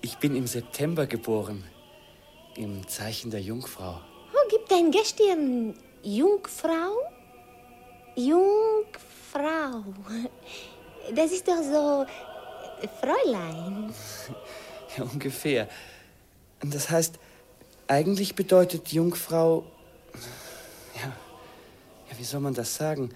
Ich 0.00 0.16
bin 0.18 0.36
im 0.36 0.46
September 0.46 1.08
geboren. 1.08 1.64
Im 2.54 2.86
Zeichen 2.86 3.32
der 3.32 3.40
Jungfrau. 3.40 4.00
Oh, 4.32 4.48
gibt 4.48 4.70
dein 4.70 4.92
Gestirn 4.92 5.74
Jungfrau? 6.04 6.92
Jungfrau. 8.14 9.82
Das 11.16 11.32
ist 11.32 11.48
doch 11.48 11.64
so 11.64 12.06
Fräulein. 13.00 13.92
Ja, 14.96 15.02
ungefähr. 15.12 15.68
Das 16.60 16.90
heißt, 16.90 17.18
eigentlich 17.88 18.36
bedeutet 18.36 18.92
Jungfrau. 18.92 19.64
Ja, 22.10 22.18
wie 22.18 22.24
soll 22.24 22.40
man 22.40 22.54
das 22.54 22.74
sagen? 22.74 23.10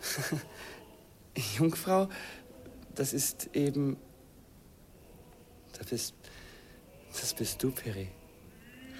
Jungfrau, 1.56 2.08
das 2.94 3.12
ist 3.12 3.50
eben. 3.54 3.96
Das 5.76 5.86
bist. 5.86 6.14
Das 7.10 7.32
bist 7.32 7.62
du, 7.62 7.70
Peri. 7.70 8.08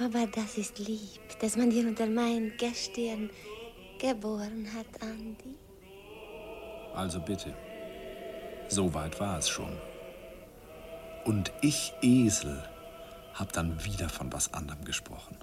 Aber 0.01 0.27
das 0.27 0.57
ist 0.59 0.79
lieb, 0.79 1.39
dass 1.41 1.57
man 1.57 1.71
dir 1.71 1.87
unter 1.87 2.07
mein 2.07 2.53
Gestirn 2.57 3.31
geboren 3.99 4.69
hat, 4.73 5.03
Andi. 5.03 5.57
Also 6.95 7.21
bitte. 7.21 7.55
So 8.69 8.93
weit 8.95 9.19
war 9.21 9.39
es 9.39 9.49
schon. 9.49 9.77
Und 11.25 11.53
ich, 11.61 11.93
Esel, 12.03 12.63
hab 13.35 13.53
dann 13.53 13.85
wieder 13.85 14.09
von 14.09 14.33
was 14.33 14.53
anderem 14.55 14.85
gesprochen. 14.85 15.37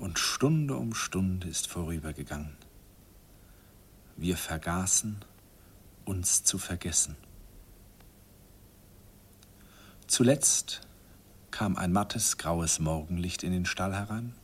Und 0.00 0.18
Stunde 0.18 0.76
um 0.76 0.94
Stunde 0.94 1.46
ist 1.46 1.68
vorübergegangen. 1.68 2.56
Wir 4.16 4.38
vergaßen, 4.38 5.22
uns 6.06 6.42
zu 6.42 6.56
vergessen. 6.56 7.16
Zuletzt 10.06 10.80
kam 11.50 11.76
ein 11.76 11.92
mattes, 11.92 12.38
graues 12.38 12.78
Morgenlicht 12.78 13.42
in 13.42 13.52
den 13.52 13.66
Stall 13.66 13.94
herein. 13.94 14.34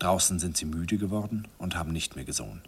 Draußen 0.00 0.40
sind 0.40 0.56
sie 0.56 0.64
müde 0.64 0.98
geworden 0.98 1.46
und 1.58 1.76
haben 1.76 1.92
nicht 1.92 2.16
mehr 2.16 2.24
gesungen. 2.24 2.60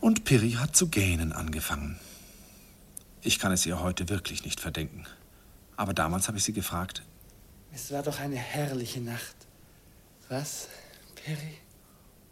Und 0.00 0.24
Piri 0.24 0.52
hat 0.52 0.74
zu 0.74 0.88
gähnen 0.88 1.32
angefangen. 1.32 2.00
Ich 3.22 3.38
kann 3.38 3.52
es 3.52 3.64
ihr 3.64 3.80
heute 3.80 4.08
wirklich 4.08 4.44
nicht 4.44 4.60
verdenken. 4.60 5.06
Aber 5.76 5.94
damals 5.94 6.26
habe 6.26 6.38
ich 6.38 6.44
sie 6.44 6.52
gefragt. 6.52 7.04
Es 7.72 7.92
war 7.92 8.02
doch 8.02 8.18
eine 8.18 8.36
herrliche 8.36 9.00
Nacht. 9.00 9.35
Was, 10.28 10.68
Peri? 11.14 11.58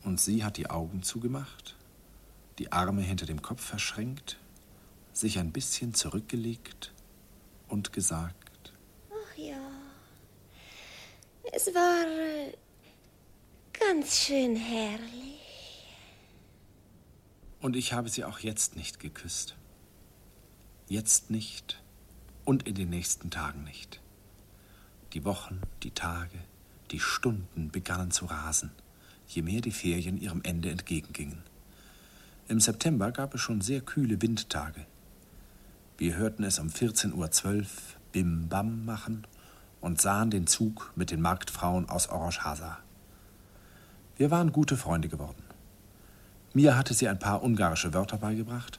Und 0.03 0.20
sie 0.20 0.45
hat 0.45 0.57
die 0.57 0.68
Augen 0.68 1.03
zugemacht, 1.03 1.76
die 2.59 2.72
Arme 2.72 3.03
hinter 3.03 3.24
dem 3.24 3.40
Kopf 3.40 3.64
verschränkt, 3.64 4.36
sich 5.12 5.38
ein 5.38 5.53
bisschen 5.53 5.95
zurückgelegt 5.95 6.92
und 7.68 7.92
gesagt. 7.92 8.72
Ach 9.11 9.38
ja, 9.38 9.70
es 11.53 11.66
war 11.68 12.05
äh, 12.05 12.53
ganz 13.72 14.26
schön 14.26 14.57
herrlich. 14.57 15.38
Und 17.61 17.76
ich 17.76 17.92
habe 17.92 18.09
sie 18.09 18.24
auch 18.24 18.40
jetzt 18.40 18.74
nicht 18.76 18.99
geküsst. 18.99 19.55
Jetzt 20.88 21.30
nicht 21.30 21.80
und 22.45 22.66
in 22.66 22.74
den 22.74 22.90
nächsten 22.90 23.30
Tagen 23.30 23.62
nicht. 23.62 24.01
Die 25.12 25.24
Wochen, 25.24 25.62
die 25.82 25.92
Tage, 25.92 26.38
die 26.95 27.01
Stunden 27.01 27.72
begannen 27.72 28.12
zu 28.12 28.26
rasen, 28.26 28.70
je 29.26 29.42
mehr 29.42 29.61
die 29.61 29.72
Ferien 29.72 30.16
ihrem 30.16 30.42
Ende 30.45 30.70
entgegengingen. 30.70 31.42
Im 32.47 32.61
September 32.61 33.11
gab 33.11 33.34
es 33.34 33.40
schon 33.40 33.61
sehr 33.61 33.80
kühle 33.80 34.22
Windtage. 34.22 34.86
Wir 35.99 36.16
hörten 36.16 36.45
es 36.45 36.61
um 36.61 36.68
14.12 36.68 37.57
Uhr 37.57 37.66
Bim 38.12 38.49
Bam 38.49 38.84
machen 38.84 39.26
und 39.80 40.01
sahen 40.01 40.30
den 40.30 40.47
Zug 40.47 40.92
mit 40.95 41.11
den 41.11 41.20
Marktfrauen 41.20 41.88
aus 41.88 42.09
Oroshasa. 42.11 42.78
Wir 44.16 44.30
waren 44.30 44.53
gute 44.53 44.76
Freunde 44.76 45.09
geworden. 45.09 45.42
Mir 46.53 46.78
hatte 46.78 46.95
sie 46.95 47.09
ein 47.09 47.18
paar 47.18 47.42
ungarische 47.42 47.92
Wörter 47.92 48.18
beigebracht 48.18 48.78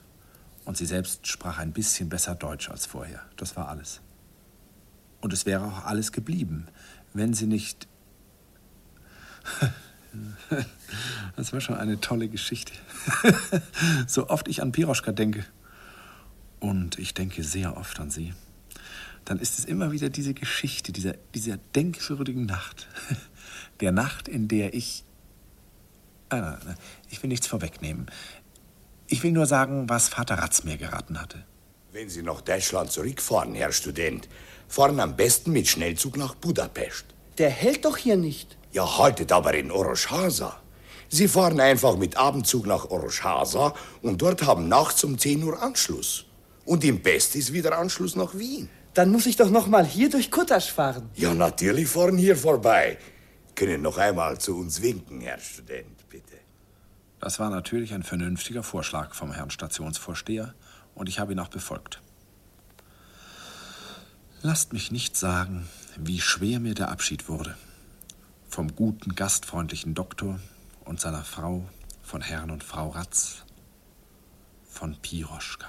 und 0.63 0.77
sie 0.77 0.85
selbst 0.85 1.27
sprach 1.27 1.57
ein 1.57 1.73
bisschen 1.73 2.07
besser 2.07 2.35
Deutsch 2.35 2.69
als 2.69 2.85
vorher. 2.85 3.19
Das 3.35 3.57
war 3.57 3.67
alles. 3.67 3.99
Und 5.19 5.33
es 5.33 5.45
wäre 5.45 5.65
auch 5.65 5.83
alles 5.83 6.13
geblieben, 6.13 6.67
wenn 7.13 7.33
sie 7.33 7.47
nicht. 7.47 7.89
Das 11.35 11.51
war 11.51 11.59
schon 11.59 11.75
eine 11.75 11.99
tolle 11.99 12.29
Geschichte. 12.29 12.71
So 14.07 14.29
oft 14.29 14.47
ich 14.47 14.61
an 14.61 14.71
Piroschka 14.71 15.11
denke, 15.11 15.45
und 16.59 16.97
ich 16.97 17.13
denke 17.13 17.43
sehr 17.43 17.77
oft 17.77 17.99
an 17.99 18.09
sie, 18.09 18.33
dann 19.25 19.39
ist 19.39 19.59
es 19.59 19.65
immer 19.65 19.91
wieder 19.91 20.09
diese 20.09 20.33
Geschichte 20.33 20.91
dieser, 20.91 21.13
dieser 21.33 21.57
denkwürdigen 21.57 22.45
Nacht. 22.45 22.87
Der 23.81 23.91
Nacht, 23.91 24.27
in 24.27 24.47
der 24.47 24.73
ich. 24.73 25.03
Ah, 26.29 26.57
ich 27.09 27.21
will 27.21 27.27
nichts 27.27 27.45
vorwegnehmen. 27.45 28.05
Ich 29.07 29.21
will 29.21 29.31
nur 29.31 29.45
sagen, 29.45 29.89
was 29.89 30.07
Vater 30.07 30.35
Ratz 30.35 30.63
mir 30.63 30.77
geraten 30.77 31.19
hatte. 31.19 31.43
Wenn 31.91 32.09
Sie 32.09 32.23
nach 32.23 32.41
Deutschland 32.41 32.91
zurückfahren, 32.91 33.53
Herr 33.53 33.71
Student, 33.71 34.29
fahren 34.67 34.99
am 34.99 35.15
besten 35.15 35.51
mit 35.51 35.67
Schnellzug 35.67 36.17
nach 36.17 36.35
Budapest. 36.35 37.05
Der 37.37 37.49
hält 37.49 37.85
doch 37.85 37.97
hier 37.97 38.17
nicht. 38.17 38.57
Ja, 38.75 38.97
haltet 38.97 39.31
aber 39.31 39.53
in 39.53 39.71
Oroshasa. 39.71 40.59
Sie 41.07 41.29
fahren 41.29 41.61
einfach 41.61 41.95
mit 41.95 42.17
Abendzug 42.17 42.65
nach 42.65 42.83
Oroshasa 42.89 43.73
und 44.01 44.21
dort 44.21 44.45
haben 44.45 44.67
nachts 44.67 45.01
um 45.05 45.17
10 45.17 45.43
Uhr 45.43 45.63
Anschluss. 45.63 46.25
Und 46.65 46.83
im 46.83 47.01
Best 47.01 47.37
ist 47.37 47.53
wieder 47.53 47.77
Anschluss 47.77 48.17
nach 48.17 48.37
Wien. 48.37 48.67
Dann 48.93 49.13
muss 49.13 49.27
ich 49.27 49.37
doch 49.37 49.49
noch 49.49 49.67
mal 49.67 49.85
hier 49.85 50.09
durch 50.09 50.29
Kuttasch 50.29 50.73
fahren. 50.73 51.09
Ja, 51.15 51.33
natürlich 51.33 51.87
fahren 51.87 52.17
hier 52.17 52.35
vorbei. 52.35 52.97
Können 53.55 53.81
noch 53.81 53.97
einmal 53.97 54.39
zu 54.39 54.57
uns 54.57 54.81
winken, 54.81 55.21
Herr 55.21 55.39
Student, 55.39 56.09
bitte. 56.09 56.35
Das 57.21 57.39
war 57.39 57.49
natürlich 57.49 57.93
ein 57.93 58.03
vernünftiger 58.03 58.63
Vorschlag 58.63 59.15
vom 59.15 59.31
Herrn 59.31 59.51
Stationsvorsteher 59.51 60.53
und 60.95 61.07
ich 61.07 61.19
habe 61.19 61.31
ihn 61.31 61.39
auch 61.39 61.47
befolgt. 61.47 62.01
Lasst 64.41 64.73
mich 64.73 64.91
nicht 64.91 65.15
sagen, 65.15 65.69
wie 65.95 66.19
schwer 66.19 66.59
mir 66.59 66.73
der 66.73 66.89
Abschied 66.89 67.29
wurde. 67.29 67.55
Vom 68.55 68.73
guten, 68.73 69.15
gastfreundlichen 69.15 69.95
Doktor 69.95 70.39
und 70.85 71.01
seiner 71.01 71.25
Frau, 71.25 71.65
von 72.01 72.21
Herrn 72.21 72.51
und 72.51 72.63
Frau 72.63 72.87
Ratz, 72.87 73.43
von 74.63 74.95
Piroschka. 74.95 75.67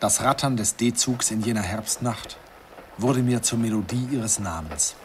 Das 0.00 0.22
Rattern 0.22 0.56
des 0.56 0.74
D-Zugs 0.74 1.30
in 1.30 1.40
jener 1.40 1.62
Herbstnacht 1.62 2.36
wurde 2.96 3.22
mir 3.22 3.40
zur 3.40 3.60
Melodie 3.60 4.08
ihres 4.10 4.40
Namens. 4.40 4.96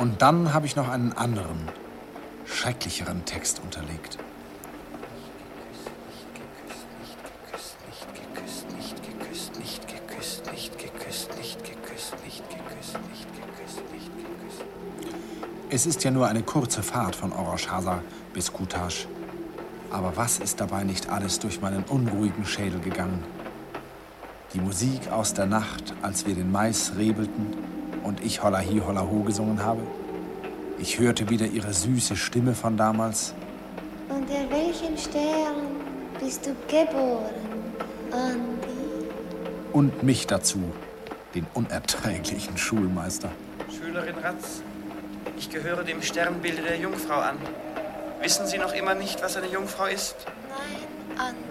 Und 0.00 0.22
dann 0.22 0.54
habe 0.54 0.64
ich 0.64 0.76
noch 0.76 0.88
einen 0.88 1.12
anderen, 1.12 1.68
schrecklicheren 2.46 3.26
Text 3.26 3.60
unterlegt. 3.62 4.16
Es 15.68 15.84
ist 15.84 16.02
ja 16.02 16.10
nur 16.10 16.28
eine 16.28 16.42
kurze 16.44 16.82
Fahrt 16.82 17.14
von 17.14 17.34
Oroshasa 17.34 18.02
bis 18.32 18.50
Kutash. 18.54 19.06
Aber 19.90 20.16
was 20.16 20.38
ist 20.38 20.62
dabei 20.62 20.82
nicht 20.84 21.10
alles 21.10 21.40
durch 21.40 21.60
meinen 21.60 21.84
unruhigen 21.84 22.46
Schädel 22.46 22.80
gegangen? 22.80 23.22
Die 24.54 24.60
Musik 24.60 25.12
aus 25.12 25.34
der 25.34 25.44
Nacht, 25.44 25.92
als 26.00 26.26
wir 26.26 26.34
den 26.34 26.50
Mais 26.50 26.92
rebelten 26.96 27.69
und 28.04 28.24
ich 28.24 28.42
Holla 28.42 28.58
Hi 28.58 28.80
Holla 28.84 29.02
Ho 29.02 29.22
gesungen 29.22 29.64
habe. 29.64 29.82
Ich 30.78 30.98
hörte 30.98 31.28
wieder 31.28 31.46
ihre 31.46 31.72
süße 31.72 32.16
Stimme 32.16 32.54
von 32.54 32.76
damals. 32.76 33.34
Unter 34.08 34.50
welchen 34.50 34.96
Stern 34.96 35.56
bist 36.18 36.46
du 36.46 36.54
geboren, 36.68 37.34
Andi? 38.10 39.06
Und 39.72 40.02
mich 40.02 40.26
dazu, 40.26 40.58
den 41.34 41.46
unerträglichen 41.54 42.56
Schulmeister. 42.56 43.30
Schülerin 43.70 44.16
Ratz, 44.22 44.62
ich 45.36 45.50
gehöre 45.50 45.84
dem 45.84 46.02
Sternbilde 46.02 46.62
der 46.62 46.78
Jungfrau 46.78 47.20
an. 47.20 47.36
Wissen 48.20 48.46
Sie 48.46 48.58
noch 48.58 48.74
immer 48.74 48.94
nicht, 48.94 49.22
was 49.22 49.36
eine 49.36 49.46
Jungfrau 49.48 49.86
ist? 49.86 50.16
Nein, 50.48 51.26
Andi, 51.28 51.49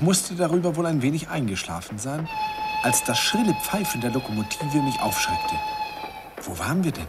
Ich 0.00 0.06
musste 0.06 0.34
darüber 0.34 0.76
wohl 0.76 0.86
ein 0.86 1.02
wenig 1.02 1.28
eingeschlafen 1.28 1.98
sein, 1.98 2.26
als 2.82 3.04
das 3.04 3.18
schrille 3.18 3.54
Pfeifen 3.62 4.00
der 4.00 4.10
Lokomotive 4.10 4.80
mich 4.80 4.98
aufschreckte. 5.02 5.54
Wo 6.40 6.58
waren 6.58 6.82
wir 6.84 6.92
denn? 6.92 7.06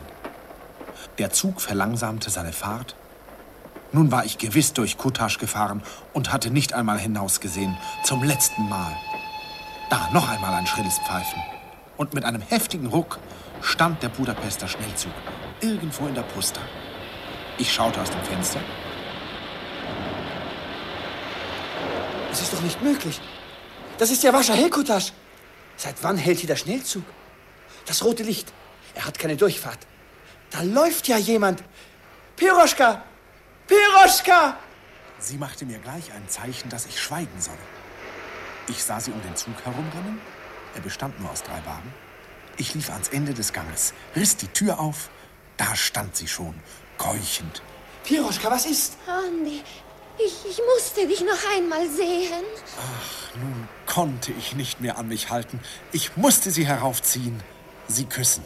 Der 1.17 1.31
Zug 1.31 1.61
verlangsamte 1.61 2.29
seine 2.29 2.51
Fahrt. 2.51 2.97
Nun 3.93 4.11
war 4.11 4.25
ich 4.25 4.37
gewiss 4.37 4.73
durch 4.73 4.97
Kutasch 4.97 5.37
gefahren 5.37 5.83
und 6.11 6.33
hatte 6.33 6.51
nicht 6.51 6.73
einmal 6.73 6.99
hinausgesehen, 6.99 7.77
zum 8.03 8.25
letzten 8.25 8.67
Mal. 8.67 8.91
Da 9.89 10.09
noch 10.11 10.27
einmal 10.27 10.53
ein 10.53 10.67
schrilles 10.67 10.99
Pfeifen. 10.99 11.41
Und 11.95 12.13
mit 12.13 12.25
einem 12.25 12.41
heftigen 12.41 12.87
Ruck 12.87 13.19
stand 13.61 14.03
der 14.03 14.09
Budapester 14.09 14.67
Schnellzug 14.67 15.13
irgendwo 15.61 16.07
in 16.07 16.15
der 16.15 16.23
Pusta. 16.23 16.59
Ich 17.57 17.71
schaute 17.71 18.01
aus 18.01 18.11
dem 18.11 18.21
Fenster. 18.23 18.59
Ist 22.51 22.59
doch 22.59 22.63
nicht 22.63 22.81
möglich. 22.81 23.21
Das 23.97 24.11
ist 24.11 24.23
ja 24.23 24.33
Wascha 24.33 24.53
Helkutasch. 24.53 25.13
Seit 25.77 25.95
wann 26.03 26.17
hält 26.17 26.39
hier 26.39 26.47
der 26.47 26.57
Schnellzug? 26.57 27.03
Das 27.85 28.03
rote 28.03 28.23
Licht. 28.23 28.51
Er 28.93 29.05
hat 29.05 29.17
keine 29.17 29.37
Durchfahrt. 29.37 29.79
Da 30.49 30.61
läuft 30.61 31.07
ja 31.07 31.17
jemand. 31.17 31.63
Piroschka! 32.35 33.03
Piroschka! 33.67 34.57
Sie 35.19 35.37
machte 35.37 35.65
mir 35.65 35.79
gleich 35.79 36.11
ein 36.11 36.27
Zeichen, 36.27 36.69
dass 36.69 36.85
ich 36.87 36.99
schweigen 36.99 37.39
solle. 37.39 37.65
Ich 38.67 38.83
sah 38.83 38.99
sie 38.99 39.11
um 39.11 39.21
den 39.21 39.35
Zug 39.35 39.55
herumrennen. 39.63 40.19
Er 40.75 40.81
bestand 40.81 41.19
nur 41.21 41.31
aus 41.31 41.43
drei 41.43 41.65
Wagen. 41.65 41.93
Ich 42.57 42.73
lief 42.73 42.89
ans 42.89 43.07
Ende 43.09 43.33
des 43.33 43.53
Ganges, 43.53 43.93
riss 44.15 44.35
die 44.35 44.47
Tür 44.47 44.79
auf. 44.79 45.09
Da 45.55 45.75
stand 45.75 46.15
sie 46.17 46.27
schon, 46.27 46.55
keuchend. 46.97 47.61
Piroschka, 48.03 48.51
was 48.51 48.65
ist? 48.65 48.97
Andi, 49.07 49.63
ich, 50.25 50.45
ich 50.49 50.61
musste 50.75 51.07
dich 51.07 51.21
noch 51.21 51.55
einmal 51.55 51.89
sehen. 51.89 52.43
Ach, 52.79 53.35
nun 53.35 53.67
konnte 53.85 54.31
ich 54.31 54.55
nicht 54.55 54.81
mehr 54.81 54.97
an 54.97 55.07
mich 55.07 55.29
halten. 55.29 55.59
Ich 55.91 56.17
musste 56.17 56.51
sie 56.51 56.65
heraufziehen, 56.65 57.41
sie 57.87 58.05
küssen. 58.05 58.43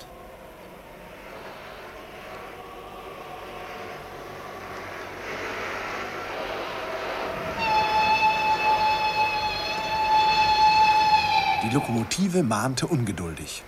Die 11.64 11.74
Lokomotive 11.74 12.44
mahnte 12.44 12.86
ungeduldig. 12.88 13.64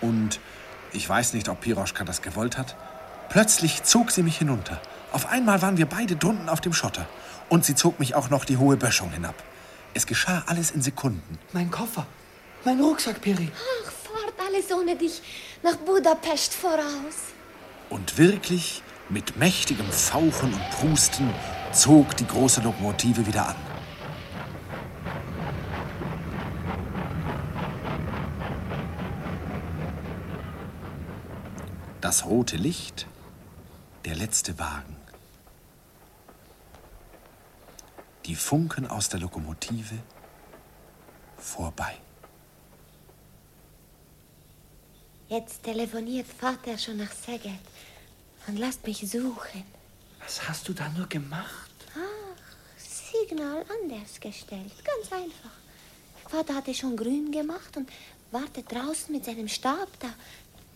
Und 0.00 0.40
ich 0.92 1.06
weiß 1.06 1.34
nicht, 1.34 1.48
ob 1.48 1.60
Piroschka 1.60 2.04
das 2.04 2.22
gewollt 2.22 2.56
hat. 2.56 2.76
Plötzlich 3.28 3.82
zog 3.82 4.10
sie 4.10 4.22
mich 4.22 4.38
hinunter. 4.38 4.80
Auf 5.12 5.26
einmal 5.26 5.60
waren 5.60 5.76
wir 5.76 5.86
beide 5.86 6.16
drunten 6.16 6.48
auf 6.48 6.60
dem 6.60 6.72
Schotter. 6.72 7.06
Und 7.48 7.64
sie 7.64 7.74
zog 7.74 7.98
mich 7.98 8.14
auch 8.14 8.30
noch 8.30 8.44
die 8.44 8.58
hohe 8.58 8.76
Böschung 8.76 9.10
hinab. 9.10 9.34
Es 9.94 10.06
geschah 10.06 10.44
alles 10.46 10.70
in 10.70 10.82
Sekunden. 10.82 11.38
Mein 11.52 11.70
Koffer. 11.70 12.06
Mein 12.64 12.80
Rucksack, 12.80 13.20
Piri. 13.20 13.50
Ach, 13.54 13.90
fahrt 13.90 14.34
alles 14.46 14.70
ohne 14.72 14.96
dich 14.96 15.22
nach 15.62 15.76
Budapest 15.76 16.52
voraus. 16.52 17.32
Und 17.88 18.18
wirklich, 18.18 18.82
mit 19.08 19.36
mächtigem 19.36 19.90
Fauchen 19.90 20.52
und 20.52 20.70
Prusten, 20.70 21.32
zog 21.72 22.16
die 22.16 22.26
große 22.26 22.60
Lokomotive 22.60 23.26
wieder 23.26 23.48
an. 23.48 23.56
Das 32.00 32.26
rote 32.26 32.56
Licht, 32.56 33.06
der 34.04 34.14
letzte 34.14 34.58
Wagen. 34.58 34.97
Die 38.28 38.36
Funken 38.36 38.86
aus 38.86 39.08
der 39.08 39.20
Lokomotive 39.20 39.98
vorbei. 41.38 41.96
Jetzt 45.30 45.62
telefoniert 45.62 46.26
Vater 46.26 46.76
schon 46.76 46.98
nach 46.98 47.10
Szeged 47.10 47.58
und 48.46 48.58
lasst 48.58 48.86
mich 48.86 48.98
suchen. 48.98 49.64
Was 50.20 50.46
hast 50.46 50.68
du 50.68 50.74
da 50.74 50.90
nur 50.90 51.06
gemacht? 51.06 51.70
Ach, 51.94 52.76
Signal 52.76 53.64
anders 53.80 54.20
gestellt. 54.20 54.72
Ganz 54.84 55.10
einfach. 55.10 55.56
Vater 56.28 56.54
hatte 56.54 56.74
schon 56.74 56.98
grün 56.98 57.32
gemacht 57.32 57.78
und 57.78 57.88
wartet 58.30 58.70
draußen 58.70 59.10
mit 59.10 59.24
seinem 59.24 59.48
Stab. 59.48 59.88
Da, 60.00 60.08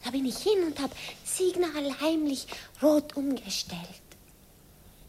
da 0.03 0.11
bin 0.11 0.25
ich 0.25 0.39
hin 0.39 0.65
und 0.65 0.81
habe 0.81 0.95
Signal 1.23 2.01
heimlich 2.01 2.47
rot 2.83 3.15
umgestellt. 3.15 4.02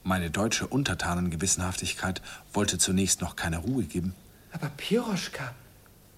Meine 0.04 0.30
deutsche 0.30 0.68
Untertanengewissenhaftigkeit 0.68 2.22
wollte 2.51 2.78
zunächst 2.78 3.22
noch 3.22 3.38
keine 3.38 3.60
Ruhe 3.60 3.84
geben. 3.84 4.14
Aber 4.51 4.70
Piroschka, 4.70 5.54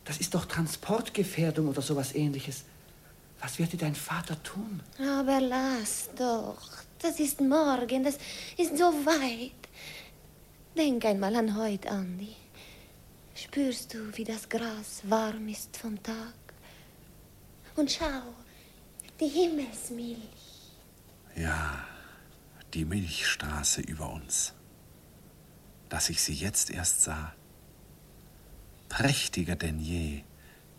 das 0.06 0.18
ist 0.18 0.34
doch 0.34 0.46
Transportgefährdung 0.46 1.68
oder 1.68 1.84
sowas 1.84 2.16
ähnliches. 2.16 2.64
Was 3.42 3.60
wird 3.60 3.74
dir 3.74 3.78
dein 3.78 3.94
Vater 3.94 4.42
tun? 4.42 4.82
Aber 5.00 5.40
lass 5.40 6.10
doch. 6.18 6.58
Das 7.00 7.20
ist 7.20 7.42
morgen. 7.42 8.04
Das 8.04 8.18
ist 8.58 8.76
so 8.78 8.86
weit. 9.06 9.52
Denk 10.76 11.06
einmal 11.06 11.36
an 11.36 11.56
heute, 11.56 11.90
Andi. 11.90 12.36
Spürst 13.36 13.94
du, 13.94 14.18
wie 14.18 14.24
das 14.24 14.50
Gras 14.50 15.02
warm 15.04 15.48
ist 15.48 15.78
vom 15.78 16.02
Tag? 16.02 16.34
Und 17.76 17.92
schau, 17.92 18.22
die 19.20 19.28
Himmelsmilch. 19.28 20.18
Ja, 21.36 21.86
die 22.76 22.84
Milchstraße 22.84 23.80
über 23.80 24.12
uns. 24.12 24.54
Dass 25.88 26.10
ich 26.10 26.22
sie 26.22 26.34
jetzt 26.34 26.70
erst 26.70 27.04
sah. 27.04 27.34
Prächtiger 28.90 29.56
denn 29.56 29.80
je 29.80 30.24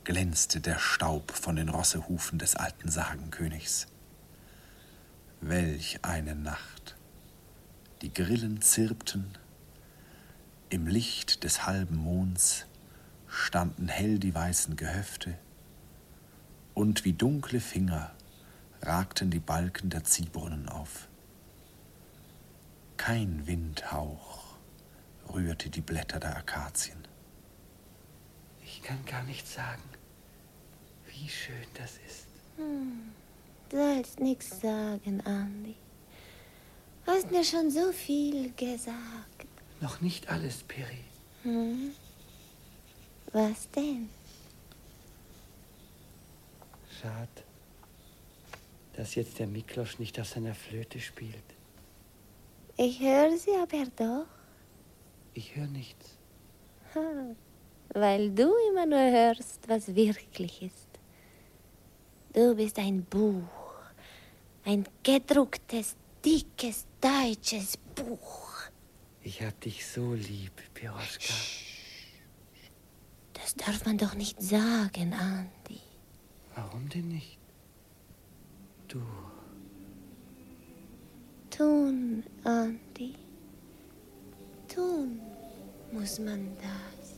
glänzte 0.05 0.61
der 0.61 0.78
Staub 0.78 1.32
von 1.32 1.57
den 1.57 1.70
Rossehufen 1.70 2.38
des 2.38 2.55
alten 2.55 2.90
Sagenkönigs. 2.90 3.86
Welch 5.40 5.99
eine 6.03 6.34
Nacht! 6.34 6.97
Die 8.03 8.12
Grillen 8.12 8.61
zirpten, 8.61 9.26
im 10.68 10.86
Licht 10.86 11.44
des 11.44 11.64
halben 11.64 11.97
Monds 11.97 12.66
standen 13.26 13.88
hell 13.88 14.18
die 14.18 14.34
weißen 14.34 14.76
Gehöfte, 14.76 15.38
und 16.74 17.07
wie 17.07 17.14
dunkle 17.14 17.61
Finger 17.61 18.14
ragten 18.82 19.30
die 19.30 19.40
Balken 19.40 19.88
der 19.88 20.05
Ziehbrunnen 20.05 20.68
auf. 20.68 21.09
Kein 22.97 23.47
Windhauch 23.47 24.57
rührte 25.32 25.70
die 25.70 25.80
Blätter 25.80 26.18
der 26.18 26.36
Akazien. 26.36 26.99
Ich 28.64 28.82
kann 28.82 29.05
gar 29.05 29.22
nicht 29.24 29.47
sagen, 29.47 29.82
wie 31.07 31.28
schön 31.28 31.66
das 31.74 31.99
ist. 32.07 32.26
Hm. 32.57 33.12
Du 33.68 33.76
sollst 33.76 34.20
nichts 34.20 34.61
sagen, 34.61 35.20
Andi. 35.24 35.74
Du 37.05 37.12
hast 37.12 37.30
mir 37.30 37.44
schon 37.44 37.70
so 37.70 37.92
viel 37.92 38.53
gesagt. 38.53 39.47
Noch 39.80 40.01
nicht 40.01 40.28
alles, 40.28 40.62
Peri. 40.62 41.05
Hm? 41.42 41.92
Was 43.32 43.70
denn? 43.70 44.09
Schade, 47.01 47.28
dass 48.94 49.14
jetzt 49.14 49.38
der 49.38 49.47
Miklosch 49.47 49.99
nicht 49.99 50.18
auf 50.18 50.28
seiner 50.28 50.55
Flöte 50.55 51.01
spielt. 51.01 51.45
Ich 52.77 53.01
höre 53.01 53.37
sie 53.39 53.53
aber 53.53 53.87
doch. 53.97 54.27
Ich 55.33 55.57
höre 55.57 55.66
nichts. 55.66 56.18
Ha, 56.95 57.35
weil 57.95 58.31
du 58.31 58.53
immer 58.70 58.87
nur 58.87 58.99
hörst, 58.99 59.66
was 59.68 59.95
wirklich 59.95 60.62
ist. 60.62 60.89
Du 62.35 62.55
bist 62.55 62.79
ein 62.79 63.03
Buch, 63.05 63.43
ein 64.64 64.85
gedrucktes, 65.03 65.97
dickes, 66.22 66.87
deutsches 67.01 67.79
Buch. 67.95 68.47
Ich 69.22 69.43
hab 69.43 69.59
dich 69.61 69.87
so 69.87 70.12
lieb, 70.12 70.53
Piroschka. 70.74 71.35
Das 73.33 73.55
darf 73.55 73.87
man 73.87 73.97
doch 73.97 74.14
nicht 74.14 74.41
sagen, 74.41 75.14
Andi. 75.14 75.81
Warum 76.55 76.89
denn 76.89 77.09
nicht? 77.09 77.39
Du. 78.89 79.01
Tun, 81.57 82.23
Andi. 82.45 83.15
Tun 84.69 85.23
muss 85.91 86.19
man 86.19 86.55
das. 86.59 87.15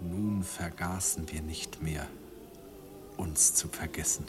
Nun 0.00 0.42
vergaßen 0.42 1.30
wir 1.32 1.40
nicht 1.40 1.80
mehr, 1.80 2.06
uns 3.16 3.54
zu 3.54 3.66
vergessen. 3.68 4.26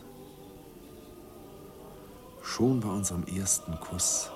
Schon 2.42 2.80
bei 2.80 2.88
unserem 2.88 3.26
ersten 3.26 3.78
Kuss 3.82 4.32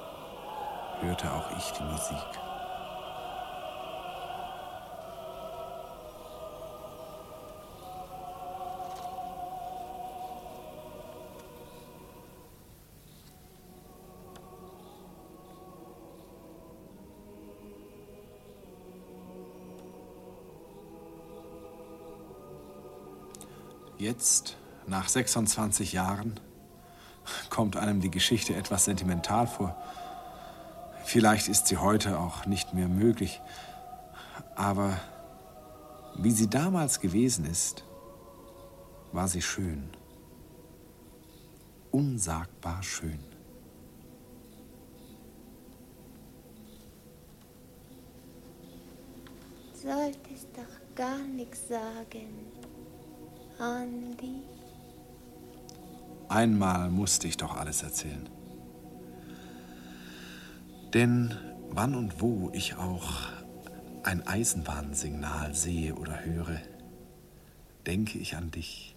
hörte 1.00 1.32
auch 1.32 1.58
ich 1.58 1.72
die 1.72 1.84
Musik. 1.84 2.47
Jetzt, 24.08 24.56
nach 24.86 25.10
26 25.10 25.92
Jahren, 25.92 26.40
kommt 27.50 27.76
einem 27.76 28.00
die 28.00 28.10
Geschichte 28.10 28.56
etwas 28.56 28.86
sentimental 28.86 29.48
vor. 29.48 29.76
Vielleicht 31.04 31.50
ist 31.50 31.68
sie 31.68 31.76
heute 31.76 32.18
auch 32.18 32.46
nicht 32.46 32.74
mehr 32.74 32.88
möglich. 32.88 33.42
Aber 34.56 34.98
wie 36.16 36.32
sie 36.32 36.50
damals 36.50 37.02
gewesen 37.02 37.44
ist, 37.44 37.84
war 39.12 39.28
sie 39.28 39.42
schön. 39.42 39.90
Unsagbar 41.92 42.82
schön. 42.84 43.20
Solltest 49.74 50.48
doch 50.56 50.96
gar 50.96 51.20
nichts 51.20 51.68
sagen. 51.68 52.57
Andi. 53.60 54.44
Einmal 56.30 56.90
musste 56.90 57.28
ich 57.28 57.38
doch 57.38 57.56
alles 57.56 57.82
erzählen. 57.84 58.30
Denn 60.94 61.36
wann 61.70 61.96
und 61.96 62.22
wo 62.22 62.52
ich 62.54 62.76
auch 62.76 63.30
ein 64.04 64.26
Eisenbahnsignal 64.26 65.54
sehe 65.54 65.96
oder 65.96 66.24
höre, 66.24 66.60
denke 67.86 68.20
ich 68.20 68.36
an 68.36 68.52
dich. 68.52 68.96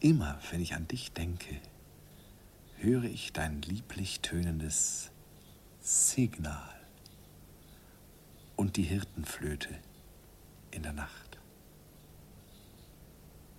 Immer 0.00 0.38
wenn 0.50 0.60
ich 0.60 0.74
an 0.74 0.88
dich 0.88 1.12
denke, 1.12 1.60
höre 2.78 3.04
ich 3.04 3.32
dein 3.32 3.62
lieblich 3.62 4.20
tönendes 4.20 5.10
Signal 5.80 6.74
und 8.56 8.76
die 8.76 8.82
Hirtenflöte 8.82 9.68
in 10.70 10.82
der 10.82 10.92
Nacht. 10.92 11.33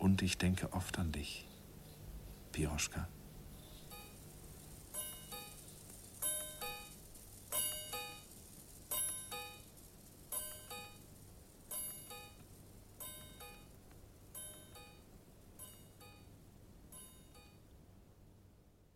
Und 0.05 0.21
ich 0.21 0.37
denke 0.37 0.71
oft 0.71 0.99
an 0.99 1.11
dich, 1.11 1.47
Piroschka. 2.51 3.07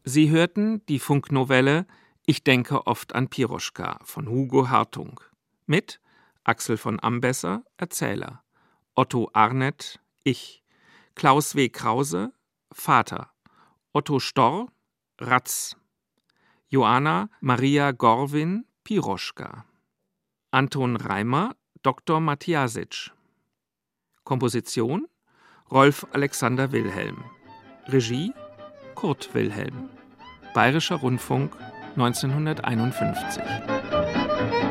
Sie 0.04 0.30
hörten 0.30 0.86
die 0.86 1.00
Funknovelle 1.00 1.88
Ich 2.28 2.44
denke 2.44 2.86
oft 2.86 3.16
an 3.16 3.30
Piroschka 3.30 3.98
von 4.04 4.30
Hugo 4.30 4.70
Hartung 4.70 5.20
mit 5.66 6.02
Axel 6.44 6.78
von 6.78 7.02
Ambesser, 7.02 7.64
Erzähler, 7.78 8.44
Otto 8.94 9.32
Arnett, 9.34 10.00
Ich, 10.24 10.62
Klaus 11.16 11.54
W. 11.54 11.70
Krause, 11.70 12.32
Vater, 12.72 13.30
Otto 13.94 14.20
Storr, 14.20 14.68
Ratz, 15.20 15.76
Joanna 16.70 17.30
Maria 17.42 17.92
Gorwin, 17.92 18.66
Piroschka, 18.84 19.66
Anton 20.52 20.98
Reimer, 20.98 21.56
Dr. 21.82 22.20
Matjasic, 22.20 23.12
Komposition 24.24 25.08
Rolf 25.72 26.06
Alexander 26.14 26.72
Wilhelm, 26.72 27.24
Regie 27.88 28.34
Kurt 28.96 29.34
Wilhelm, 29.34 29.90
Bayerischer 30.54 30.96
Rundfunk 30.96 31.56
1951. 31.96 34.69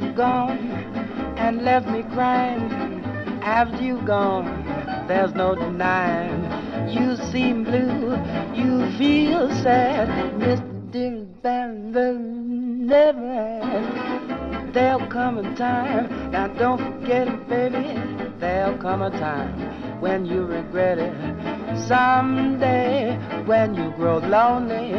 You've 0.00 0.14
gone 0.14 0.58
and 1.38 1.62
left 1.64 1.88
me 1.88 2.02
crying, 2.14 2.70
after 3.42 3.82
you've 3.82 4.04
gone, 4.04 4.46
there's 5.06 5.34
no 5.34 5.54
denying. 5.54 6.44
You 6.90 7.16
seem 7.30 7.64
blue, 7.64 8.16
you 8.54 8.90
feel 8.98 9.50
sad, 9.62 10.08
Mr. 10.34 11.26
Band 11.42 11.94
will 11.94 12.18
never 12.18 13.30
end. 13.32 14.74
There'll 14.74 15.06
come 15.06 15.38
a 15.38 15.54
time, 15.56 16.30
now 16.30 16.48
don't 16.48 16.78
forget 16.78 17.28
it, 17.28 17.48
baby. 17.48 18.00
There'll 18.38 18.78
come 18.78 19.02
a 19.02 19.10
time 19.10 20.00
when 20.00 20.26
you 20.26 20.44
regret 20.44 20.98
it. 20.98 21.14
Someday, 21.86 23.16
when 23.46 23.74
you 23.74 23.90
grow 23.92 24.18
lonely, 24.18 24.90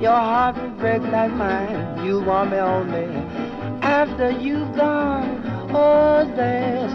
your 0.00 0.12
heart 0.12 0.56
will 0.56 0.70
break 0.70 1.02
like 1.02 1.32
mine. 1.32 2.04
You 2.04 2.20
want 2.20 2.50
me 2.50 2.58
only 2.58 3.43
after 3.84 4.30
you've 4.30 4.74
gone. 4.74 5.42
Oh, 5.74 6.24
there's 6.34 6.94